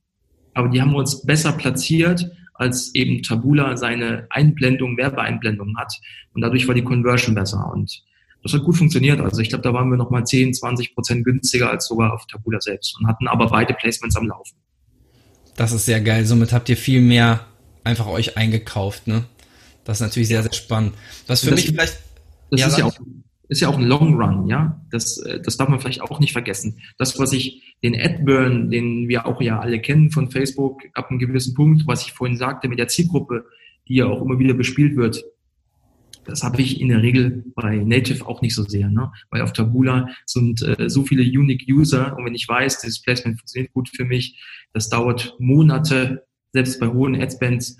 Aber 0.54 0.68
die 0.68 0.80
haben 0.80 0.94
uns 0.94 1.22
besser 1.22 1.52
platziert 1.52 2.30
als 2.54 2.94
eben 2.94 3.22
Tabula 3.22 3.76
seine 3.76 4.26
Einblendung, 4.30 4.96
Werbeeinblendungen 4.96 5.76
hat. 5.76 5.92
Und 6.32 6.40
dadurch 6.40 6.68
war 6.68 6.74
die 6.74 6.84
Conversion 6.84 7.34
besser. 7.34 7.70
Und 7.72 8.02
das 8.44 8.52
hat 8.52 8.62
gut 8.62 8.76
funktioniert. 8.76 9.20
Also 9.20 9.40
ich 9.40 9.48
glaube, 9.48 9.62
da 9.62 9.72
waren 9.72 9.90
wir 9.90 9.96
nochmal 9.96 10.24
10, 10.24 10.54
20 10.54 10.94
Prozent 10.94 11.24
günstiger 11.24 11.70
als 11.70 11.86
sogar 11.86 12.12
auf 12.12 12.26
Tabula 12.26 12.60
selbst 12.60 12.96
und 12.98 13.08
hatten 13.08 13.26
aber 13.26 13.48
beide 13.48 13.74
Placements 13.74 14.16
am 14.16 14.28
Laufen. 14.28 14.56
Das 15.56 15.72
ist 15.72 15.86
sehr 15.86 16.00
geil. 16.00 16.24
Somit 16.24 16.52
habt 16.52 16.68
ihr 16.68 16.76
viel 16.76 17.00
mehr 17.00 17.46
einfach 17.82 18.06
euch 18.06 18.36
eingekauft, 18.36 19.06
ne? 19.06 19.24
Das 19.84 19.98
ist 19.98 20.06
natürlich 20.06 20.28
sehr, 20.28 20.42
sehr 20.42 20.52
spannend. 20.52 20.94
Was 21.26 21.40
für 21.40 21.50
das, 21.50 21.60
mich 21.60 21.66
vielleicht. 21.66 21.98
Das 22.50 22.60
ja, 22.60 22.66
ist, 22.68 22.78
ja 22.78 22.84
auch, 22.86 22.98
ist 23.48 23.60
ja 23.60 23.68
auch 23.68 23.78
ein 23.78 23.84
Long 23.84 24.20
Run, 24.20 24.46
ja. 24.46 24.80
Das, 24.90 25.18
äh, 25.18 25.40
das 25.40 25.56
darf 25.56 25.68
man 25.68 25.80
vielleicht 25.80 26.02
auch 26.02 26.20
nicht 26.20 26.32
vergessen. 26.32 26.80
Das, 26.98 27.18
was 27.18 27.32
ich, 27.32 27.76
den 27.82 27.98
Adburn, 27.98 28.70
den 28.70 29.08
wir 29.08 29.26
auch 29.26 29.40
ja 29.40 29.60
alle 29.60 29.80
kennen 29.80 30.10
von 30.10 30.30
Facebook, 30.30 30.82
ab 30.94 31.10
einem 31.10 31.18
gewissen 31.18 31.54
Punkt, 31.54 31.86
was 31.86 32.06
ich 32.06 32.12
vorhin 32.12 32.36
sagte 32.36 32.68
mit 32.68 32.78
der 32.78 32.88
Zielgruppe, 32.88 33.44
die 33.88 33.96
ja 33.96 34.06
auch 34.06 34.22
immer 34.22 34.38
wieder 34.38 34.54
bespielt 34.54 34.96
wird, 34.96 35.22
das 36.24 36.42
habe 36.42 36.62
ich 36.62 36.80
in 36.80 36.88
der 36.88 37.02
Regel 37.02 37.44
bei 37.54 37.76
Native 37.76 38.26
auch 38.26 38.40
nicht 38.40 38.54
so 38.54 38.62
sehr, 38.62 38.88
ne? 38.88 39.12
weil 39.30 39.42
auf 39.42 39.52
Tabula 39.52 40.08
sind 40.24 40.62
äh, 40.62 40.88
so 40.88 41.04
viele 41.04 41.22
Unique 41.22 41.66
User 41.68 42.16
und 42.16 42.24
wenn 42.24 42.34
ich 42.34 42.48
weiß, 42.48 42.80
dieses 42.80 43.02
Placement 43.02 43.38
funktioniert 43.38 43.72
gut 43.72 43.90
für 43.90 44.04
mich, 44.04 44.42
das 44.72 44.88
dauert 44.88 45.36
Monate, 45.38 46.26
selbst 46.52 46.80
bei 46.80 46.86
hohen 46.86 47.20
Adspends, 47.20 47.78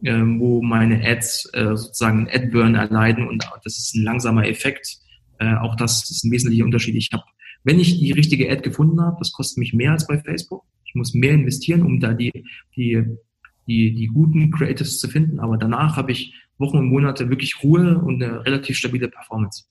wo 0.00 0.62
meine 0.62 1.04
Ads 1.04 1.50
äh, 1.54 1.76
sozusagen 1.76 2.28
Adburn 2.30 2.74
erleiden 2.74 3.26
und 3.26 3.48
das 3.64 3.78
ist 3.78 3.94
ein 3.94 4.04
langsamer 4.04 4.46
Effekt. 4.46 4.98
Äh, 5.38 5.54
auch 5.56 5.76
das 5.76 6.08
ist 6.10 6.24
ein 6.24 6.30
wesentlicher 6.30 6.64
Unterschied. 6.64 6.94
Ich 6.94 7.10
habe, 7.12 7.24
wenn 7.64 7.80
ich 7.80 7.98
die 7.98 8.12
richtige 8.12 8.50
Ad 8.50 8.62
gefunden 8.62 9.00
habe, 9.00 9.16
das 9.18 9.32
kostet 9.32 9.58
mich 9.58 9.72
mehr 9.72 9.92
als 9.92 10.06
bei 10.06 10.18
Facebook. 10.18 10.64
Ich 10.84 10.94
muss 10.94 11.14
mehr 11.14 11.32
investieren, 11.32 11.82
um 11.82 12.00
da 12.00 12.14
die, 12.14 12.44
die, 12.76 13.04
die, 13.66 13.94
die 13.94 14.06
guten 14.06 14.50
Creatives 14.50 14.98
zu 14.98 15.08
finden, 15.08 15.40
aber 15.40 15.58
danach 15.58 15.96
habe 15.96 16.12
ich 16.12 16.34
Wochen 16.58 16.78
und 16.78 16.88
Monate 16.88 17.30
wirklich 17.30 17.62
Ruhe 17.62 17.98
und 17.98 18.22
eine 18.22 18.44
relativ 18.44 18.76
stabile 18.76 19.08
Performance. 19.08 19.64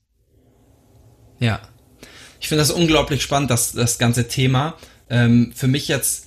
Ja, 1.40 1.60
ich 2.40 2.48
finde 2.48 2.62
das 2.62 2.72
unglaublich 2.72 3.22
spannend, 3.22 3.50
das, 3.50 3.74
das 3.74 3.98
ganze 3.98 4.28
Thema. 4.28 4.76
Ähm, 5.10 5.52
für 5.54 5.68
mich 5.68 5.88
jetzt, 5.88 6.27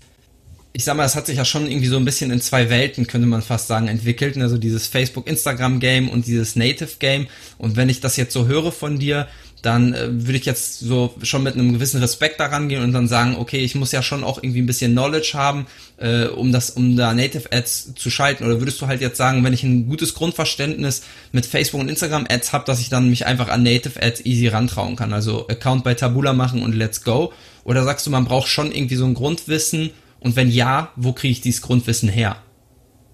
ich 0.72 0.84
sag 0.84 0.96
mal, 0.96 1.04
es 1.04 1.16
hat 1.16 1.26
sich 1.26 1.36
ja 1.36 1.44
schon 1.44 1.68
irgendwie 1.68 1.88
so 1.88 1.96
ein 1.96 2.04
bisschen 2.04 2.30
in 2.30 2.40
zwei 2.40 2.70
Welten, 2.70 3.06
könnte 3.06 3.26
man 3.26 3.42
fast 3.42 3.66
sagen, 3.66 3.88
entwickelt. 3.88 4.36
Also 4.38 4.56
dieses 4.56 4.86
Facebook-Instagram-Game 4.86 6.08
und 6.08 6.26
dieses 6.26 6.54
Native-Game. 6.54 7.26
Und 7.58 7.76
wenn 7.76 7.88
ich 7.88 8.00
das 8.00 8.16
jetzt 8.16 8.32
so 8.32 8.46
höre 8.46 8.70
von 8.70 8.98
dir, 8.98 9.26
dann 9.62 9.92
äh, 9.92 10.08
würde 10.10 10.38
ich 10.38 10.46
jetzt 10.46 10.80
so 10.80 11.14
schon 11.22 11.42
mit 11.42 11.54
einem 11.54 11.72
gewissen 11.72 12.00
Respekt 12.00 12.40
daran 12.40 12.68
gehen 12.68 12.82
und 12.82 12.92
dann 12.92 13.08
sagen, 13.08 13.36
okay, 13.36 13.58
ich 13.58 13.74
muss 13.74 13.92
ja 13.92 14.02
schon 14.02 14.24
auch 14.24 14.38
irgendwie 14.42 14.62
ein 14.62 14.66
bisschen 14.66 14.92
Knowledge 14.92 15.32
haben, 15.34 15.66
äh, 15.98 16.26
um 16.26 16.52
das, 16.52 16.70
um 16.70 16.96
da 16.96 17.12
Native 17.12 17.52
Ads 17.52 17.94
zu 17.94 18.10
schalten. 18.10 18.44
Oder 18.44 18.60
würdest 18.60 18.80
du 18.80 18.86
halt 18.86 19.00
jetzt 19.00 19.18
sagen, 19.18 19.44
wenn 19.44 19.52
ich 19.52 19.62
ein 19.62 19.86
gutes 19.86 20.14
Grundverständnis 20.14 21.02
mit 21.32 21.46
Facebook 21.46 21.80
und 21.80 21.88
Instagram 21.88 22.26
Ads 22.30 22.52
habe, 22.52 22.64
dass 22.64 22.80
ich 22.80 22.88
dann 22.88 23.10
mich 23.10 23.26
einfach 23.26 23.48
an 23.48 23.62
Native 23.62 24.02
Ads 24.02 24.24
easy 24.24 24.48
rantrauen 24.48 24.96
kann? 24.96 25.12
Also 25.12 25.46
Account 25.48 25.84
bei 25.84 25.94
Tabula 25.94 26.32
machen 26.32 26.62
und 26.62 26.74
let's 26.74 27.02
go. 27.02 27.32
Oder 27.64 27.84
sagst 27.84 28.06
du, 28.06 28.10
man 28.10 28.24
braucht 28.24 28.48
schon 28.48 28.72
irgendwie 28.72 28.96
so 28.96 29.04
ein 29.04 29.14
Grundwissen? 29.14 29.90
Und 30.20 30.36
wenn 30.36 30.50
ja, 30.50 30.92
wo 30.96 31.12
kriege 31.12 31.32
ich 31.32 31.40
dieses 31.40 31.62
Grundwissen 31.62 32.08
her? 32.08 32.36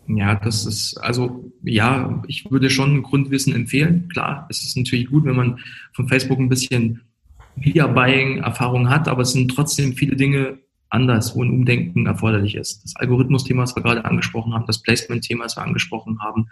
Ja, 0.08 0.36
das 0.36 0.66
ist, 0.66 0.96
also 0.98 1.52
ja, 1.64 2.22
ich 2.28 2.48
würde 2.50 2.70
schon 2.70 3.02
Grundwissen 3.02 3.54
empfehlen. 3.54 4.08
Klar, 4.08 4.46
es 4.50 4.62
ist 4.62 4.76
natürlich 4.76 5.08
gut, 5.08 5.24
wenn 5.24 5.36
man 5.36 5.58
von 5.92 6.08
Facebook 6.08 6.38
ein 6.38 6.48
bisschen 6.48 7.02
Media-Buying-Erfahrung 7.56 8.88
hat, 8.88 9.08
aber 9.08 9.22
es 9.22 9.32
sind 9.32 9.48
trotzdem 9.48 9.94
viele 9.94 10.16
Dinge 10.16 10.58
anders, 10.90 11.34
wo 11.34 11.42
ein 11.42 11.50
Umdenken 11.50 12.06
erforderlich 12.06 12.54
ist. 12.54 12.84
Das 12.84 12.96
Algorithmus-Thema, 12.96 13.62
was 13.62 13.74
wir 13.74 13.82
gerade 13.82 14.04
angesprochen 14.04 14.54
haben, 14.54 14.66
das 14.66 14.82
Placement-Thema, 14.82 15.44
was 15.44 15.56
wir 15.56 15.62
angesprochen 15.62 16.20
haben. 16.20 16.48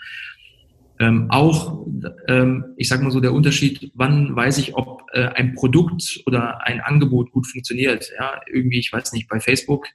Ähm, 0.98 1.26
auch, 1.30 1.86
ähm, 2.28 2.64
ich 2.76 2.88
sage 2.88 3.02
mal 3.02 3.10
so, 3.10 3.20
der 3.20 3.32
Unterschied, 3.32 3.90
wann 3.94 4.34
weiß 4.34 4.58
ich, 4.58 4.74
ob 4.74 5.02
äh, 5.12 5.26
ein 5.26 5.54
Produkt 5.54 6.22
oder 6.26 6.64
ein 6.64 6.80
Angebot 6.80 7.32
gut 7.32 7.46
funktioniert. 7.46 8.10
Ja, 8.18 8.40
irgendwie, 8.52 8.78
ich 8.78 8.92
weiß 8.92 9.12
nicht, 9.12 9.28
bei 9.28 9.40
Facebook 9.40 9.86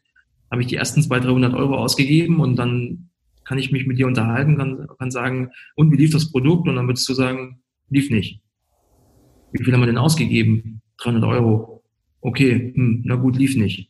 habe 0.51 0.61
ich 0.61 0.67
die 0.67 0.75
ersten 0.75 1.01
200, 1.01 1.29
300 1.29 1.53
Euro 1.53 1.75
ausgegeben 1.77 2.39
und 2.39 2.55
dann 2.55 3.09
kann 3.43 3.57
ich 3.57 3.71
mich 3.71 3.87
mit 3.87 3.97
dir 3.97 4.07
unterhalten, 4.07 4.57
kann, 4.57 4.87
kann 4.99 5.11
sagen, 5.11 5.51
und 5.75 5.91
wie 5.91 5.97
lief 5.97 6.11
das 6.11 6.31
Produkt? 6.31 6.67
Und 6.67 6.75
dann 6.75 6.87
würdest 6.87 7.09
du 7.09 7.13
sagen, 7.13 7.61
lief 7.89 8.11
nicht. 8.11 8.41
Wie 9.51 9.63
viel 9.63 9.73
haben 9.73 9.81
wir 9.81 9.87
denn 9.87 9.97
ausgegeben? 9.97 10.81
300 10.97 11.23
Euro. 11.23 11.83
Okay, 12.21 12.73
hm, 12.75 13.01
na 13.05 13.15
gut, 13.15 13.37
lief 13.37 13.55
nicht. 13.55 13.89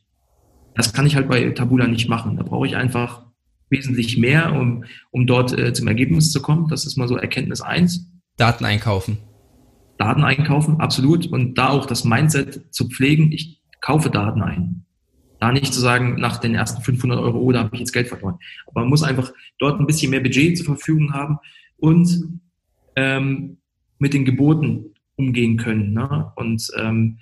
Das 0.75 0.93
kann 0.93 1.05
ich 1.05 1.15
halt 1.15 1.27
bei 1.27 1.49
Tabula 1.49 1.87
nicht 1.87 2.07
machen. 2.07 2.37
Da 2.37 2.43
brauche 2.43 2.67
ich 2.67 2.75
einfach 2.75 3.25
wesentlich 3.69 4.17
mehr, 4.17 4.53
um, 4.53 4.85
um 5.11 5.27
dort 5.27 5.57
äh, 5.57 5.73
zum 5.73 5.87
Ergebnis 5.87 6.31
zu 6.31 6.41
kommen. 6.41 6.67
Das 6.69 6.85
ist 6.85 6.97
mal 6.97 7.07
so 7.07 7.17
Erkenntnis 7.17 7.61
eins. 7.61 8.09
Daten 8.37 8.63
einkaufen. 8.65 9.17
Daten 9.97 10.23
einkaufen, 10.23 10.79
absolut. 10.79 11.27
Und 11.27 11.57
da 11.57 11.69
auch 11.69 11.85
das 11.85 12.05
Mindset 12.05 12.73
zu 12.73 12.87
pflegen, 12.87 13.31
ich 13.31 13.61
kaufe 13.81 14.09
Daten 14.09 14.41
ein. 14.41 14.85
Da 15.39 15.51
nicht 15.51 15.73
zu 15.73 15.79
sagen, 15.79 16.15
nach 16.19 16.37
den 16.37 16.55
ersten 16.55 16.81
500 16.81 17.19
Euro, 17.19 17.39
oh, 17.39 17.51
da 17.51 17.59
habe 17.59 17.69
ich 17.73 17.79
jetzt 17.79 17.93
Geld 17.93 18.07
verloren. 18.07 18.39
Aber 18.67 18.81
man 18.81 18.89
muss 18.89 19.03
einfach 19.03 19.31
dort 19.57 19.79
ein 19.79 19.87
bisschen 19.87 20.11
mehr 20.11 20.19
Budget 20.19 20.57
zur 20.57 20.65
Verfügung 20.65 21.13
haben 21.13 21.37
und 21.77 22.39
ähm, 22.95 23.57
mit 23.99 24.13
den 24.13 24.25
Geboten 24.25 24.93
umgehen 25.15 25.57
können. 25.57 25.93
Ne? 25.93 26.31
Und 26.35 26.67
ähm, 26.77 27.19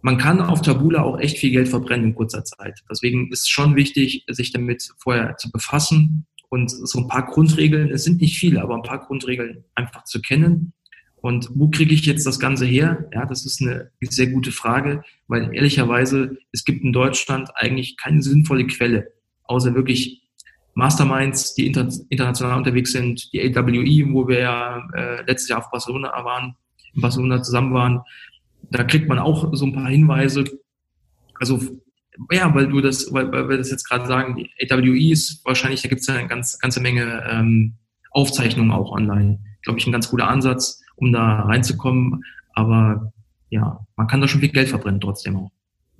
man 0.00 0.16
kann 0.16 0.40
auf 0.40 0.62
Tabula 0.62 1.02
auch 1.02 1.18
echt 1.18 1.38
viel 1.38 1.50
Geld 1.50 1.68
verbrennen 1.68 2.08
in 2.08 2.14
kurzer 2.14 2.44
Zeit. 2.44 2.80
Deswegen 2.90 3.30
ist 3.32 3.42
es 3.42 3.48
schon 3.48 3.76
wichtig, 3.76 4.24
sich 4.28 4.52
damit 4.52 4.88
vorher 4.98 5.36
zu 5.36 5.50
befassen 5.50 6.26
und 6.50 6.70
so 6.70 7.00
ein 7.00 7.08
paar 7.08 7.26
Grundregeln, 7.26 7.90
es 7.90 8.04
sind 8.04 8.20
nicht 8.20 8.38
viele, 8.38 8.62
aber 8.62 8.74
ein 8.74 8.82
paar 8.82 9.00
Grundregeln 9.00 9.64
einfach 9.74 10.04
zu 10.04 10.22
kennen 10.22 10.72
und 11.20 11.50
wo 11.54 11.68
kriege 11.68 11.94
ich 11.94 12.06
jetzt 12.06 12.26
das 12.26 12.38
Ganze 12.38 12.64
her? 12.64 13.08
Ja, 13.12 13.26
das 13.26 13.44
ist 13.44 13.60
eine 13.60 13.90
sehr 14.00 14.28
gute 14.28 14.52
Frage, 14.52 15.02
weil 15.26 15.54
ehrlicherweise, 15.54 16.38
es 16.52 16.64
gibt 16.64 16.84
in 16.84 16.92
Deutschland 16.92 17.50
eigentlich 17.54 17.96
keine 17.96 18.22
sinnvolle 18.22 18.66
Quelle, 18.66 19.12
außer 19.44 19.74
wirklich 19.74 20.22
Masterminds, 20.74 21.54
die 21.54 21.66
inter 21.66 21.88
international 22.08 22.56
unterwegs 22.56 22.92
sind, 22.92 23.32
die 23.32 23.40
AWE, 23.40 24.12
wo 24.12 24.28
wir 24.28 24.38
ja 24.38 24.88
äh, 24.94 25.22
letztes 25.26 25.48
Jahr 25.48 25.58
auf 25.58 25.70
Barcelona 25.70 26.12
waren, 26.24 26.54
in 26.94 27.02
Barcelona 27.02 27.42
zusammen 27.42 27.74
waren. 27.74 28.00
Da 28.70 28.84
kriegt 28.84 29.08
man 29.08 29.18
auch 29.18 29.48
so 29.54 29.66
ein 29.66 29.72
paar 29.72 29.88
Hinweise. 29.88 30.44
Also 31.34 31.60
ja, 32.30 32.54
weil 32.54 32.68
du 32.68 32.80
das, 32.80 33.12
weil, 33.12 33.30
weil 33.32 33.48
wir 33.48 33.58
das 33.58 33.70
jetzt 33.70 33.88
gerade 33.88 34.06
sagen, 34.06 34.36
die 34.36 34.70
AWEs, 34.70 35.42
wahrscheinlich, 35.44 35.82
da 35.82 35.88
gibt 35.88 36.00
es 36.02 36.06
ja 36.06 36.14
eine 36.14 36.28
ganz, 36.28 36.58
ganze 36.58 36.80
Menge 36.80 37.24
ähm, 37.28 37.74
Aufzeichnungen 38.12 38.70
auch 38.70 38.92
online. 38.92 39.40
Glaube 39.62 39.80
ich, 39.80 39.86
ein 39.86 39.92
ganz 39.92 40.10
guter 40.10 40.28
Ansatz 40.28 40.82
um 40.98 41.12
da 41.12 41.40
reinzukommen. 41.42 42.24
Aber 42.54 43.12
ja, 43.50 43.80
man 43.96 44.06
kann 44.06 44.20
da 44.20 44.28
schon 44.28 44.40
viel 44.40 44.50
Geld 44.50 44.68
verbrennen 44.68 45.00
trotzdem 45.00 45.36
auch. 45.36 45.50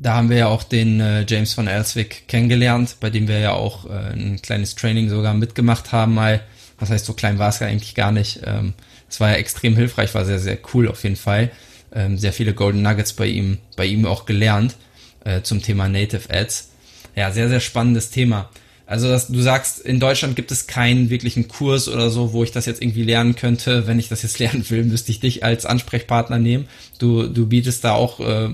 Da 0.00 0.14
haben 0.14 0.30
wir 0.30 0.36
ja 0.36 0.46
auch 0.46 0.62
den 0.62 1.00
äh, 1.00 1.24
James 1.26 1.54
von 1.54 1.66
Elswick 1.66 2.28
kennengelernt, 2.28 2.98
bei 3.00 3.10
dem 3.10 3.26
wir 3.26 3.40
ja 3.40 3.52
auch 3.52 3.86
äh, 3.86 4.12
ein 4.12 4.40
kleines 4.40 4.76
Training 4.76 5.08
sogar 5.08 5.34
mitgemacht 5.34 5.90
haben 5.90 6.14
mal. 6.14 6.42
Was 6.78 6.90
heißt, 6.90 7.06
so 7.06 7.14
klein 7.14 7.40
war 7.40 7.48
es 7.48 7.58
ja 7.58 7.66
eigentlich 7.66 7.96
gar 7.96 8.12
nicht. 8.12 8.40
Ähm, 8.44 8.74
es 9.08 9.18
war 9.20 9.30
ja 9.30 9.36
extrem 9.36 9.74
hilfreich, 9.74 10.14
war 10.14 10.24
sehr, 10.24 10.38
sehr 10.38 10.58
cool 10.72 10.88
auf 10.88 11.02
jeden 11.02 11.16
Fall. 11.16 11.50
Ähm, 11.92 12.16
sehr 12.16 12.32
viele 12.32 12.54
Golden 12.54 12.82
Nuggets 12.82 13.14
bei 13.14 13.26
ihm, 13.26 13.58
bei 13.76 13.86
ihm 13.86 14.06
auch 14.06 14.24
gelernt 14.24 14.76
äh, 15.24 15.42
zum 15.42 15.62
Thema 15.62 15.88
Native 15.88 16.32
Ads. 16.32 16.70
Ja, 17.16 17.32
sehr, 17.32 17.48
sehr 17.48 17.60
spannendes 17.60 18.10
Thema. 18.10 18.50
Also 18.88 19.06
dass 19.08 19.28
du 19.28 19.38
sagst, 19.42 19.80
in 19.80 20.00
Deutschland 20.00 20.34
gibt 20.34 20.50
es 20.50 20.66
keinen 20.66 21.10
wirklichen 21.10 21.46
Kurs 21.46 21.90
oder 21.90 22.08
so, 22.08 22.32
wo 22.32 22.42
ich 22.42 22.52
das 22.52 22.64
jetzt 22.64 22.80
irgendwie 22.80 23.02
lernen 23.02 23.36
könnte. 23.36 23.86
Wenn 23.86 23.98
ich 23.98 24.08
das 24.08 24.22
jetzt 24.22 24.38
lernen 24.40 24.68
will, 24.70 24.82
müsste 24.82 25.12
ich 25.12 25.20
dich 25.20 25.44
als 25.44 25.66
Ansprechpartner 25.66 26.38
nehmen. 26.38 26.66
Du, 26.98 27.28
du 27.28 27.46
bietest 27.46 27.84
da 27.84 27.92
auch 27.92 28.18
äh, 28.18 28.48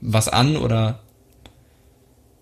was 0.00 0.28
an 0.28 0.56
oder? 0.56 1.00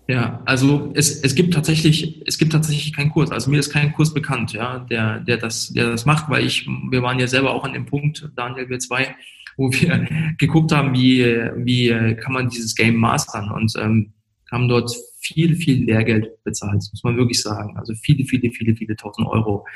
Ja, 0.08 0.42
also 0.44 0.92
es, 0.94 1.22
es 1.22 1.34
gibt 1.34 1.54
tatsächlich, 1.54 2.20
es 2.26 2.37
gibt 2.37 2.52
tatsächlich 2.52 2.92
keinen 2.92 3.11
Kurs. 3.11 3.30
Also 3.30 3.50
mir 3.50 3.61
ist 3.61 3.70
kein 3.70 3.94
Kurs 3.94 4.12
bekannt, 4.12 4.52
ja, 4.52 4.80
der, 4.80 5.20
der 5.20 5.38
das, 5.38 5.68
der 5.68 5.88
das 5.90 6.04
macht, 6.04 6.28
weil 6.28 6.44
ich, 6.44 6.66
wir 6.90 7.02
waren 7.02 7.18
ja 7.18 7.26
selber 7.26 7.52
auch 7.52 7.64
an 7.64 7.72
dem 7.72 7.87
Punkt, 7.87 8.28
Daniel, 8.37 8.68
wir 8.68 8.78
zwei, 8.78 9.14
wo 9.56 9.72
wir 9.72 10.06
geguckt 10.38 10.72
haben, 10.72 10.92
wie, 10.92 11.24
wie 11.56 12.14
kann 12.16 12.34
man 12.34 12.50
dieses 12.50 12.74
Game 12.74 12.96
mastern 12.96 13.50
und 13.50 13.72
ähm, 13.78 14.12
haben 14.50 14.68
dort 14.68 14.94
viel, 15.20 15.54
viel 15.57 15.85
Lehrgeld 15.85 16.42
bezahlt, 16.44 16.83
muss 16.92 17.04
man 17.04 17.16
wirklich 17.16 17.42
sagen. 17.42 17.76
Also 17.76 17.94
viele, 17.94 18.24
viele, 18.24 18.50
viele, 18.50 18.76
viele 18.76 18.96
tausend 18.96 19.26
Euro, 19.28 19.66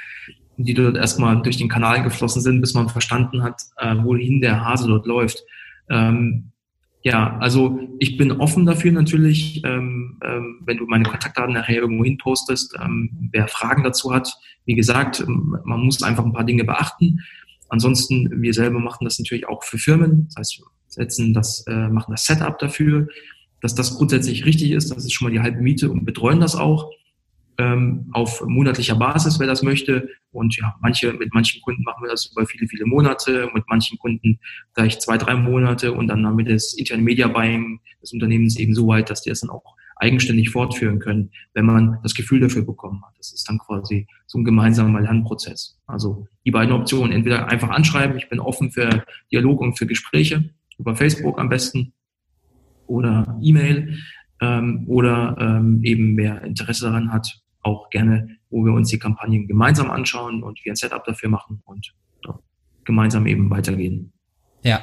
die 0.56 0.74
dort 0.74 0.96
erstmal 0.96 1.42
durch 1.42 1.56
den 1.56 1.68
Kanal 1.68 2.02
geflossen 2.02 2.42
sind, 2.42 2.60
bis 2.60 2.74
man 2.74 2.88
verstanden 2.88 3.42
hat, 3.42 3.62
äh, 3.78 3.96
wohin 4.02 4.40
der 4.40 4.64
Hase 4.64 4.88
dort 4.88 5.06
läuft. 5.06 5.44
Ähm, 5.90 6.52
ja, 7.02 7.36
also 7.38 7.80
ich 7.98 8.16
bin 8.16 8.30
offen 8.32 8.64
dafür 8.64 8.92
natürlich, 8.92 9.62
ähm, 9.64 10.20
ähm, 10.24 10.60
wenn 10.64 10.76
du 10.76 10.86
meine 10.86 11.04
Kontaktdaten 11.04 11.54
nachher 11.54 11.80
irgendwo 11.80 12.04
hin 12.04 12.16
postest, 12.16 12.76
ähm, 12.80 13.10
wer 13.32 13.48
Fragen 13.48 13.82
dazu 13.82 14.14
hat. 14.14 14.32
Wie 14.66 14.74
gesagt, 14.74 15.24
man 15.26 15.80
muss 15.80 16.02
einfach 16.02 16.24
ein 16.24 16.32
paar 16.32 16.44
Dinge 16.44 16.64
beachten. 16.64 17.20
Ansonsten, 17.68 18.40
wir 18.40 18.54
selber 18.54 18.78
machen 18.78 19.04
das 19.04 19.18
natürlich 19.18 19.48
auch 19.48 19.64
für 19.64 19.78
Firmen. 19.78 20.26
Das 20.26 20.36
heißt, 20.36 20.62
setzen 20.86 21.34
das, 21.34 21.66
äh, 21.66 21.88
machen 21.88 22.12
das 22.12 22.26
Setup 22.26 22.56
dafür 22.58 23.08
dass 23.62 23.74
das 23.74 23.96
grundsätzlich 23.96 24.44
richtig 24.44 24.72
ist. 24.72 24.90
Das 24.90 25.04
ist 25.04 25.12
schon 25.12 25.28
mal 25.28 25.32
die 25.32 25.40
halbe 25.40 25.62
Miete 25.62 25.90
und 25.90 26.04
betreuen 26.04 26.40
das 26.40 26.56
auch. 26.56 26.90
ähm, 27.58 28.08
auf 28.12 28.42
monatlicher 28.46 28.96
Basis, 28.96 29.38
wer 29.38 29.46
das 29.46 29.62
möchte. 29.62 30.08
Und 30.30 30.56
ja, 30.56 30.74
manche, 30.80 31.12
mit 31.12 31.32
manchen 31.34 31.60
Kunden 31.62 31.82
machen 31.82 32.02
wir 32.02 32.10
das 32.10 32.30
über 32.32 32.46
viele, 32.46 32.66
viele 32.66 32.86
Monate, 32.86 33.50
mit 33.54 33.64
manchen 33.68 33.98
Kunden 33.98 34.38
vielleicht 34.74 35.02
zwei, 35.02 35.18
drei 35.18 35.34
Monate 35.34 35.92
und 35.92 36.08
dann 36.08 36.26
haben 36.26 36.38
wir 36.38 36.44
das 36.44 36.72
interne 36.74 37.02
Media 37.02 37.28
Buying 37.28 37.80
des 38.00 38.12
Unternehmens 38.12 38.58
eben 38.58 38.74
so 38.74 38.86
weit, 38.88 39.10
dass 39.10 39.22
die 39.22 39.30
das 39.30 39.40
dann 39.40 39.50
auch 39.50 39.76
eigenständig 39.96 40.50
fortführen 40.50 40.98
können, 40.98 41.30
wenn 41.54 41.66
man 41.66 41.98
das 42.02 42.14
Gefühl 42.14 42.40
dafür 42.40 42.62
bekommen 42.62 43.02
hat. 43.06 43.14
Das 43.18 43.32
ist 43.32 43.48
dann 43.48 43.58
quasi 43.58 44.06
so 44.26 44.38
ein 44.38 44.44
gemeinsamer 44.44 45.00
Lernprozess. 45.00 45.78
Also 45.86 46.26
die 46.44 46.50
beiden 46.50 46.72
Optionen, 46.72 47.12
entweder 47.12 47.48
einfach 47.48 47.68
anschreiben, 47.68 48.16
ich 48.16 48.28
bin 48.28 48.40
offen 48.40 48.72
für 48.72 49.04
Dialog 49.30 49.60
und 49.60 49.78
für 49.78 49.86
Gespräche, 49.86 50.50
über 50.78 50.96
Facebook 50.96 51.38
am 51.38 51.48
besten, 51.50 51.92
oder 52.86 53.38
E-Mail, 53.42 53.98
ähm, 54.40 54.84
oder 54.88 55.36
ähm, 55.38 55.80
eben 55.84 56.16
wer 56.16 56.42
Interesse 56.42 56.86
daran 56.86 57.12
hat, 57.12 57.40
auch 57.62 57.90
gerne, 57.90 58.38
wo 58.50 58.64
wir 58.64 58.72
uns 58.72 58.88
die 58.88 58.98
Kampagnen 58.98 59.46
gemeinsam 59.46 59.90
anschauen 59.90 60.42
und 60.42 60.64
wir 60.64 60.72
ein 60.72 60.76
Setup 60.76 61.04
dafür 61.04 61.28
machen 61.28 61.62
und 61.64 61.94
ja, 62.24 62.38
gemeinsam 62.84 63.26
eben 63.26 63.48
weitergehen. 63.50 64.12
Ja, 64.62 64.82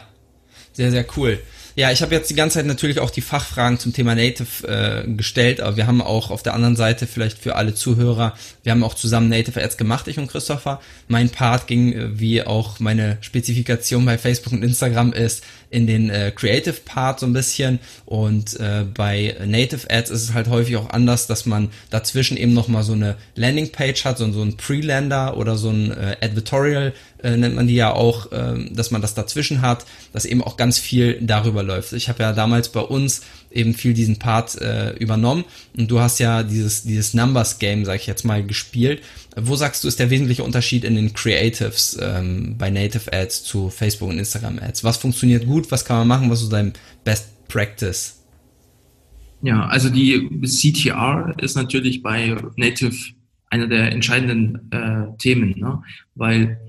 sehr, 0.71 0.91
sehr 0.91 1.05
cool. 1.17 1.39
Ja, 1.79 1.93
ich 1.93 2.01
habe 2.01 2.13
jetzt 2.13 2.29
die 2.29 2.35
ganze 2.35 2.55
Zeit 2.55 2.65
natürlich 2.65 2.99
auch 2.99 3.09
die 3.09 3.21
Fachfragen 3.21 3.79
zum 3.79 3.93
Thema 3.93 4.13
Native 4.13 4.67
äh, 4.67 5.09
gestellt, 5.13 5.61
aber 5.61 5.77
wir 5.77 5.87
haben 5.87 6.01
auch 6.01 6.29
auf 6.29 6.43
der 6.43 6.53
anderen 6.53 6.75
Seite 6.75 7.07
vielleicht 7.07 7.37
für 7.37 7.55
alle 7.55 7.73
Zuhörer, 7.73 8.33
wir 8.63 8.73
haben 8.73 8.83
auch 8.83 8.95
zusammen 8.95 9.29
Native 9.29 9.63
Ads 9.63 9.77
gemacht, 9.77 10.05
ich 10.09 10.19
und 10.19 10.27
Christopher. 10.27 10.81
Mein 11.07 11.29
Part 11.29 11.67
ging, 11.67 11.93
äh, 11.93 12.19
wie 12.19 12.43
auch 12.43 12.81
meine 12.81 13.17
Spezifikation 13.21 14.03
bei 14.03 14.17
Facebook 14.17 14.51
und 14.51 14.61
Instagram 14.61 15.13
ist, 15.13 15.45
in 15.69 15.87
den 15.87 16.09
äh, 16.09 16.33
Creative 16.35 16.73
Part 16.83 17.21
so 17.21 17.27
ein 17.27 17.31
bisschen 17.31 17.79
und 18.05 18.59
äh, 18.59 18.83
bei 18.93 19.37
Native 19.45 19.89
Ads 19.89 20.09
ist 20.09 20.23
es 20.23 20.33
halt 20.33 20.49
häufig 20.49 20.75
auch 20.75 20.89
anders, 20.89 21.27
dass 21.27 21.45
man 21.45 21.69
dazwischen 21.91 22.35
eben 22.35 22.53
nochmal 22.53 22.83
so 22.83 22.91
eine 22.91 23.15
Landingpage 23.35 24.03
hat, 24.03 24.17
so, 24.17 24.29
so 24.33 24.41
ein 24.41 24.57
Pre-Lander 24.57 25.37
oder 25.37 25.55
so 25.55 25.69
ein 25.69 25.91
äh, 25.91 26.17
Advertorial 26.19 26.93
äh, 27.23 27.35
nennt 27.37 27.55
man 27.55 27.67
die 27.67 27.75
ja 27.75 27.93
auch, 27.93 28.31
äh, 28.31 28.69
dass 28.71 28.91
man 28.91 29.01
das 29.01 29.13
dazwischen 29.13 29.61
hat, 29.61 29.85
dass 30.13 30.25
eben 30.25 30.43
auch 30.43 30.57
ganz 30.57 30.77
viel 30.77 31.19
darüber 31.21 31.63
läuft. 31.63 31.93
Ich 31.93 32.09
habe 32.09 32.23
ja 32.23 32.33
damals 32.33 32.69
bei 32.69 32.81
uns 32.81 33.21
eben 33.51 33.73
viel 33.73 33.93
diesen 33.93 34.19
Part 34.19 34.59
äh, 34.61 34.91
übernommen 34.93 35.43
und 35.75 35.89
du 35.89 35.99
hast 35.99 36.19
ja 36.19 36.43
dieses, 36.43 36.83
dieses 36.83 37.13
Numbers 37.13 37.59
Game, 37.59 37.85
sag 37.85 37.95
ich 37.95 38.07
jetzt 38.07 38.25
mal, 38.25 38.43
gespielt. 38.43 39.01
Wo 39.35 39.55
sagst 39.55 39.83
du, 39.83 39.87
ist 39.87 39.99
der 39.99 40.09
wesentliche 40.09 40.43
Unterschied 40.43 40.83
in 40.83 40.95
den 40.95 41.13
Creatives 41.13 41.97
ähm, 42.01 42.55
bei 42.57 42.69
Native 42.69 43.11
Ads 43.11 43.43
zu 43.43 43.69
Facebook 43.69 44.09
und 44.09 44.19
Instagram 44.19 44.59
Ads? 44.59 44.83
Was 44.83 44.97
funktioniert 44.97 45.45
gut? 45.45 45.71
Was 45.71 45.85
kann 45.85 45.97
man 45.99 46.07
machen? 46.07 46.29
Was 46.29 46.41
ist 46.41 46.51
dein 46.51 46.73
Best 47.03 47.47
Practice? 47.47 48.15
Ja, 49.41 49.67
also 49.67 49.89
die 49.89 50.29
CTR 50.43 51.33
ist 51.41 51.55
natürlich 51.55 52.03
bei 52.03 52.35
Native 52.57 52.95
einer 53.49 53.67
der 53.67 53.91
entscheidenden 53.91 54.71
äh, 54.71 55.17
Themen, 55.17 55.55
ne? 55.57 55.81
weil 56.15 56.59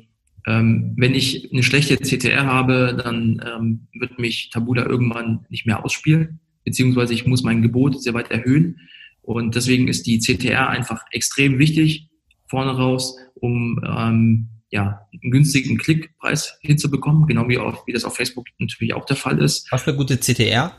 ähm, 0.47 0.95
wenn 0.97 1.14
ich 1.14 1.53
eine 1.53 1.62
schlechte 1.62 1.97
CTR 1.97 2.47
habe, 2.47 2.97
dann 3.03 3.43
ähm, 3.47 3.86
wird 3.93 4.18
mich 4.18 4.51
Tabula 4.51 4.86
irgendwann 4.86 5.47
nicht 5.49 5.66
mehr 5.66 5.84
ausspielen, 5.84 6.41
beziehungsweise 6.64 7.14
ich 7.14 7.26
muss 7.26 7.43
mein 7.43 7.62
Gebot 7.62 8.03
sehr 8.03 8.14
weit 8.14 8.30
erhöhen. 8.30 8.80
Und 9.22 9.55
deswegen 9.55 9.88
ist 9.88 10.07
die 10.07 10.18
CTR 10.18 10.68
einfach 10.68 11.05
extrem 11.11 11.59
wichtig 11.59 12.09
vorne 12.47 12.72
raus, 12.72 13.16
um 13.34 13.80
ähm, 13.86 14.49
ja, 14.70 15.01
einen 15.12 15.30
günstigen 15.30 15.78
Klickpreis 15.78 16.59
hinzubekommen, 16.62 17.26
genau 17.26 17.49
wie, 17.49 17.59
auf, 17.59 17.86
wie 17.86 17.93
das 17.93 18.05
auf 18.05 18.16
Facebook 18.16 18.47
natürlich 18.59 18.95
auch 18.95 19.05
der 19.05 19.16
Fall 19.16 19.38
ist. 19.41 19.70
Was 19.70 19.82
für 19.82 19.95
gute 19.95 20.18
CTR? 20.18 20.72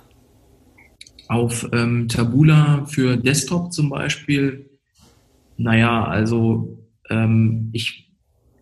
Auf 1.27 1.69
ähm, 1.71 2.07
Tabula 2.07 2.85
für 2.85 3.17
Desktop 3.17 3.71
zum 3.71 3.89
Beispiel, 3.89 4.69
naja, 5.57 6.03
also 6.05 6.77
ähm, 7.09 7.69
ich 7.73 8.10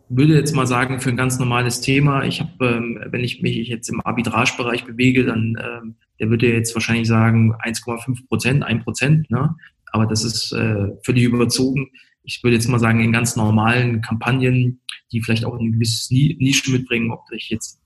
würde 0.10 0.36
jetzt 0.36 0.56
mal 0.56 0.68
sagen, 0.68 1.00
für 1.00 1.10
ein 1.10 1.18
ganz 1.18 1.40
normales 1.40 1.82
Thema, 1.82 2.24
ich 2.24 2.40
habe, 2.40 2.66
ähm, 2.66 3.00
wenn 3.10 3.24
ich 3.24 3.42
mich 3.42 3.68
jetzt 3.68 3.90
im 3.90 4.02
Arbitragebereich 4.04 4.86
bewege, 4.86 5.24
dann 5.24 5.56
ähm, 5.62 5.96
der 6.20 6.30
würde 6.30 6.52
jetzt 6.52 6.74
wahrscheinlich 6.76 7.08
sagen 7.08 7.54
1,5 7.56 8.28
Prozent, 8.28 8.64
1 8.64 8.84
Prozent, 8.84 9.30
ne? 9.32 9.56
aber 9.92 10.06
das 10.06 10.24
ist 10.24 10.52
äh, 10.52 10.88
völlig 11.04 11.24
überzogen. 11.24 11.90
Ich 12.24 12.44
würde 12.44 12.56
jetzt 12.56 12.68
mal 12.68 12.80
sagen, 12.80 13.00
in 13.02 13.12
ganz 13.12 13.36
normalen 13.36 14.02
Kampagnen, 14.02 14.82
die 15.12 15.22
vielleicht 15.22 15.46
auch 15.46 15.58
ein 15.58 15.72
gewisses 15.74 16.10
Nische 16.12 16.72
mitbringen, 16.72 17.12
ob 17.12 17.22
ich 17.32 17.50
jetzt 17.50 17.80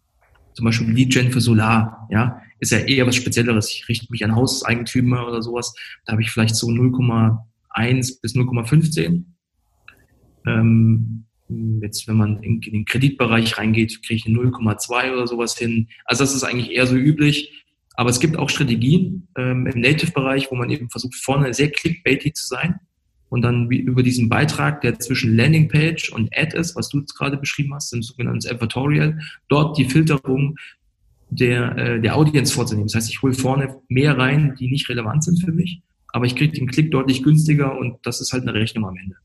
zum 0.53 0.65
Beispiel 0.65 0.91
Lead 0.91 1.13
Gen 1.13 1.31
für 1.31 1.41
Solar, 1.41 2.07
ja, 2.11 2.41
ist 2.59 2.71
ja 2.71 2.79
eher 2.79 3.07
was 3.07 3.15
Spezielleres. 3.15 3.71
Ich 3.71 3.87
richte 3.89 4.07
mich 4.09 4.23
an 4.23 4.35
Hauseigentümer 4.35 5.27
oder 5.27 5.41
sowas. 5.41 5.73
Da 6.05 6.13
habe 6.13 6.21
ich 6.21 6.31
vielleicht 6.31 6.55
so 6.55 6.67
0,1 6.67 8.21
bis 8.21 8.35
0,15. 8.35 9.23
Ähm, 10.45 11.25
Jetzt, 11.49 12.07
wenn 12.07 12.17
man 12.17 12.41
in, 12.41 12.61
den 12.61 12.85
Kreditbereich 12.85 13.57
reingeht, 13.57 14.01
kriege 14.03 14.15
ich 14.15 14.25
eine 14.25 14.37
0,2 14.37 15.13
oder 15.13 15.27
sowas 15.27 15.57
hin. 15.57 15.89
Also 16.05 16.23
das 16.23 16.33
ist 16.33 16.43
eigentlich 16.43 16.71
eher 16.71 16.87
so 16.87 16.95
üblich. 16.95 17.63
Aber 17.95 18.09
es 18.09 18.19
gibt 18.19 18.37
auch 18.37 18.49
Strategien 18.49 19.27
ähm, 19.37 19.67
im 19.67 19.81
Native-Bereich, 19.81 20.49
wo 20.49 20.55
man 20.55 20.69
eben 20.69 20.89
versucht, 20.89 21.15
vorne 21.15 21.53
sehr 21.53 21.69
clickbaitig 21.69 22.33
zu 22.33 22.47
sein 22.47 22.79
und 23.33 23.41
dann 23.41 23.69
über 23.71 24.03
diesen 24.03 24.29
Beitrag, 24.29 24.81
der 24.81 24.99
zwischen 24.99 25.35
Landingpage 25.35 26.11
und 26.11 26.29
Ad 26.37 26.55
ist, 26.55 26.75
was 26.75 26.89
du 26.89 26.99
jetzt 26.99 27.15
gerade 27.15 27.37
beschrieben 27.37 27.73
hast, 27.73 27.91
ein 27.91 28.03
sogenanntes 28.03 28.49
Advertorial, 28.49 29.19
dort 29.47 29.75
die 29.77 29.85
Filterung 29.85 30.55
der, 31.31 31.75
äh, 31.77 31.99
der 31.99 32.15
Audience 32.15 32.53
vorzunehmen. 32.53 32.87
Das 32.87 32.95
heißt, 32.95 33.09
ich 33.09 33.23
hole 33.23 33.33
vorne 33.33 33.75
mehr 33.89 34.17
rein, 34.19 34.55
die 34.59 34.69
nicht 34.69 34.87
relevant 34.87 35.23
sind 35.23 35.43
für 35.43 35.51
mich, 35.51 35.81
aber 36.09 36.25
ich 36.25 36.35
kriege 36.35 36.53
den 36.53 36.67
Klick 36.67 36.91
deutlich 36.91 37.23
günstiger 37.23 37.75
und 37.75 37.97
das 38.03 38.21
ist 38.21 38.33
halt 38.33 38.43
eine 38.43 38.53
Rechnung 38.53 38.85
am 38.85 38.97
Ende. 38.97 39.15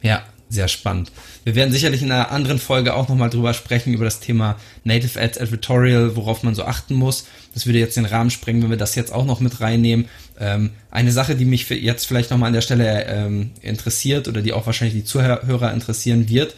Ja, 0.00 0.24
sehr 0.48 0.68
spannend. 0.68 1.10
Wir 1.44 1.54
werden 1.54 1.72
sicherlich 1.72 2.02
in 2.02 2.12
einer 2.12 2.30
anderen 2.30 2.58
Folge 2.58 2.94
auch 2.94 3.08
nochmal 3.08 3.30
drüber 3.30 3.54
sprechen, 3.54 3.92
über 3.92 4.04
das 4.04 4.20
Thema 4.20 4.56
Native 4.84 5.20
Ads 5.20 5.38
Advertorial, 5.38 6.16
worauf 6.16 6.42
man 6.42 6.54
so 6.54 6.64
achten 6.64 6.94
muss. 6.94 7.26
Das 7.54 7.66
würde 7.66 7.78
jetzt 7.78 7.96
den 7.96 8.04
Rahmen 8.04 8.30
sprengen, 8.30 8.62
wenn 8.62 8.70
wir 8.70 8.76
das 8.76 8.94
jetzt 8.94 9.12
auch 9.12 9.24
noch 9.24 9.40
mit 9.40 9.60
reinnehmen. 9.60 10.08
Ähm, 10.38 10.70
eine 10.90 11.12
Sache, 11.12 11.34
die 11.34 11.44
mich 11.44 11.68
jetzt 11.68 12.06
vielleicht 12.06 12.30
nochmal 12.30 12.48
an 12.48 12.54
der 12.54 12.60
Stelle 12.60 13.04
ähm, 13.06 13.50
interessiert 13.62 14.28
oder 14.28 14.42
die 14.42 14.52
auch 14.52 14.66
wahrscheinlich 14.66 14.94
die 14.94 15.04
Zuhörer 15.04 15.72
interessieren 15.72 16.28
wird, 16.28 16.54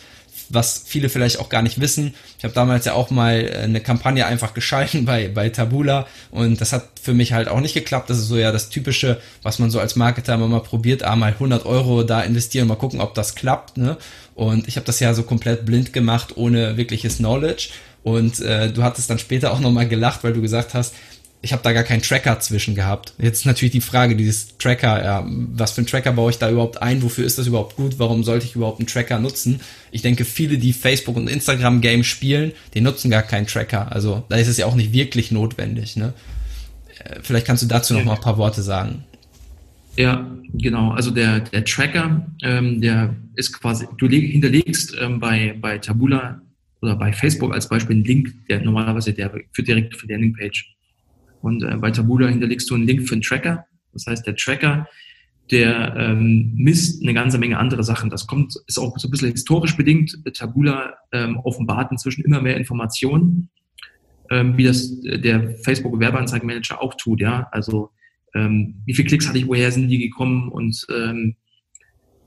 was 0.49 0.83
viele 0.85 1.09
vielleicht 1.09 1.39
auch 1.39 1.49
gar 1.49 1.63
nicht 1.63 1.81
wissen. 1.81 2.15
Ich 2.39 2.45
habe 2.45 2.55
damals 2.55 2.85
ja 2.85 2.95
auch 2.95 3.11
mal 3.11 3.41
äh, 3.41 3.59
eine 3.59 3.81
Kampagne 3.81 4.27
einfach 4.27 4.55
geschalten 4.55 5.05
bei, 5.05 5.29
bei 5.29 5.49
Tabula 5.49 6.07
und 6.31 6.61
das 6.61 6.73
hat 6.73 6.89
für 7.01 7.15
mich 7.15 7.33
halt 7.33 7.49
auch 7.49 7.61
nicht 7.61 7.75
geklappt. 7.75 8.11
Das 8.11 8.19
ist 8.19 8.29
so 8.29 8.37
ja 8.37 8.53
das 8.53 8.69
Typische, 8.69 9.21
was 9.43 9.59
man 9.59 9.71
so 9.71 9.81
als 9.81 9.97
Marketer 9.97 10.35
immer 10.35 10.49
mal 10.49 10.61
probiert, 10.61 11.03
ah, 11.03 11.17
mal 11.17 11.33
100 11.33 11.67
Euro 11.67 12.03
da 12.03 12.21
investieren, 12.23 12.69
mal 12.69 12.77
gucken, 12.77 13.01
ob 13.01 13.15
das 13.15 13.35
klappt. 13.35 13.77
Ne? 13.77 13.97
Und 14.35 14.69
ich 14.69 14.77
habe 14.77 14.87
das 14.87 15.01
ja 15.01 15.15
so 15.15 15.23
komplett 15.23 15.65
blind 15.67 15.93
gemacht, 15.93 16.37
ohne 16.37 16.77
wirkliches 16.77 17.19
Knowledge. 17.19 17.69
Und 18.03 18.39
äh, 18.39 18.71
du 18.71 18.85
hattest 18.85 19.11
dann 19.11 19.19
später 19.19 19.53
auch 19.53 19.59
nochmal 19.59 19.89
gelacht, 19.89 20.23
weil 20.23 20.33
du 20.33 20.41
gesagt 20.41 20.75
hast, 20.75 20.95
ich 21.47 21.53
habe 21.53 21.63
da 21.63 21.73
gar 21.73 21.85
keinen 21.85 22.03
Tracker 22.03 22.41
zwischen 22.41 22.75
gehabt. 22.75 23.15
Jetzt 23.19 23.47
natürlich 23.47 23.71
die 23.71 23.81
Frage, 23.81 24.17
dieses 24.17 24.59
Tracker, 24.59 25.05
ja, 25.05 25.25
was 25.25 25.71
für 25.71 25.79
einen 25.79 25.87
Tracker 25.87 26.13
baue 26.13 26.33
ich 26.33 26.39
da 26.39 26.51
überhaupt 26.51 26.83
ein? 26.83 27.05
Wofür 27.05 27.25
ist 27.25 27.39
das 27.39 27.47
überhaupt 27.47 27.77
gut? 27.77 28.01
Warum 28.01 28.25
sollte 28.25 28.47
ich 28.47 28.57
überhaupt 28.57 28.81
einen 28.81 28.89
Tracker 28.89 29.21
nutzen? 29.21 29.61
Ich 29.93 30.03
denke, 30.03 30.25
viele, 30.25 30.59
die 30.59 30.73
Facebook 30.73 31.17
und 31.17 31.31
Instagram 31.31 31.81
Game 31.83 32.03
spielen, 32.03 32.51
die 32.75 32.81
nutzen 32.81 33.13
gar 33.13 33.23
keinen 33.23 33.47
Tracker. 33.47 33.93
Also 33.93 34.25
da 34.29 34.35
ist 34.35 34.49
es 34.49 34.57
ja 34.57 34.67
auch 34.67 34.75
nicht 34.75 34.93
wirklich 34.93 35.31
notwendig. 35.31 35.95
Ne? 35.95 36.15
Äh, 36.99 37.21
vielleicht 37.23 37.47
kannst 37.47 37.63
du 37.63 37.69
dazu 37.69 37.95
noch 37.95 38.05
mal 38.05 38.15
ein 38.15 38.21
paar 38.21 38.39
Worte 38.39 38.63
sagen. 38.63 39.05
Ja, 39.97 40.29
genau. 40.53 40.91
Also 40.91 41.13
der, 41.13 41.39
der 41.39 41.65
Tracker, 41.65 42.27
ähm, 42.43 42.81
der 42.81 43.15
ist 43.37 43.53
quasi, 43.53 43.87
du 43.99 44.09
hinterlegst 44.09 44.97
ähm, 45.01 45.21
bei, 45.21 45.57
bei 45.61 45.79
Tabula 45.79 46.41
oder 46.83 46.97
bei 46.97 47.13
Facebook 47.13 47.55
als 47.55 47.69
Beispiel 47.69 47.95
einen 47.95 48.05
Link, 48.05 48.35
der 48.49 48.61
normalerweise 48.63 49.13
der 49.13 49.31
führt 49.53 49.69
direkt 49.69 49.97
für 49.97 50.09
die 50.09 50.13
Landingpage. 50.13 50.76
Und 51.43 51.63
äh, 51.63 51.77
bei 51.77 51.91
Tabula 51.91 52.29
hinterlegst 52.29 52.69
du 52.71 52.75
einen 52.75 52.87
Link 52.87 53.09
für 53.09 53.15
einen 53.15 53.23
Tracker. 53.23 53.67
Das 53.93 54.07
heißt, 54.07 54.27
der 54.27 54.37
Tracker, 54.37 54.87
der 55.51 55.95
ähm, 55.97 56.53
misst 56.57 57.03
eine 57.03 57.15
ganze 57.15 57.39
Menge 57.39 57.59
andere 57.59 57.85
Sachen. 57.85 58.11
Das 58.11 58.27
kommt, 58.27 58.55
ist 58.67 58.79
auch 58.79 58.99
so 58.99 59.09
ein 59.09 59.11
bisschen 59.11 59.31
historisch 59.31 59.77
bedingt. 59.77 60.19
Tabula 60.35 60.95
ähm, 61.13 61.39
offenbart 61.39 61.93
inzwischen 61.93 62.25
immer 62.25 62.43
mehr 62.43 62.57
Informationen, 62.57 63.51
ähm, 64.31 64.57
wie 64.57 64.65
das 64.65 64.91
äh, 65.05 65.19
der 65.19 65.57
Facebook 65.59 65.99
Werbeanzeigenmanager 65.99 66.83
auch 66.83 66.95
tut. 66.95 67.21
Ja, 67.21 67.49
also 67.53 67.91
ähm, 68.35 68.83
wie 68.85 68.95
viele 68.95 69.09
Klicks 69.09 69.29
hatte 69.29 69.39
ich, 69.39 69.47
woher 69.47 69.71
sind 69.71 69.89
die 69.89 69.99
gekommen 69.99 70.49
und 70.49 70.85
ähm, 70.95 71.37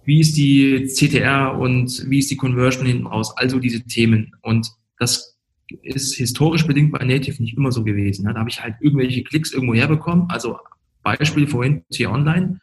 wie 0.06 0.22
ist 0.22 0.38
die 0.38 0.88
CTR 0.88 1.58
und 1.60 2.10
wie 2.10 2.20
ist 2.20 2.32
die 2.32 2.38
Conversion 2.38 2.86
hinten 2.88 3.06
raus? 3.06 3.36
Also 3.38 3.60
diese 3.60 3.84
Themen. 3.84 4.32
Und 4.42 4.72
das 4.98 5.39
ist 5.84 6.16
historisch 6.16 6.66
bedingt 6.66 6.92
bei 6.92 7.04
Native 7.04 7.42
nicht 7.42 7.58
immer 7.58 7.72
so 7.72 7.84
gewesen. 7.84 8.26
Da 8.26 8.34
habe 8.34 8.50
ich 8.50 8.62
halt 8.62 8.76
irgendwelche 8.80 9.24
Klicks 9.24 9.52
irgendwo 9.52 9.74
herbekommen. 9.74 10.26
Also 10.30 10.58
Beispiel 11.04 11.48
vorhin 11.48 11.84
T-Online. 11.92 12.60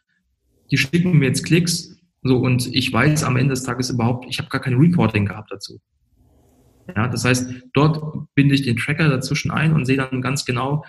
Die 0.71 0.77
schicken 0.77 1.17
mir 1.17 1.27
jetzt 1.27 1.45
Klicks. 1.45 1.97
So, 2.23 2.37
und 2.37 2.73
ich 2.73 2.91
weiß 2.91 3.23
am 3.23 3.37
Ende 3.37 3.53
des 3.53 3.63
Tages 3.63 3.89
überhaupt, 3.89 4.25
ich 4.29 4.39
habe 4.39 4.49
gar 4.49 4.61
kein 4.61 4.75
Reporting 4.75 5.25
gehabt 5.25 5.51
dazu. 5.51 5.79
Ja, 6.95 7.07
das 7.07 7.25
heißt, 7.25 7.49
dort 7.73 8.27
binde 8.35 8.55
ich 8.55 8.63
den 8.63 8.77
Tracker 8.77 9.09
dazwischen 9.09 9.51
ein 9.51 9.73
und 9.73 9.85
sehe 9.85 9.97
dann 9.97 10.21
ganz 10.21 10.45
genau, 10.45 10.83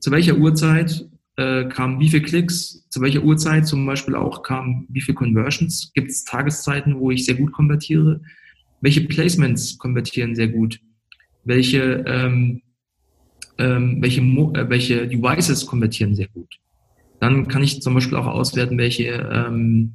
zu 0.00 0.10
welcher 0.10 0.36
Uhrzeit 0.36 1.08
äh, 1.36 1.66
kamen 1.66 2.00
wie 2.00 2.08
viele 2.08 2.22
Klicks, 2.22 2.86
zu 2.88 3.00
welcher 3.00 3.22
Uhrzeit 3.22 3.66
zum 3.66 3.84
Beispiel 3.84 4.14
auch 4.14 4.42
kamen 4.42 4.86
wie 4.88 5.00
viele 5.00 5.16
Conversions, 5.16 5.92
gibt 5.94 6.10
es 6.10 6.24
Tageszeiten, 6.24 6.98
wo 6.98 7.10
ich 7.10 7.26
sehr 7.26 7.34
gut 7.34 7.52
konvertiere, 7.52 8.20
welche 8.80 9.02
Placements 9.02 9.78
konvertieren 9.78 10.34
sehr 10.34 10.48
gut, 10.48 10.80
welche, 11.46 12.04
ähm, 12.06 12.62
ähm, 13.58 14.02
welche, 14.02 14.20
äh, 14.20 14.68
welche 14.68 15.08
Devices 15.08 15.64
konvertieren 15.64 16.14
sehr 16.14 16.28
gut. 16.28 16.58
Dann 17.20 17.48
kann 17.48 17.62
ich 17.62 17.80
zum 17.80 17.94
Beispiel 17.94 18.18
auch 18.18 18.26
auswerten, 18.26 18.76
welche, 18.76 19.04
ähm, 19.32 19.94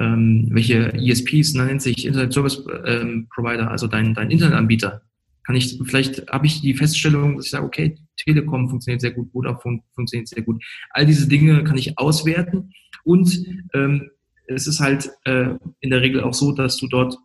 ähm, 0.00 0.48
welche 0.50 0.92
ESPs, 0.94 1.54
ne, 1.54 1.66
nennt 1.66 1.82
sich 1.82 2.04
Internet 2.04 2.32
Service 2.32 2.64
ähm, 2.84 3.28
Provider, 3.32 3.70
also 3.70 3.86
dein, 3.86 4.14
dein 4.14 4.30
Internetanbieter. 4.30 5.02
Kann 5.44 5.56
ich, 5.56 5.78
vielleicht 5.84 6.28
habe 6.28 6.46
ich 6.46 6.60
die 6.60 6.74
Feststellung, 6.74 7.36
dass 7.36 7.46
ich 7.46 7.50
sage, 7.50 7.66
okay, 7.66 7.96
Telekom 8.16 8.68
funktioniert 8.68 9.00
sehr 9.00 9.10
gut, 9.12 9.30
Vodafone 9.32 9.80
funktioniert 9.94 10.28
sehr 10.28 10.42
gut. 10.42 10.62
All 10.90 11.06
diese 11.06 11.28
Dinge 11.28 11.62
kann 11.64 11.76
ich 11.76 11.98
auswerten 11.98 12.72
und 13.04 13.44
ähm, 13.74 14.10
es 14.46 14.66
ist 14.66 14.80
halt 14.80 15.10
äh, 15.24 15.54
in 15.80 15.90
der 15.90 16.00
Regel 16.00 16.22
auch 16.22 16.34
so, 16.34 16.52
dass 16.52 16.76
du 16.76 16.88
dort 16.88 17.16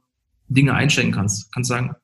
Dinge 0.47 0.73
einstellen 0.73 1.11
kannst. 1.11 1.51
Kannst 1.53 1.69
sagen, 1.69 1.95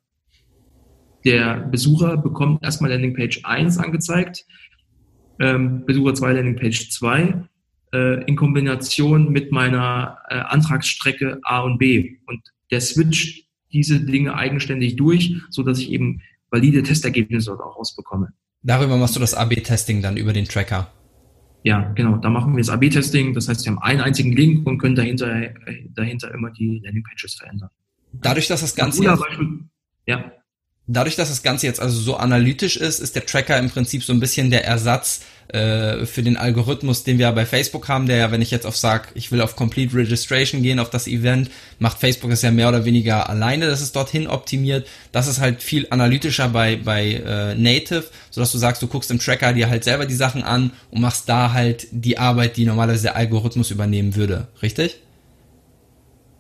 der 1.26 1.58
Besucher 1.72 2.18
bekommt 2.18 2.64
erstmal 2.64 2.92
Landingpage 2.92 3.42
1 3.44 3.78
angezeigt, 3.78 4.46
ähm, 5.40 5.86
Besucher 5.86 6.14
2 6.14 6.34
Landingpage 6.34 6.90
2 6.90 7.44
äh, 7.94 8.24
in 8.26 8.36
Kombination 8.36 9.32
mit 9.32 9.52
meiner 9.52 10.20
äh, 10.30 10.36
Antragsstrecke 10.36 11.40
A 11.44 11.62
und 11.62 11.78
B. 11.78 12.18
Und 12.26 12.42
der 12.72 12.82
switcht 12.82 13.48
diese 13.72 14.00
Dinge 14.00 14.36
eigenständig 14.36 14.96
durch, 14.96 15.36
so 15.50 15.64
dass 15.64 15.80
ich 15.80 15.92
eben 15.92 16.22
valide 16.52 16.84
Testergebnisse 16.84 17.52
dort 17.52 17.62
auch 17.62 17.78
rausbekomme. 17.78 18.30
Darüber 18.62 18.98
machst 18.98 19.16
du 19.16 19.20
das 19.20 19.34
AB-Testing 19.34 20.02
dann 20.02 20.18
über 20.18 20.34
den 20.34 20.46
Tracker. 20.46 20.92
Ja, 21.64 21.92
genau. 21.94 22.18
Da 22.18 22.30
machen 22.30 22.54
wir 22.54 22.60
das 22.60 22.70
AB-Testing. 22.70 23.34
Das 23.34 23.48
heißt, 23.48 23.66
wir 23.66 23.72
haben 23.72 23.82
einen 23.82 24.02
einzigen 24.02 24.34
Link 24.34 24.68
und 24.68 24.78
können 24.78 24.96
dahinter, 24.96 25.34
äh, 25.42 25.54
dahinter 25.96 26.34
immer 26.34 26.52
die 26.52 26.82
Landingpages 26.84 27.36
verändern. 27.36 27.70
Dadurch, 28.14 28.48
dass 28.48 28.62
das 28.62 28.76
Ganze. 28.76 29.04
Ja, 29.04 29.18
ja. 30.06 30.32
Dadurch, 30.86 31.16
dass 31.16 31.30
das 31.30 31.44
Ganze 31.44 31.66
jetzt 31.66 31.80
also 31.80 31.98
so 31.98 32.18
analytisch 32.18 32.76
ist, 32.76 33.00
ist 33.00 33.16
der 33.16 33.26
Tracker 33.26 33.58
im 33.58 33.70
Prinzip 33.70 34.04
so 34.04 34.12
ein 34.12 34.20
bisschen 34.20 34.50
der 34.50 34.66
Ersatz 34.66 35.22
äh, 35.48 36.06
für 36.06 36.24
den 36.24 36.36
Algorithmus, 36.36 37.06
den 37.06 37.20
wir 37.20 37.32
bei 37.32 37.46
Facebook 37.46 37.88
haben, 37.88 38.06
der 38.06 38.18
ja, 38.18 38.32
wenn 38.32 38.42
ich 38.42 38.52
jetzt 38.52 38.66
auf 38.66 38.76
sag, 38.76 39.10
ich 39.16 39.32
will 39.32 39.40
auf 39.40 39.56
Complete 39.56 39.96
Registration 39.96 40.62
gehen, 40.62 40.80
auf 40.80 40.90
das 40.90 41.08
Event, 41.08 41.50
macht 41.80 42.00
Facebook 42.00 42.32
es 42.32 42.42
ja 42.42 42.52
mehr 42.52 42.68
oder 42.68 42.84
weniger 42.84 43.30
alleine, 43.30 43.68
dass 43.68 43.80
es 43.80 43.94
dorthin 43.94 44.28
optimiert. 44.28 44.86
Das 45.14 45.28
ist 45.28 45.40
halt 45.40 45.64
viel 45.64 45.88
analytischer 45.90 46.50
bei, 46.50 46.76
bei 46.76 47.14
äh, 47.14 47.56
Native, 47.56 48.04
sodass 48.30 48.52
du 48.52 48.58
sagst, 48.58 48.82
du 48.82 48.88
guckst 48.88 49.10
im 49.10 49.20
Tracker 49.20 49.54
dir 49.54 49.70
halt 49.70 49.86
selber 49.86 50.06
die 50.06 50.16
Sachen 50.16 50.44
an 50.44 50.72
und 50.92 51.00
machst 51.00 51.30
da 51.30 51.54
halt 51.54 51.88
die 51.92 52.18
Arbeit, 52.18 52.58
die 52.58 52.66
normalerweise 52.66 53.04
der 53.04 53.16
Algorithmus 53.16 53.72
übernehmen 53.72 54.18
würde. 54.18 54.50
Richtig? 54.62 55.00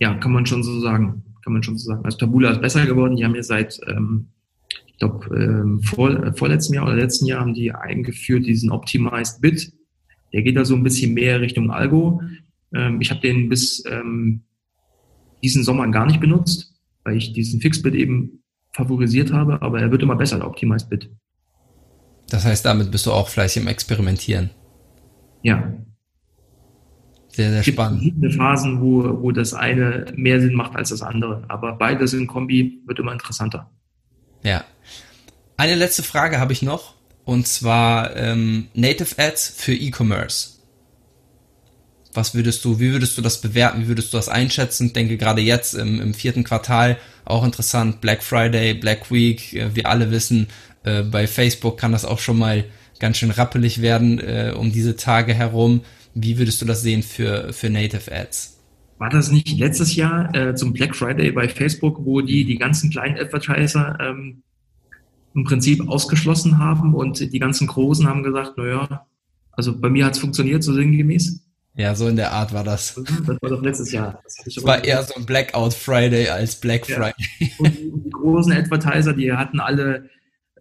Ja, 0.01 0.15
kann 0.15 0.33
man 0.33 0.45
schon 0.45 0.63
so 0.63 0.81
sagen 0.81 1.23
kann 1.43 1.53
man 1.53 1.63
schon 1.63 1.77
so 1.77 1.89
sagen. 1.91 2.05
Also 2.05 2.17
Tabula 2.17 2.51
ist 2.51 2.61
besser 2.61 2.85
geworden. 2.85 3.15
Die 3.17 3.25
haben 3.25 3.35
ja 3.35 3.43
seit, 3.43 3.79
ähm, 3.87 4.27
ich 4.87 4.97
glaube, 4.97 5.35
ähm, 5.35 5.81
vor, 5.81 6.11
äh, 6.11 6.33
vorletzten 6.33 6.73
Jahr 6.73 6.85
oder 6.85 6.95
letzten 6.95 7.25
Jahr 7.25 7.41
haben 7.41 7.53
die 7.53 7.71
eingeführt 7.71 8.45
diesen 8.45 8.71
Optimized 8.71 9.41
Bit. 9.41 9.73
Der 10.31 10.41
geht 10.41 10.55
da 10.55 10.65
so 10.65 10.75
ein 10.75 10.83
bisschen 10.83 11.13
mehr 11.13 11.41
Richtung 11.41 11.71
Algo. 11.71 12.21
Ähm, 12.73 13.01
ich 13.01 13.11
habe 13.11 13.21
den 13.21 13.49
bis 13.49 13.83
ähm, 13.89 14.43
diesen 15.43 15.63
Sommer 15.63 15.87
gar 15.89 16.05
nicht 16.05 16.19
benutzt, 16.19 16.73
weil 17.03 17.17
ich 17.17 17.33
diesen 17.33 17.59
Fixbit 17.59 17.95
eben 17.95 18.43
favorisiert 18.71 19.31
habe, 19.31 19.61
aber 19.61 19.81
er 19.81 19.91
wird 19.91 20.01
immer 20.01 20.15
besser, 20.15 20.37
der 20.37 20.47
Optimized 20.47 20.89
Bit. 20.89 21.09
Das 22.29 22.45
heißt, 22.45 22.65
damit 22.65 22.89
bist 22.89 23.05
du 23.05 23.11
auch 23.11 23.27
fleißig 23.27 23.61
im 23.61 23.67
Experimentieren. 23.67 24.49
Ja, 25.43 25.73
sehr, 27.33 27.49
sehr 27.49 27.63
spannend. 27.63 27.97
Es 27.97 28.03
gibt 28.05 28.15
verschiedene 28.21 28.31
Phasen, 28.31 28.81
wo, 28.81 29.23
wo 29.23 29.31
das 29.31 29.55
eine 29.55 30.05
mehr 30.15 30.39
Sinn 30.39 30.53
macht 30.53 30.75
als 30.75 30.89
das 30.89 31.01
andere. 31.01 31.43
Aber 31.47 31.73
beides 31.73 32.13
in 32.13 32.27
Kombi 32.27 32.81
wird 32.85 32.99
immer 32.99 33.11
interessanter. 33.11 33.71
Ja. 34.43 34.65
Eine 35.57 35.75
letzte 35.75 36.03
Frage 36.03 36.39
habe 36.39 36.53
ich 36.53 36.61
noch. 36.61 36.93
Und 37.25 37.47
zwar 37.47 38.15
ähm, 38.17 38.67
Native 38.73 39.15
Ads 39.17 39.53
für 39.55 39.73
E-Commerce. 39.73 40.49
Was 42.13 42.35
würdest 42.35 42.63
du, 42.65 42.79
wie 42.79 42.91
würdest 42.91 43.17
du 43.17 43.21
das 43.21 43.41
bewerten? 43.41 43.83
Wie 43.83 43.87
würdest 43.87 44.13
du 44.13 44.17
das 44.17 44.29
einschätzen? 44.29 44.87
Ich 44.87 44.93
denke 44.93 45.17
gerade 45.17 45.41
jetzt 45.41 45.73
im, 45.73 45.99
im 46.01 46.13
vierten 46.13 46.43
Quartal 46.43 46.97
auch 47.25 47.43
interessant. 47.43 48.01
Black 48.01 48.21
Friday, 48.23 48.73
Black 48.73 49.09
Week. 49.09 49.53
Äh, 49.53 49.75
wir 49.75 49.87
alle 49.87 50.11
wissen, 50.11 50.47
äh, 50.83 51.01
bei 51.01 51.27
Facebook 51.27 51.77
kann 51.77 51.91
das 51.91 52.05
auch 52.05 52.19
schon 52.19 52.37
mal 52.37 52.65
ganz 52.99 53.17
schön 53.17 53.31
rappelig 53.31 53.81
werden 53.81 54.19
äh, 54.19 54.53
um 54.55 54.71
diese 54.71 54.95
Tage 54.95 55.33
herum. 55.33 55.83
Wie 56.13 56.37
würdest 56.37 56.61
du 56.61 56.65
das 56.65 56.81
sehen 56.81 57.03
für, 57.03 57.53
für 57.53 57.69
Native 57.69 58.11
Ads? 58.11 58.52
War 59.03 59.09
das 59.09 59.31
nicht 59.31 59.59
letztes 59.59 59.97
Jahr 59.97 60.33
äh, 60.33 60.55
zum 60.55 60.71
Black 60.71 60.95
Friday 60.95 61.29
bei 61.33 61.49
Facebook, 61.49 62.05
wo 62.05 62.21
die 62.21 62.45
die 62.45 62.57
ganzen 62.57 62.89
kleinen 62.89 63.19
Advertiser 63.19 63.97
ähm, 63.99 64.43
im 65.35 65.43
Prinzip 65.43 65.85
ausgeschlossen 65.89 66.57
haben 66.57 66.95
und 66.95 67.19
die 67.33 67.39
ganzen 67.39 67.67
Großen 67.67 68.07
haben 68.07 68.23
gesagt, 68.23 68.57
naja, 68.57 69.05
also 69.51 69.77
bei 69.77 69.89
mir 69.89 70.05
hat 70.05 70.13
es 70.13 70.19
funktioniert, 70.19 70.63
so 70.63 70.73
sinngemäß. 70.73 71.45
Ja, 71.75 71.93
so 71.95 72.07
in 72.07 72.15
der 72.15 72.31
Art 72.31 72.53
war 72.53 72.63
das. 72.63 72.95
Das 72.95 73.41
war 73.41 73.49
doch 73.49 73.61
letztes 73.61 73.91
Jahr. 73.91 74.23
Das, 74.45 74.63
war 74.63 74.81
eher 74.81 75.03
so 75.03 75.15
ein 75.15 75.25
Blackout 75.25 75.73
Friday 75.73 76.29
als 76.29 76.61
Black 76.61 76.85
Friday. 76.85 77.13
Ja. 77.39 77.47
Und 77.59 78.05
die 78.05 78.09
großen 78.09 78.53
Advertiser, 78.53 79.11
die 79.11 79.33
hatten 79.33 79.59
alle 79.59 80.09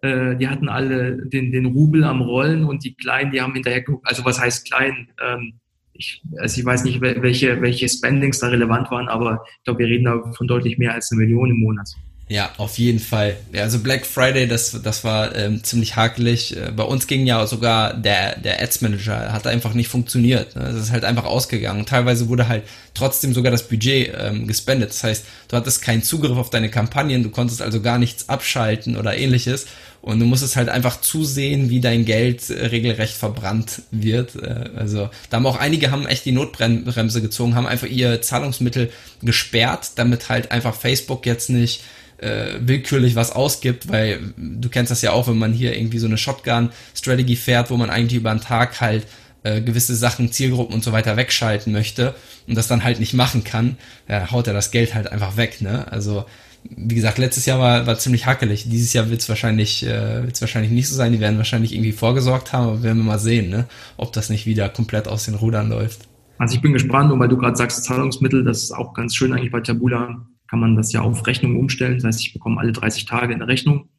äh, 0.01 0.35
die 0.35 0.49
hatten 0.49 0.67
alle 0.67 1.15
den, 1.29 1.53
den 1.53 1.67
Rubel 1.67 2.03
am 2.03 2.19
Rollen 2.19 2.65
und 2.65 2.83
die 2.83 2.93
Kleinen, 2.93 3.31
die 3.31 3.39
haben 3.39 3.53
hinterher 3.53 3.83
geguckt, 3.83 4.05
also 4.05 4.25
was 4.25 4.37
heißt 4.37 4.65
klein? 4.65 5.07
Ähm, 5.25 5.61
ich, 5.93 6.21
also 6.37 6.59
ich 6.59 6.65
weiß 6.65 6.83
nicht, 6.83 7.01
welche, 7.01 7.61
welche 7.61 7.87
Spendings 7.87 8.39
da 8.39 8.47
relevant 8.47 8.89
waren, 8.91 9.07
aber 9.07 9.45
ich 9.57 9.63
glaube, 9.63 9.79
wir 9.79 9.87
reden 9.87 10.05
da 10.05 10.31
von 10.33 10.47
deutlich 10.47 10.77
mehr 10.77 10.93
als 10.93 11.11
eine 11.11 11.21
Million 11.21 11.51
im 11.51 11.59
Monat. 11.59 11.89
Ja, 12.29 12.51
auf 12.57 12.79
jeden 12.79 12.99
Fall. 12.99 13.35
Ja, 13.51 13.63
also 13.63 13.79
Black 13.79 14.05
Friday, 14.05 14.47
das, 14.47 14.81
das 14.81 15.03
war 15.03 15.35
ähm, 15.35 15.63
ziemlich 15.63 15.97
hakelig. 15.97 16.55
Äh, 16.55 16.71
bei 16.71 16.83
uns 16.83 17.05
ging 17.05 17.25
ja 17.25 17.45
sogar 17.45 17.93
der, 17.93 18.39
der 18.39 18.61
Ads 18.61 18.81
Manager, 18.81 19.33
hat 19.33 19.45
einfach 19.45 19.73
nicht 19.73 19.89
funktioniert. 19.89 20.55
Ne? 20.55 20.63
Das 20.63 20.75
ist 20.75 20.91
halt 20.91 21.03
einfach 21.03 21.25
ausgegangen. 21.25 21.85
Teilweise 21.85 22.29
wurde 22.29 22.47
halt 22.47 22.63
trotzdem 22.93 23.33
sogar 23.33 23.51
das 23.51 23.67
Budget 23.67 24.13
ähm, 24.17 24.47
gespendet. 24.47 24.91
Das 24.91 25.03
heißt, 25.03 25.25
du 25.49 25.57
hattest 25.57 25.81
keinen 25.81 26.01
Zugriff 26.01 26.37
auf 26.37 26.49
deine 26.49 26.69
Kampagnen, 26.69 27.23
du 27.23 27.29
konntest 27.29 27.61
also 27.61 27.81
gar 27.81 27.99
nichts 27.99 28.29
abschalten 28.29 28.95
oder 28.97 29.17
ähnliches. 29.17 29.67
Und 30.03 30.19
du 30.19 30.25
musst 30.25 30.43
es 30.43 30.57
halt 30.57 30.67
einfach 30.67 30.99
zusehen, 30.99 31.69
wie 31.69 31.79
dein 31.79 32.03
Geld 32.03 32.49
äh, 32.49 32.65
regelrecht 32.65 33.13
verbrannt 33.15 33.83
wird. 33.89 34.35
Äh, 34.35 34.69
also 34.75 35.09
da 35.29 35.37
haben 35.37 35.45
auch 35.45 35.55
einige 35.55 35.91
haben 35.91 36.05
echt 36.05 36.25
die 36.25 36.33
Notbremse 36.33 37.21
gezogen, 37.21 37.55
haben 37.55 37.65
einfach 37.65 37.87
ihr 37.87 38.21
Zahlungsmittel 38.21 38.91
gesperrt, 39.21 39.91
damit 39.95 40.27
halt 40.27 40.51
einfach 40.51 40.75
Facebook 40.75 41.25
jetzt 41.25 41.49
nicht 41.49 41.83
äh, 42.17 42.55
willkürlich 42.59 43.15
was 43.15 43.31
ausgibt, 43.31 43.87
weil 43.87 44.19
du 44.35 44.67
kennst 44.67 44.91
das 44.91 45.01
ja 45.01 45.13
auch, 45.13 45.29
wenn 45.29 45.37
man 45.37 45.53
hier 45.53 45.73
irgendwie 45.73 45.99
so 45.99 46.07
eine 46.07 46.17
Shotgun-Strategy 46.17 47.37
fährt, 47.37 47.69
wo 47.69 47.77
man 47.77 47.89
eigentlich 47.89 48.19
über 48.19 48.31
einen 48.31 48.41
Tag 48.41 48.81
halt 48.81 49.07
äh, 49.43 49.61
gewisse 49.61 49.95
Sachen, 49.95 50.31
Zielgruppen 50.31 50.73
und 50.73 50.83
so 50.83 50.91
weiter 50.91 51.17
wegschalten 51.17 51.71
möchte 51.73 52.15
und 52.47 52.55
das 52.55 52.67
dann 52.67 52.83
halt 52.83 52.99
nicht 52.99 53.13
machen 53.13 53.43
kann, 53.43 53.77
ja, 54.07 54.31
haut 54.31 54.47
er 54.47 54.53
das 54.53 54.71
Geld 54.71 54.95
halt 54.95 55.11
einfach 55.11 55.37
weg, 55.37 55.61
ne? 55.61 55.91
Also 55.91 56.25
wie 56.69 56.95
gesagt, 56.95 57.17
letztes 57.17 57.45
Jahr 57.45 57.59
war, 57.59 57.85
war 57.87 57.97
ziemlich 57.97 58.25
hackelig. 58.25 58.69
Dieses 58.69 58.93
Jahr 58.93 59.09
wird 59.09 59.21
es 59.21 59.29
wahrscheinlich, 59.29 59.85
äh, 59.85 60.23
wahrscheinlich 60.39 60.71
nicht 60.71 60.87
so 60.87 60.95
sein. 60.95 61.11
Die 61.11 61.19
werden 61.19 61.37
wahrscheinlich 61.37 61.73
irgendwie 61.73 61.91
vorgesorgt 61.91 62.53
haben, 62.53 62.67
aber 62.67 62.83
werden 62.83 62.99
wir 62.99 63.03
mal 63.03 63.19
sehen, 63.19 63.49
ne? 63.49 63.65
ob 63.97 64.13
das 64.13 64.29
nicht 64.29 64.45
wieder 64.45 64.69
komplett 64.69 65.07
aus 65.07 65.25
den 65.25 65.35
Rudern 65.35 65.69
läuft. 65.69 66.07
Also 66.37 66.55
ich 66.55 66.61
bin 66.61 66.73
gespannt, 66.73 67.11
und 67.11 67.19
weil 67.19 67.27
du 67.27 67.37
gerade 67.37 67.55
sagst, 67.55 67.83
Zahlungsmittel, 67.83 68.43
das 68.43 68.63
ist 68.63 68.71
auch 68.71 68.93
ganz 68.93 69.15
schön 69.15 69.33
eigentlich 69.33 69.51
bei 69.51 69.61
Tabula, 69.61 70.25
kann 70.47 70.59
man 70.59 70.75
das 70.75 70.91
ja 70.91 71.01
auf 71.01 71.25
Rechnung 71.27 71.57
umstellen. 71.57 71.95
Das 71.95 72.05
heißt, 72.05 72.21
ich 72.21 72.33
bekomme 72.33 72.59
alle 72.59 72.71
30 72.71 73.05
Tage 73.05 73.33
eine 73.33 73.47
Rechnung. 73.47 73.89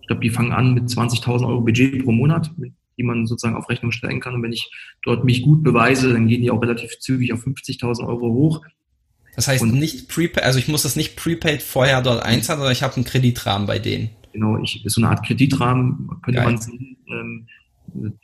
Ich 0.00 0.06
glaube, 0.06 0.22
die 0.22 0.30
fangen 0.30 0.52
an 0.52 0.74
mit 0.74 0.84
20.000 0.84 1.46
Euro 1.46 1.60
Budget 1.60 2.04
pro 2.04 2.12
Monat, 2.12 2.50
die 2.98 3.04
man 3.04 3.26
sozusagen 3.26 3.56
auf 3.56 3.68
Rechnung 3.70 3.92
stellen 3.92 4.20
kann. 4.20 4.34
Und 4.34 4.42
wenn 4.42 4.52
ich 4.52 4.70
dort 5.02 5.24
mich 5.24 5.42
gut 5.42 5.62
beweise, 5.62 6.12
dann 6.12 6.28
gehen 6.28 6.42
die 6.42 6.50
auch 6.50 6.60
relativ 6.60 6.98
zügig 6.98 7.32
auf 7.32 7.46
50.000 7.46 8.06
Euro 8.06 8.32
hoch. 8.32 8.62
Das 9.34 9.46
heißt 9.46 9.62
und 9.62 9.74
nicht 9.74 10.08
prepaid, 10.08 10.44
also 10.44 10.58
ich 10.58 10.66
muss 10.66 10.82
das 10.82 10.96
nicht 10.96 11.14
prepaid 11.14 11.62
vorher 11.62 12.02
dort 12.02 12.22
einzahlen, 12.22 12.58
sondern 12.58 12.72
ich 12.72 12.82
habe 12.82 12.96
einen 12.96 13.04
Kreditrahmen 13.04 13.66
bei 13.66 13.78
denen. 13.78 14.10
Genau, 14.32 14.58
ich, 14.58 14.82
so 14.86 15.00
eine 15.00 15.10
Art 15.10 15.24
Kreditrahmen 15.24 16.10
könnte 16.22 16.40
Geil. 16.40 16.52
man 16.52 16.96
ähm, 17.08 17.46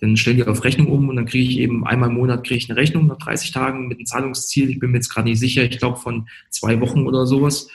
dann 0.00 0.16
stellen 0.16 0.36
die 0.36 0.44
auf 0.44 0.64
Rechnung 0.64 0.88
um 0.88 1.08
und 1.08 1.16
dann 1.16 1.26
kriege 1.26 1.48
ich 1.48 1.58
eben 1.58 1.86
einmal 1.86 2.10
im 2.10 2.16
Monat 2.16 2.44
kriege 2.44 2.58
ich 2.58 2.70
eine 2.70 2.78
Rechnung 2.78 3.06
nach 3.06 3.18
30 3.18 3.52
Tagen 3.52 3.88
mit 3.88 3.98
einem 3.98 4.06
Zahlungsziel. 4.06 4.70
Ich 4.70 4.78
bin 4.78 4.90
mir 4.90 4.98
jetzt 4.98 5.08
gerade 5.08 5.28
nicht 5.28 5.38
sicher, 5.38 5.62
ich 5.62 5.78
glaube 5.78 5.98
von 5.98 6.28
zwei 6.50 6.80
Wochen 6.80 7.06
oder 7.06 7.26
sowas. 7.26 7.68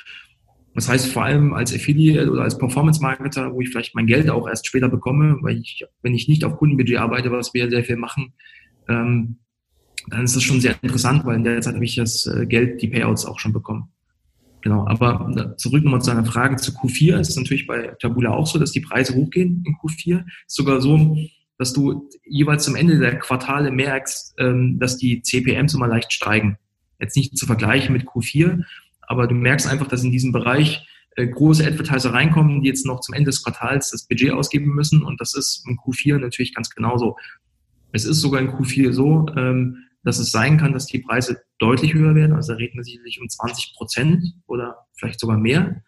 Das 0.75 0.87
heißt 0.87 1.07
vor 1.07 1.23
allem 1.23 1.53
als 1.53 1.73
Affiliate 1.73 2.29
oder 2.29 2.43
als 2.43 2.57
Performance-Marketer, 2.57 3.53
wo 3.53 3.61
ich 3.61 3.69
vielleicht 3.69 3.95
mein 3.95 4.07
Geld 4.07 4.29
auch 4.29 4.47
erst 4.47 4.67
später 4.67 4.87
bekomme, 4.87 5.37
weil 5.41 5.57
ich, 5.57 5.83
wenn 6.01 6.13
ich 6.13 6.27
nicht 6.27 6.43
auf 6.43 6.57
Kundenbudget 6.57 6.97
arbeite, 6.97 7.31
was 7.31 7.53
wir 7.53 7.69
sehr 7.69 7.83
viel 7.83 7.97
machen, 7.97 8.33
ähm, 8.87 9.37
dann 10.07 10.23
ist 10.23 10.35
das 10.35 10.43
schon 10.43 10.61
sehr 10.61 10.75
interessant, 10.81 11.25
weil 11.25 11.35
in 11.35 11.43
der 11.43 11.61
Zeit 11.61 11.75
habe 11.75 11.85
ich 11.85 11.95
das 11.95 12.25
äh, 12.25 12.45
Geld, 12.45 12.81
die 12.81 12.87
Payouts 12.87 13.25
auch 13.25 13.39
schon 13.39 13.53
bekommen. 13.53 13.89
Genau, 14.61 14.85
aber 14.87 15.55
zurück 15.57 15.83
nochmal 15.83 16.01
zu 16.01 16.11
einer 16.11 16.25
Frage 16.25 16.57
zu 16.57 16.71
Q4. 16.71 17.17
Es 17.17 17.29
ist 17.29 17.37
natürlich 17.37 17.65
bei 17.65 17.95
Tabula 17.99 18.31
auch 18.31 18.45
so, 18.45 18.59
dass 18.59 18.71
die 18.71 18.81
Preise 18.81 19.15
hochgehen 19.15 19.63
in 19.65 19.75
Q4. 19.75 20.19
Es 20.19 20.25
ist 20.47 20.55
sogar 20.55 20.81
so, 20.81 21.17
dass 21.57 21.73
du 21.73 22.09
jeweils 22.25 22.65
zum 22.65 22.75
Ende 22.75 22.99
der 22.99 23.19
Quartale 23.19 23.71
merkst, 23.71 24.35
ähm, 24.37 24.77
dass 24.79 24.97
die 24.97 25.21
CPMs 25.21 25.73
immer 25.73 25.87
leicht 25.87 26.11
steigen. 26.11 26.57
Jetzt 26.99 27.15
nicht 27.15 27.37
zu 27.37 27.45
vergleichen 27.45 27.93
mit 27.93 28.05
Q4, 28.05 28.63
aber 29.09 29.27
du 29.27 29.35
merkst 29.35 29.67
einfach, 29.67 29.87
dass 29.87 30.03
in 30.03 30.11
diesem 30.11 30.31
Bereich 30.31 30.87
äh, 31.15 31.27
große 31.27 31.65
Advertiser 31.65 32.13
reinkommen, 32.13 32.61
die 32.61 32.69
jetzt 32.69 32.85
noch 32.85 33.01
zum 33.01 33.15
Ende 33.15 33.31
des 33.31 33.43
Quartals 33.43 33.89
das 33.89 34.07
Budget 34.07 34.31
ausgeben 34.31 34.73
müssen. 34.73 35.03
Und 35.03 35.19
das 35.19 35.33
ist 35.33 35.65
im 35.67 35.77
Q4 35.77 36.19
natürlich 36.19 36.53
ganz 36.53 36.69
genauso. 36.69 37.17
Es 37.91 38.05
ist 38.05 38.21
sogar 38.21 38.39
in 38.39 38.51
Q4 38.51 38.93
so, 38.93 39.25
ähm, 39.35 39.77
dass 40.03 40.19
es 40.19 40.31
sein 40.31 40.57
kann, 40.57 40.73
dass 40.73 40.85
die 40.85 40.99
Preise 40.99 41.41
deutlich 41.57 41.95
höher 41.95 42.13
werden. 42.13 42.35
Also 42.35 42.53
da 42.53 42.57
reden 42.57 42.77
wir 42.77 42.83
sicherlich 42.83 43.19
um 43.19 43.27
20 43.27 43.73
Prozent 43.75 44.23
oder 44.45 44.85
vielleicht 44.93 45.19
sogar 45.19 45.37
mehr, 45.37 45.81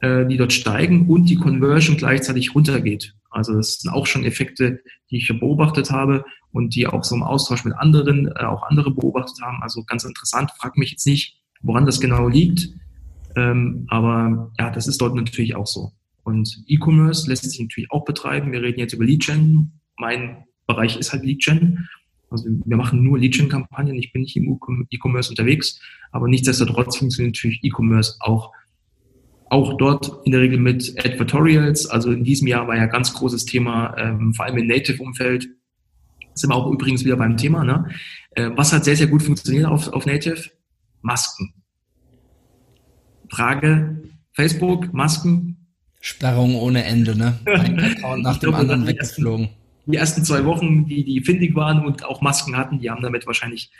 äh, 0.00 0.26
die 0.26 0.36
dort 0.36 0.52
steigen 0.52 1.08
und 1.08 1.26
die 1.26 1.36
Conversion 1.36 1.96
gleichzeitig 1.96 2.54
runtergeht. 2.54 3.14
Also 3.30 3.54
das 3.54 3.78
sind 3.78 3.92
auch 3.92 4.06
schon 4.06 4.24
Effekte, 4.24 4.80
die 5.10 5.18
ich 5.18 5.28
beobachtet 5.28 5.92
habe 5.92 6.24
und 6.50 6.74
die 6.74 6.88
auch 6.88 7.04
so 7.04 7.14
im 7.14 7.22
Austausch 7.22 7.64
mit 7.64 7.74
anderen 7.74 8.26
äh, 8.26 8.44
auch 8.44 8.64
andere 8.64 8.90
beobachtet 8.90 9.40
haben. 9.40 9.62
Also 9.62 9.84
ganz 9.84 10.02
interessant. 10.02 10.50
Frag 10.58 10.76
mich 10.76 10.90
jetzt 10.90 11.06
nicht, 11.06 11.39
woran 11.62 11.86
das 11.86 12.00
genau 12.00 12.28
liegt. 12.28 12.68
Ähm, 13.36 13.86
aber 13.88 14.52
ja, 14.58 14.70
das 14.70 14.86
ist 14.86 15.00
dort 15.00 15.14
natürlich 15.14 15.54
auch 15.54 15.66
so. 15.66 15.92
Und 16.24 16.62
E-Commerce 16.66 17.28
lässt 17.28 17.44
sich 17.44 17.60
natürlich 17.60 17.90
auch 17.90 18.04
betreiben. 18.04 18.52
Wir 18.52 18.62
reden 18.62 18.80
jetzt 18.80 18.92
über 18.92 19.04
Lead-Gen. 19.04 19.72
Mein 19.96 20.44
Bereich 20.66 20.96
ist 20.96 21.12
halt 21.12 21.24
Lead-Gen. 21.24 21.88
Also 22.30 22.48
wir 22.64 22.76
machen 22.76 23.02
nur 23.02 23.18
Lead-Gen-Kampagnen. 23.18 23.96
Ich 23.96 24.12
bin 24.12 24.22
nicht 24.22 24.36
im 24.36 24.58
E-Commerce 24.90 25.30
unterwegs. 25.30 25.80
Aber 26.12 26.28
nichtsdestotrotz 26.28 26.96
funktioniert 26.96 27.36
natürlich 27.36 27.60
E-Commerce 27.62 28.16
auch 28.20 28.52
auch 29.50 29.76
dort 29.76 30.24
in 30.24 30.32
der 30.32 30.40
Regel 30.40 30.58
mit 30.58 30.94
Advertorials. 31.04 31.86
Also 31.86 32.12
in 32.12 32.24
diesem 32.24 32.46
Jahr 32.46 32.68
war 32.68 32.76
ja 32.76 32.86
ganz 32.86 33.12
großes 33.12 33.44
Thema, 33.44 33.96
ähm, 33.98 34.32
vor 34.32 34.46
allem 34.46 34.58
im 34.58 34.68
Native-Umfeld. 34.68 35.48
Sind 36.34 36.50
wir 36.50 36.54
auch 36.54 36.70
übrigens 36.70 37.04
wieder 37.04 37.16
beim 37.16 37.36
Thema. 37.36 37.64
Ne? 37.64 37.88
Äh, 38.30 38.50
was 38.54 38.72
hat 38.72 38.84
sehr, 38.84 38.96
sehr 38.96 39.08
gut 39.08 39.22
funktioniert 39.22 39.66
auf, 39.66 39.88
auf 39.88 40.06
Native? 40.06 40.50
Masken. 41.02 41.54
Frage, 43.30 44.02
Facebook, 44.32 44.92
Masken. 44.92 45.56
Sperrung 46.00 46.56
ohne 46.56 46.84
Ende, 46.84 47.16
ne? 47.16 47.38
Ein 47.46 47.78
Account 47.78 48.22
nach 48.24 48.38
dem 48.38 48.54
anderen 48.54 48.86
weggeflogen. 48.86 49.50
Die 49.86 49.96
ersten 49.96 50.24
zwei 50.24 50.44
Wochen, 50.44 50.86
die, 50.86 51.04
die 51.04 51.20
findig 51.22 51.54
waren 51.54 51.84
und 51.84 52.04
auch 52.04 52.20
Masken 52.20 52.56
hatten, 52.56 52.78
die 52.78 52.90
haben 52.90 53.02
damit 53.02 53.26
wahrscheinlich 53.26 53.70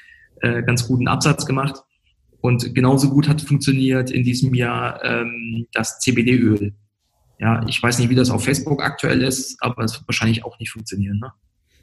äh, 0.41 0.63
ganz 0.63 0.87
guten 0.87 1.09
Absatz 1.09 1.47
gemacht. 1.47 1.83
Und 2.41 2.75
genauso 2.75 3.11
gut 3.11 3.29
hat 3.29 3.41
funktioniert 3.43 4.11
in 4.11 4.25
diesem 4.25 4.55
Jahr 4.55 5.05
ähm, 5.05 5.67
das 5.73 5.99
CBD-Öl. 6.01 6.75
Ja, 7.39 7.65
ich 7.67 7.83
weiß 7.83 7.99
nicht, 7.99 8.11
wie 8.11 8.15
das 8.15 8.31
auf 8.31 8.45
Facebook 8.45 8.83
aktuell 8.83 9.23
ist, 9.23 9.57
aber 9.63 9.85
es 9.85 9.95
wird 9.95 10.09
wahrscheinlich 10.09 10.45
auch 10.45 10.59
nicht 10.59 10.71
funktionieren. 10.71 11.19
Ne? 11.19 11.33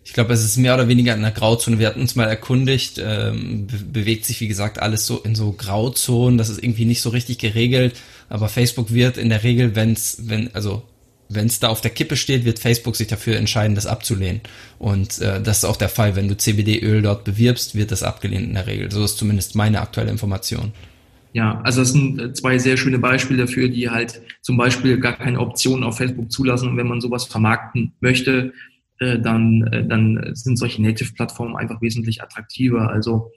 Ich 0.07 0.13
glaube, 0.13 0.33
es 0.33 0.41
ist 0.41 0.55
mehr 0.55 0.73
oder 0.73 0.87
weniger 0.87 1.13
in 1.13 1.21
der 1.21 1.31
Grauzone. 1.31 1.79
Wir 1.79 1.87
hatten 1.87 1.99
uns 1.99 2.15
mal 2.15 2.29
erkundigt, 2.29 2.97
ähm, 2.97 3.67
be 3.67 3.77
bewegt 3.77 4.23
sich, 4.23 4.39
wie 4.39 4.47
gesagt, 4.47 4.81
alles 4.81 5.05
so 5.05 5.19
in 5.19 5.35
so 5.35 5.51
Grauzonen. 5.51 6.37
Das 6.37 6.47
ist 6.47 6.63
irgendwie 6.63 6.85
nicht 6.85 7.01
so 7.01 7.09
richtig 7.09 7.39
geregelt. 7.39 7.93
Aber 8.29 8.47
Facebook 8.47 8.93
wird 8.93 9.17
in 9.17 9.27
der 9.27 9.43
Regel, 9.43 9.75
wenn's, 9.75 10.21
wenn, 10.23 10.55
also 10.55 10.83
wenn 11.27 11.47
es 11.47 11.59
da 11.59 11.67
auf 11.67 11.81
der 11.81 11.91
Kippe 11.91 12.15
steht, 12.15 12.45
wird 12.45 12.57
Facebook 12.57 12.95
sich 12.95 13.07
dafür 13.07 13.35
entscheiden, 13.35 13.75
das 13.75 13.85
abzulehnen. 13.85 14.39
Und 14.79 15.19
äh, 15.19 15.41
das 15.41 15.57
ist 15.57 15.65
auch 15.65 15.75
der 15.75 15.89
Fall. 15.89 16.15
Wenn 16.15 16.29
du 16.29 16.37
CBD-Öl 16.37 17.01
dort 17.01 17.25
bewirbst, 17.25 17.75
wird 17.75 17.91
das 17.91 18.01
abgelehnt 18.01 18.47
in 18.47 18.53
der 18.53 18.65
Regel. 18.65 18.89
So 18.89 19.03
ist 19.03 19.17
zumindest 19.17 19.55
meine 19.55 19.81
aktuelle 19.81 20.09
Information. 20.09 20.71
Ja, 21.33 21.59
also 21.65 21.81
das 21.81 21.91
sind 21.91 22.17
äh, 22.17 22.31
zwei 22.31 22.57
sehr 22.59 22.77
schöne 22.77 22.97
Beispiele 22.97 23.45
dafür, 23.45 23.67
die 23.67 23.89
halt 23.89 24.21
zum 24.41 24.55
Beispiel 24.55 25.01
gar 25.01 25.17
keine 25.17 25.41
Optionen 25.41 25.83
auf 25.83 25.97
Facebook 25.97 26.31
zulassen. 26.31 26.77
Wenn 26.77 26.87
man 26.87 27.01
sowas 27.01 27.25
vermarkten 27.25 27.91
möchte, 27.99 28.53
äh, 28.99 29.19
dann, 29.19 29.63
äh, 29.67 29.87
dann 29.87 30.31
sind 30.33 30.57
solche 30.57 30.81
Native-Plattformen 30.81 31.55
einfach 31.55 31.81
wesentlich 31.81 32.21
attraktiver. 32.21 32.89
Also 32.89 33.31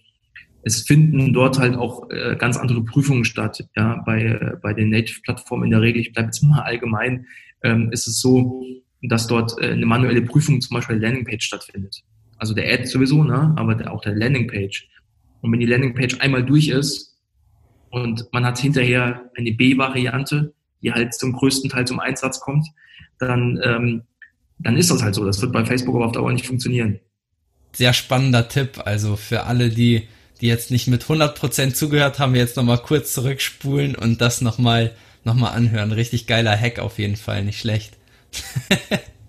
es 0.62 0.82
finden 0.82 1.32
dort 1.32 1.58
halt 1.58 1.76
auch 1.76 2.10
äh, 2.10 2.36
ganz 2.36 2.56
andere 2.56 2.82
Prüfungen 2.84 3.24
statt. 3.24 3.64
Ja, 3.76 4.02
bei, 4.04 4.22
äh, 4.22 4.56
bei 4.62 4.74
den 4.74 4.90
Native-Plattformen 4.90 5.64
in 5.64 5.70
der 5.70 5.80
Regel, 5.80 6.00
ich 6.00 6.12
bleibe 6.12 6.26
jetzt 6.26 6.42
mal 6.42 6.60
allgemein, 6.60 7.26
ähm, 7.62 7.90
ist 7.92 8.06
es 8.06 8.20
so, 8.20 8.62
dass 9.02 9.26
dort 9.26 9.60
äh, 9.60 9.72
eine 9.72 9.86
manuelle 9.86 10.22
Prüfung 10.22 10.60
zum 10.60 10.74
Beispiel 10.74 10.98
der 10.98 11.08
Landingpage 11.08 11.44
stattfindet. 11.44 12.02
Also 12.38 12.54
der 12.54 12.72
Ad 12.72 12.86
sowieso, 12.86 13.22
ne? 13.24 13.54
aber 13.56 13.74
der, 13.74 13.92
auch 13.92 14.00
der 14.00 14.14
Landingpage. 14.14 14.88
Und 15.40 15.52
wenn 15.52 15.60
die 15.60 15.66
Landingpage 15.66 16.20
einmal 16.20 16.44
durch 16.44 16.68
ist 16.68 17.18
und 17.90 18.26
man 18.32 18.44
hat 18.44 18.58
hinterher 18.58 19.30
eine 19.36 19.52
B-Variante, 19.52 20.54
die 20.82 20.92
halt 20.92 21.14
zum 21.14 21.32
größten 21.32 21.70
Teil 21.70 21.86
zum 21.86 22.00
Einsatz 22.00 22.40
kommt, 22.40 22.66
dann, 23.18 23.60
ähm, 23.62 24.02
dann 24.62 24.76
ist 24.76 24.90
das 24.90 25.02
halt 25.02 25.14
so. 25.14 25.24
Das 25.24 25.40
wird 25.40 25.52
bei 25.52 25.64
Facebook 25.64 25.96
aber 25.96 26.06
auf 26.06 26.12
Dauer 26.12 26.32
nicht 26.32 26.46
funktionieren. 26.46 27.00
Sehr 27.72 27.92
spannender 27.92 28.48
Tipp. 28.48 28.82
Also 28.84 29.16
für 29.16 29.44
alle, 29.44 29.70
die, 29.70 30.08
die 30.40 30.46
jetzt 30.46 30.70
nicht 30.70 30.88
mit 30.88 31.04
100% 31.04 31.72
zugehört 31.72 32.18
haben, 32.18 32.34
jetzt 32.34 32.56
nochmal 32.56 32.78
kurz 32.78 33.12
zurückspulen 33.14 33.94
und 33.94 34.20
das 34.20 34.40
nochmal 34.40 34.92
nochmal 35.24 35.54
anhören. 35.54 35.92
Richtig 35.92 36.26
geiler 36.26 36.58
Hack 36.58 36.78
auf 36.78 36.98
jeden 36.98 37.16
Fall, 37.16 37.44
nicht 37.44 37.60
schlecht. 37.60 37.96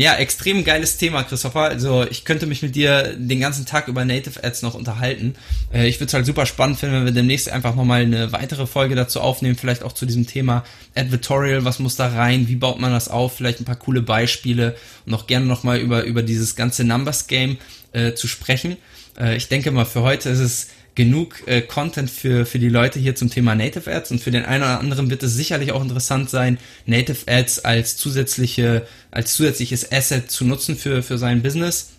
ja, 0.00 0.14
extrem 0.14 0.64
geiles 0.64 0.96
Thema, 0.96 1.24
Christopher. 1.24 1.64
Also 1.64 2.06
ich 2.08 2.24
könnte 2.24 2.46
mich 2.46 2.62
mit 2.62 2.74
dir 2.74 3.14
den 3.18 3.38
ganzen 3.38 3.66
Tag 3.66 3.86
über 3.86 4.02
Native 4.06 4.42
Ads 4.42 4.62
noch 4.62 4.72
unterhalten. 4.72 5.34
Äh, 5.74 5.88
ich 5.88 5.96
würde 5.96 6.06
es 6.06 6.14
halt 6.14 6.24
super 6.24 6.46
spannend 6.46 6.78
finden, 6.78 6.94
wenn 6.96 7.04
wir 7.04 7.12
demnächst 7.12 7.50
einfach 7.50 7.74
nochmal 7.74 8.00
eine 8.00 8.32
weitere 8.32 8.66
Folge 8.66 8.94
dazu 8.94 9.20
aufnehmen, 9.20 9.56
vielleicht 9.56 9.82
auch 9.82 9.92
zu 9.92 10.06
diesem 10.06 10.26
Thema 10.26 10.64
Advertorial, 10.94 11.66
was 11.66 11.80
muss 11.80 11.96
da 11.96 12.08
rein, 12.08 12.48
wie 12.48 12.56
baut 12.56 12.80
man 12.80 12.92
das 12.92 13.08
auf, 13.08 13.36
vielleicht 13.36 13.60
ein 13.60 13.66
paar 13.66 13.76
coole 13.76 14.00
Beispiele 14.00 14.74
und 15.04 15.12
auch 15.12 15.26
gerne 15.26 15.44
nochmal 15.44 15.78
über, 15.78 16.04
über 16.04 16.22
dieses 16.22 16.56
ganze 16.56 16.84
Numbers 16.84 17.26
Game 17.26 17.58
äh, 17.92 18.14
zu 18.14 18.26
sprechen. 18.26 18.78
Äh, 19.18 19.36
ich 19.36 19.48
denke 19.48 19.70
mal, 19.70 19.84
für 19.84 20.00
heute 20.00 20.30
ist 20.30 20.38
es 20.38 20.68
genug 21.00 21.42
äh, 21.46 21.62
Content 21.62 22.10
für, 22.10 22.44
für 22.44 22.58
die 22.58 22.68
Leute 22.68 23.00
hier 23.00 23.14
zum 23.14 23.30
Thema 23.30 23.54
Native 23.54 23.90
Ads 23.90 24.10
und 24.10 24.20
für 24.20 24.30
den 24.30 24.44
einen 24.44 24.62
oder 24.62 24.80
anderen 24.80 25.08
wird 25.08 25.22
es 25.22 25.34
sicherlich 25.34 25.72
auch 25.72 25.80
interessant 25.80 26.28
sein, 26.28 26.58
Native 26.84 27.26
Ads 27.26 27.60
als 27.60 27.96
zusätzliche, 27.96 28.86
als 29.10 29.32
zusätzliches 29.32 29.90
Asset 29.90 30.30
zu 30.30 30.44
nutzen 30.44 30.76
für, 30.76 31.02
für 31.02 31.16
sein 31.16 31.40
Business. 31.40 31.92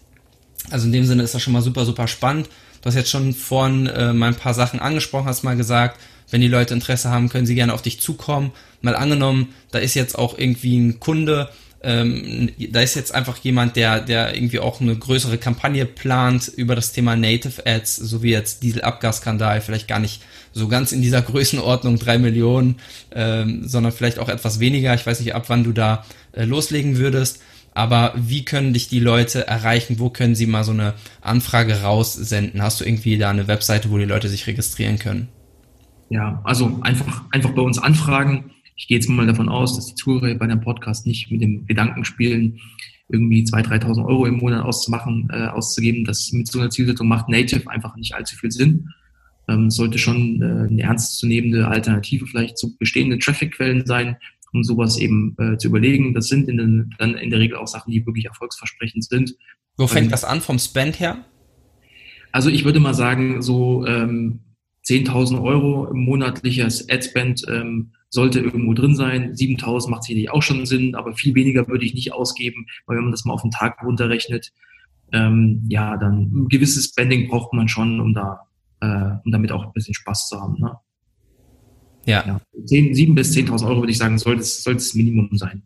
Also 0.70 0.86
in 0.86 0.92
dem 0.92 1.06
Sinne 1.06 1.24
ist 1.24 1.34
das 1.34 1.42
schon 1.42 1.54
mal 1.54 1.64
super, 1.64 1.84
super 1.84 2.08
spannend. 2.08 2.48
Du 2.82 2.86
hast 2.86 2.94
jetzt 2.94 3.10
schon 3.10 3.34
vorhin 3.34 3.88
äh, 3.88 4.14
mal 4.14 4.28
ein 4.28 4.36
paar 4.36 4.54
Sachen 4.54 4.80
angesprochen, 4.80 5.26
hast 5.26 5.42
mal 5.42 5.58
gesagt, 5.58 6.00
wenn 6.30 6.42
die 6.42 6.48
Leute 6.48 6.76
Interesse 6.76 7.10
haben, 7.10 7.30
können 7.30 7.48
sie 7.48 7.56
gerne 7.56 7.74
auf 7.74 7.82
dich 7.82 8.00
zukommen. 8.00 8.52
Mal 8.82 8.96
angenommen, 8.96 9.56
da 9.72 9.80
ist 9.80 9.96
jetzt 9.96 10.16
auch 10.16 10.38
irgendwie 10.38 10.78
ein 10.78 11.00
Kunde, 11.00 11.50
ähm, 11.84 12.52
da 12.72 12.82
ist 12.82 12.96
jetzt 12.96 13.14
einfach 13.14 13.38
jemand, 13.38 13.76
der, 13.76 14.02
der 14.02 14.36
irgendwie 14.36 14.60
auch 14.60 14.82
eine 14.82 14.96
größere 14.96 15.38
Kampagne 15.38 15.86
plant 15.86 16.48
über 16.48 16.76
das 16.76 16.92
Thema 16.92 17.16
Native 17.16 17.66
Ads, 17.66 17.96
so 17.96 18.22
wie 18.22 18.32
jetzt 18.32 18.62
Dieselabgasskandal, 18.62 19.62
vielleicht 19.62 19.88
gar 19.88 20.00
nicht 20.00 20.22
so 20.54 20.68
ganz 20.68 20.92
in 20.92 21.02
dieser 21.02 21.22
Größenordnung 21.22 21.98
drei 21.98 22.20
Millionen, 22.20 22.76
ähm, 23.12 23.68
sondern 23.68 23.92
vielleicht 23.92 24.20
auch 24.20 24.30
etwas 24.30 24.60
weniger. 24.60 24.94
Ich 24.94 25.06
weiß 25.06 25.20
nicht, 25.22 25.34
ab 25.34 25.46
wann 25.48 25.64
du 25.64 25.72
da 25.72 26.06
äh, 26.34 26.46
loslegen 26.46 26.98
würdest. 26.98 27.42
Aber 27.74 28.14
wie 28.16 28.44
können 28.44 28.74
dich 28.74 28.90
die 28.90 29.00
Leute 29.00 29.48
erreichen? 29.48 29.98
Wo 29.98 30.10
können 30.10 30.36
sie 30.36 30.46
mal 30.46 30.66
so 30.66 30.74
eine 30.74 30.94
Anfrage 31.22 31.82
raussenden? 31.82 32.62
Hast 32.62 32.82
du 32.82 32.86
irgendwie 32.86 33.18
da 33.18 33.30
eine 33.30 33.48
Webseite, 33.48 33.90
wo 33.92 33.98
die 33.98 34.06
Leute 34.06 34.28
sich 34.28 34.46
registrieren 34.46 35.00
können? 35.00 35.30
Ja, 36.10 36.42
also 36.44 36.80
einfach, 36.82 37.24
einfach 37.32 37.52
bei 37.52 37.62
uns 37.62 37.80
anfragen 37.80 38.52
ich 38.76 38.88
gehe 38.88 38.98
jetzt 38.98 39.10
mal 39.10 39.28
davon 39.28 39.50
aus, 39.50 39.76
dass 39.76 39.88
die 39.88 39.96
Zuhörer 39.96 40.34
bei 40.36 40.46
einem 40.46 40.62
Podcast 40.62 41.06
nicht 41.06 41.32
mit 41.32 41.42
dem 41.42 41.66
Gedanken 41.66 42.06
spielen, 42.06 42.60
irgendwie 43.10 43.44
2.000, 43.44 43.84
3.000 43.84 44.06
Euro 44.06 44.26
im 44.26 44.38
Monat 44.38 44.64
auszumachen, 44.64 45.30
äh, 45.32 45.48
auszugeben. 45.48 46.06
Das 46.06 46.32
mit 46.32 46.48
so 46.48 46.60
einer 46.60 46.70
Zielsetzung 46.70 47.08
macht 47.08 47.30
Native 47.30 47.70
einfach 47.70 47.96
nicht 47.96 48.16
allzu 48.16 48.36
viel 48.36 48.52
Sinn. 48.52 48.90
Ähm, 49.48 49.70
sollte 49.70 49.98
schon 49.98 50.42
äh, 50.42 50.70
eine 50.70 50.82
ernstzunehmende 50.84 51.68
Alternative 51.68 52.26
vielleicht 52.26 52.58
zu 52.58 52.78
bestehenden 52.78 53.20
Traffic-Quellen 53.20 53.86
sein, 53.86 54.18
um 54.54 54.64
sowas 54.64 54.98
eben 54.98 55.36
äh, 55.40 55.58
zu 55.58 55.68
überlegen. 55.68 56.14
Das 56.14 56.28
sind 56.28 56.48
in 56.48 56.58
den, 56.58 56.96
dann 57.00 57.16
in 57.16 57.30
der 57.30 57.40
Regel 57.40 57.58
auch 57.58 57.68
Sachen, 57.68 57.92
die 57.92 58.06
wirklich 58.06 58.26
erfolgsversprechend 58.26 59.04
sind. 59.04 59.36
Wo 59.78 59.88
fängt 59.88 60.06
ähm, 60.06 60.12
das 60.12 60.24
an 60.24 60.42
vom 60.42 60.60
Spend 60.60 61.00
her? 61.00 61.26
Also 62.32 62.50
ich 62.50 62.64
würde 62.64 62.80
mal 62.80 62.94
sagen, 62.94 63.42
so 63.42 63.86
ähm, 63.86 64.40
10.000 64.86 65.42
Euro 65.42 65.94
monatliches 65.94 66.90
Adspend 66.90 67.44
ähm, 67.50 67.92
sollte 68.12 68.42
irgendwo 68.42 68.74
drin 68.74 68.96
sein. 68.96 69.34
7.000 69.34 69.90
macht 69.90 70.04
sicherlich 70.04 70.30
auch 70.30 70.44
schon 70.44 70.66
Sinn, 70.66 70.96
aber 70.96 71.16
viel 71.16 71.34
weniger 71.34 71.68
würde 71.68 71.86
ich 71.86 71.94
nicht 71.94 72.14
ausgeben, 72.14 72.68
weil 72.86 72.98
wenn 72.98 73.06
man 73.06 73.12
das 73.12 73.26
mal 73.26 73.34
auf 73.34 73.42
den 73.42 73.52
Tag 73.52 73.82
runterrechnet, 73.84 74.52
ähm, 75.14 75.66
ja, 75.70 75.98
dann 75.98 76.32
ein 76.34 76.48
gewisses 76.50 76.90
Spending 76.90 77.30
braucht 77.30 77.54
man 77.54 77.68
schon, 77.68 78.00
um 78.00 78.14
da, 78.14 78.48
äh, 78.82 79.16
um 79.26 79.32
damit 79.32 79.52
auch 79.52 79.64
ein 79.64 79.74
bisschen 79.74 79.94
Spaß 79.94 80.28
zu 80.28 80.40
haben. 80.40 80.60
Ne? 80.60 80.78
Ja. 82.06 82.24
ja 82.28 82.42
10, 82.66 82.94
7 82.94 83.16
bis 83.16 83.34
10.000 83.34 83.68
Euro 83.68 83.82
würde 83.82 83.92
ich 83.92 83.98
sagen, 83.98 84.18
sollte 84.18 84.42
es, 84.42 84.64
sollte 84.64 84.80
es 84.80 84.94
Minimum 84.94 85.30
sein. 85.38 85.64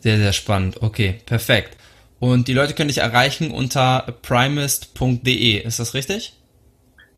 Sehr, 0.00 0.18
sehr 0.18 0.32
spannend. 0.32 0.82
Okay, 0.82 1.16
perfekt. 1.26 1.76
Und 2.20 2.48
die 2.48 2.52
Leute 2.52 2.74
können 2.74 2.88
dich 2.88 2.98
erreichen 2.98 3.50
unter 3.50 4.14
primist.de. 4.22 5.64
Ist 5.64 5.80
das 5.80 5.94
richtig? 5.94 6.37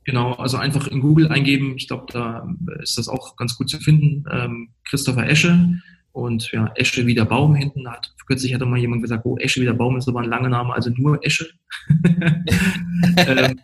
Genau, 0.04 0.32
also 0.32 0.56
einfach 0.56 0.88
in 0.88 1.00
Google 1.00 1.28
eingeben. 1.28 1.74
Ich 1.76 1.88
glaube, 1.88 2.06
da 2.12 2.48
ist 2.82 2.96
das 2.96 3.08
auch 3.08 3.36
ganz 3.36 3.56
gut 3.56 3.68
zu 3.68 3.78
finden. 3.78 4.24
Ähm, 4.30 4.70
Christopher 4.84 5.28
Esche. 5.28 5.80
Und 6.12 6.50
ja, 6.50 6.72
Esche 6.74 7.06
wie 7.06 7.14
der 7.14 7.24
Baum 7.24 7.54
hinten 7.54 7.88
hat, 7.88 8.12
kürzlich 8.26 8.52
hatte 8.52 8.66
mal 8.66 8.80
jemand 8.80 9.02
gesagt, 9.02 9.24
oh, 9.24 9.36
Esche 9.38 9.60
wie 9.60 9.64
der 9.64 9.74
Baum 9.74 9.96
ist 9.96 10.08
aber 10.08 10.20
ein 10.20 10.28
langer 10.28 10.48
Name, 10.48 10.74
also 10.74 10.90
nur 10.90 11.24
Esche. 11.24 11.50
ähm, 13.16 13.60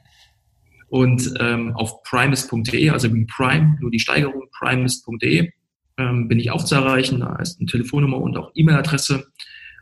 und 0.88 1.34
ähm, 1.40 1.74
auf 1.74 2.02
primus.de, 2.04 2.90
also 2.90 3.12
wie 3.12 3.24
Prime, 3.24 3.76
nur 3.80 3.90
die 3.90 3.98
Steigerung, 3.98 4.44
primus.de, 4.56 5.50
ähm, 5.98 6.28
bin 6.28 6.38
ich 6.38 6.50
auch 6.52 6.64
zu 6.64 6.76
erreichen. 6.76 7.20
Da 7.20 7.36
ist 7.36 7.58
eine 7.58 7.66
Telefonnummer 7.66 8.18
und 8.18 8.36
auch 8.36 8.52
E-Mail-Adresse. 8.54 9.26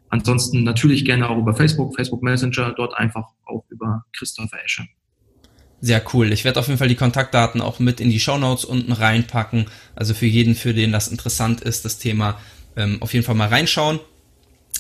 Ansonsten 0.09 0.65
natürlich 0.65 1.05
gerne 1.05 1.29
auch 1.29 1.39
über 1.39 1.55
Facebook, 1.55 1.95
Facebook 1.95 2.23
Messenger, 2.23 2.73
dort 2.73 2.97
einfach 2.97 3.27
auch 3.45 3.65
über 3.69 4.05
Christopher 4.17 4.65
Esche. 4.65 4.87
Sehr 5.85 6.03
cool. 6.15 6.33
Ich 6.33 6.47
werde 6.47 6.59
auf 6.61 6.69
jeden 6.69 6.79
Fall 6.79 6.89
die 6.89 6.95
Kontaktdaten 6.95 7.61
auch 7.61 7.79
mit 7.79 8.01
in 8.01 8.09
die 8.09 8.19
Show 8.19 8.39
Notes 8.39 8.65
unten 8.65 8.93
reinpacken. 8.93 9.67
Also 9.95 10.15
für 10.15 10.25
jeden, 10.25 10.55
für 10.55 10.73
den 10.73 10.93
das 10.93 11.09
interessant 11.09 11.61
ist, 11.61 11.85
das 11.85 11.99
Thema 11.99 12.41
ähm, 12.75 13.03
auf 13.03 13.13
jeden 13.13 13.27
Fall 13.27 13.35
mal 13.35 13.49
reinschauen. 13.49 14.01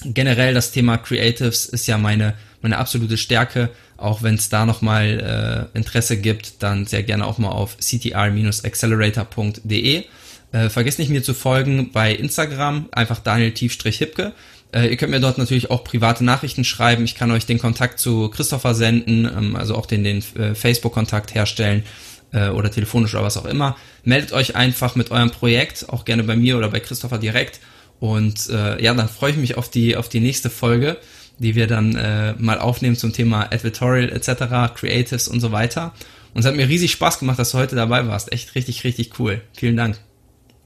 Generell 0.02 0.55
das 0.55 0.72
Thema 0.72 0.96
Creatives 0.96 1.66
ist 1.66 1.86
ja 1.86 1.98
meine, 1.98 2.32
meine 2.62 2.78
absolute 2.78 3.18
Stärke. 3.18 3.68
Auch 3.98 4.22
wenn 4.22 4.36
es 4.36 4.48
da 4.48 4.64
nochmal 4.64 5.68
äh, 5.74 5.76
Interesse 5.76 6.16
gibt, 6.16 6.62
dann 6.62 6.86
sehr 6.86 7.02
gerne 7.02 7.26
auch 7.26 7.36
mal 7.36 7.50
auf 7.50 7.76
ctr-accelerator.de. 7.76 10.05
Äh, 10.52 10.70
vergesst 10.70 10.98
nicht 10.98 11.11
mir 11.11 11.22
zu 11.22 11.34
folgen 11.34 11.92
bei 11.92 12.14
Instagram, 12.14 12.88
einfach 12.92 13.18
Daniel-Hipke. 13.18 14.32
Äh, 14.74 14.88
ihr 14.88 14.96
könnt 14.96 15.12
mir 15.12 15.20
dort 15.20 15.38
natürlich 15.38 15.70
auch 15.70 15.84
private 15.84 16.24
Nachrichten 16.24 16.64
schreiben. 16.64 17.04
Ich 17.04 17.14
kann 17.14 17.30
euch 17.30 17.46
den 17.46 17.58
Kontakt 17.58 18.00
zu 18.00 18.28
Christopher 18.28 18.74
senden, 18.74 19.24
ähm, 19.24 19.56
also 19.56 19.76
auch 19.76 19.86
den, 19.86 20.02
den 20.02 20.24
äh, 20.36 20.54
Facebook-Kontakt 20.54 21.34
herstellen 21.34 21.84
äh, 22.32 22.48
oder 22.48 22.70
telefonisch 22.70 23.14
oder 23.14 23.22
was 23.22 23.36
auch 23.36 23.44
immer. 23.44 23.76
Meldet 24.02 24.32
euch 24.32 24.56
einfach 24.56 24.96
mit 24.96 25.10
eurem 25.12 25.30
Projekt, 25.30 25.88
auch 25.88 26.04
gerne 26.04 26.24
bei 26.24 26.34
mir 26.34 26.58
oder 26.58 26.68
bei 26.68 26.80
Christopher 26.80 27.18
direkt. 27.18 27.60
Und 28.00 28.50
äh, 28.50 28.82
ja, 28.82 28.92
dann 28.94 29.08
freue 29.08 29.30
ich 29.30 29.36
mich 29.36 29.56
auf 29.56 29.70
die, 29.70 29.96
auf 29.96 30.08
die 30.08 30.20
nächste 30.20 30.50
Folge, 30.50 30.98
die 31.38 31.54
wir 31.54 31.68
dann 31.68 31.94
äh, 31.94 32.34
mal 32.38 32.58
aufnehmen 32.58 32.96
zum 32.96 33.12
Thema 33.12 33.52
Advertorial 33.52 34.10
etc., 34.10 34.74
Creatives 34.74 35.28
und 35.28 35.40
so 35.40 35.52
weiter. 35.52 35.94
Und 36.34 36.40
es 36.40 36.46
hat 36.46 36.56
mir 36.56 36.68
riesig 36.68 36.90
Spaß 36.90 37.20
gemacht, 37.20 37.38
dass 37.38 37.52
du 37.52 37.58
heute 37.58 37.76
dabei 37.76 38.08
warst. 38.08 38.32
Echt 38.32 38.56
richtig, 38.56 38.82
richtig 38.82 39.20
cool. 39.20 39.40
Vielen 39.52 39.76
Dank. 39.76 39.98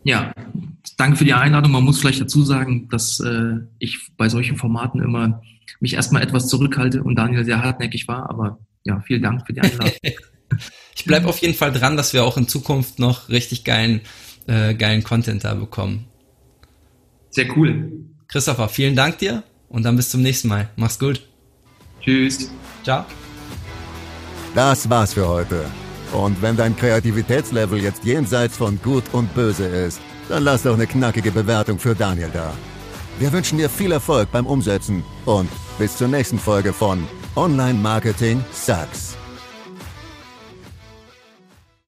Ja, 0.08 0.32
danke 0.96 1.18
für 1.18 1.24
die 1.26 1.34
Einladung. 1.34 1.70
Man 1.70 1.84
muss 1.84 2.00
vielleicht 2.00 2.22
dazu 2.22 2.42
sagen, 2.42 2.88
dass 2.88 3.20
äh, 3.20 3.58
ich 3.78 4.08
bei 4.16 4.30
solchen 4.30 4.56
Formaten 4.56 5.02
immer 5.02 5.42
mich 5.80 5.92
erstmal 5.92 6.22
etwas 6.22 6.48
zurückhalte 6.48 7.02
und 7.02 7.16
Daniel 7.16 7.44
sehr 7.44 7.62
hartnäckig 7.62 8.08
war. 8.08 8.30
Aber 8.30 8.58
ja, 8.84 9.02
vielen 9.02 9.20
Dank 9.20 9.46
für 9.46 9.52
die 9.52 9.60
Einladung. 9.60 9.92
ich 10.96 11.04
bleibe 11.04 11.28
auf 11.28 11.36
jeden 11.42 11.52
Fall 11.52 11.72
dran, 11.72 11.98
dass 11.98 12.14
wir 12.14 12.24
auch 12.24 12.38
in 12.38 12.48
Zukunft 12.48 12.98
noch 12.98 13.28
richtig 13.28 13.64
geilen, 13.64 14.00
äh, 14.46 14.72
geilen 14.72 15.04
Content 15.04 15.44
da 15.44 15.52
bekommen. 15.52 16.06
Sehr 17.28 17.54
cool. 17.54 17.92
Christopher, 18.28 18.70
vielen 18.70 18.96
Dank 18.96 19.18
dir 19.18 19.42
und 19.68 19.82
dann 19.82 19.96
bis 19.96 20.08
zum 20.08 20.22
nächsten 20.22 20.48
Mal. 20.48 20.70
Mach's 20.76 20.98
gut. 20.98 21.20
Tschüss. 22.00 22.50
Ciao. 22.82 23.04
Das 24.54 24.88
war's 24.88 25.12
für 25.12 25.28
heute. 25.28 25.66
Und 26.12 26.40
wenn 26.40 26.56
dein 26.56 26.76
Kreativitätslevel 26.76 27.80
jetzt 27.80 28.04
jenseits 28.04 28.56
von 28.56 28.80
Gut 28.82 29.04
und 29.12 29.34
Böse 29.34 29.66
ist, 29.66 30.00
dann 30.28 30.44
lass 30.44 30.62
doch 30.62 30.74
eine 30.74 30.86
knackige 30.86 31.30
Bewertung 31.30 31.78
für 31.78 31.94
Daniel 31.94 32.30
da. 32.32 32.52
Wir 33.18 33.32
wünschen 33.32 33.58
dir 33.58 33.68
viel 33.68 33.92
Erfolg 33.92 34.30
beim 34.30 34.46
Umsetzen 34.46 35.02
und 35.24 35.50
bis 35.78 35.96
zur 35.96 36.08
nächsten 36.08 36.38
Folge 36.38 36.72
von 36.72 37.06
Online 37.36 37.78
Marketing 37.78 38.44
Sucks. 38.52 39.17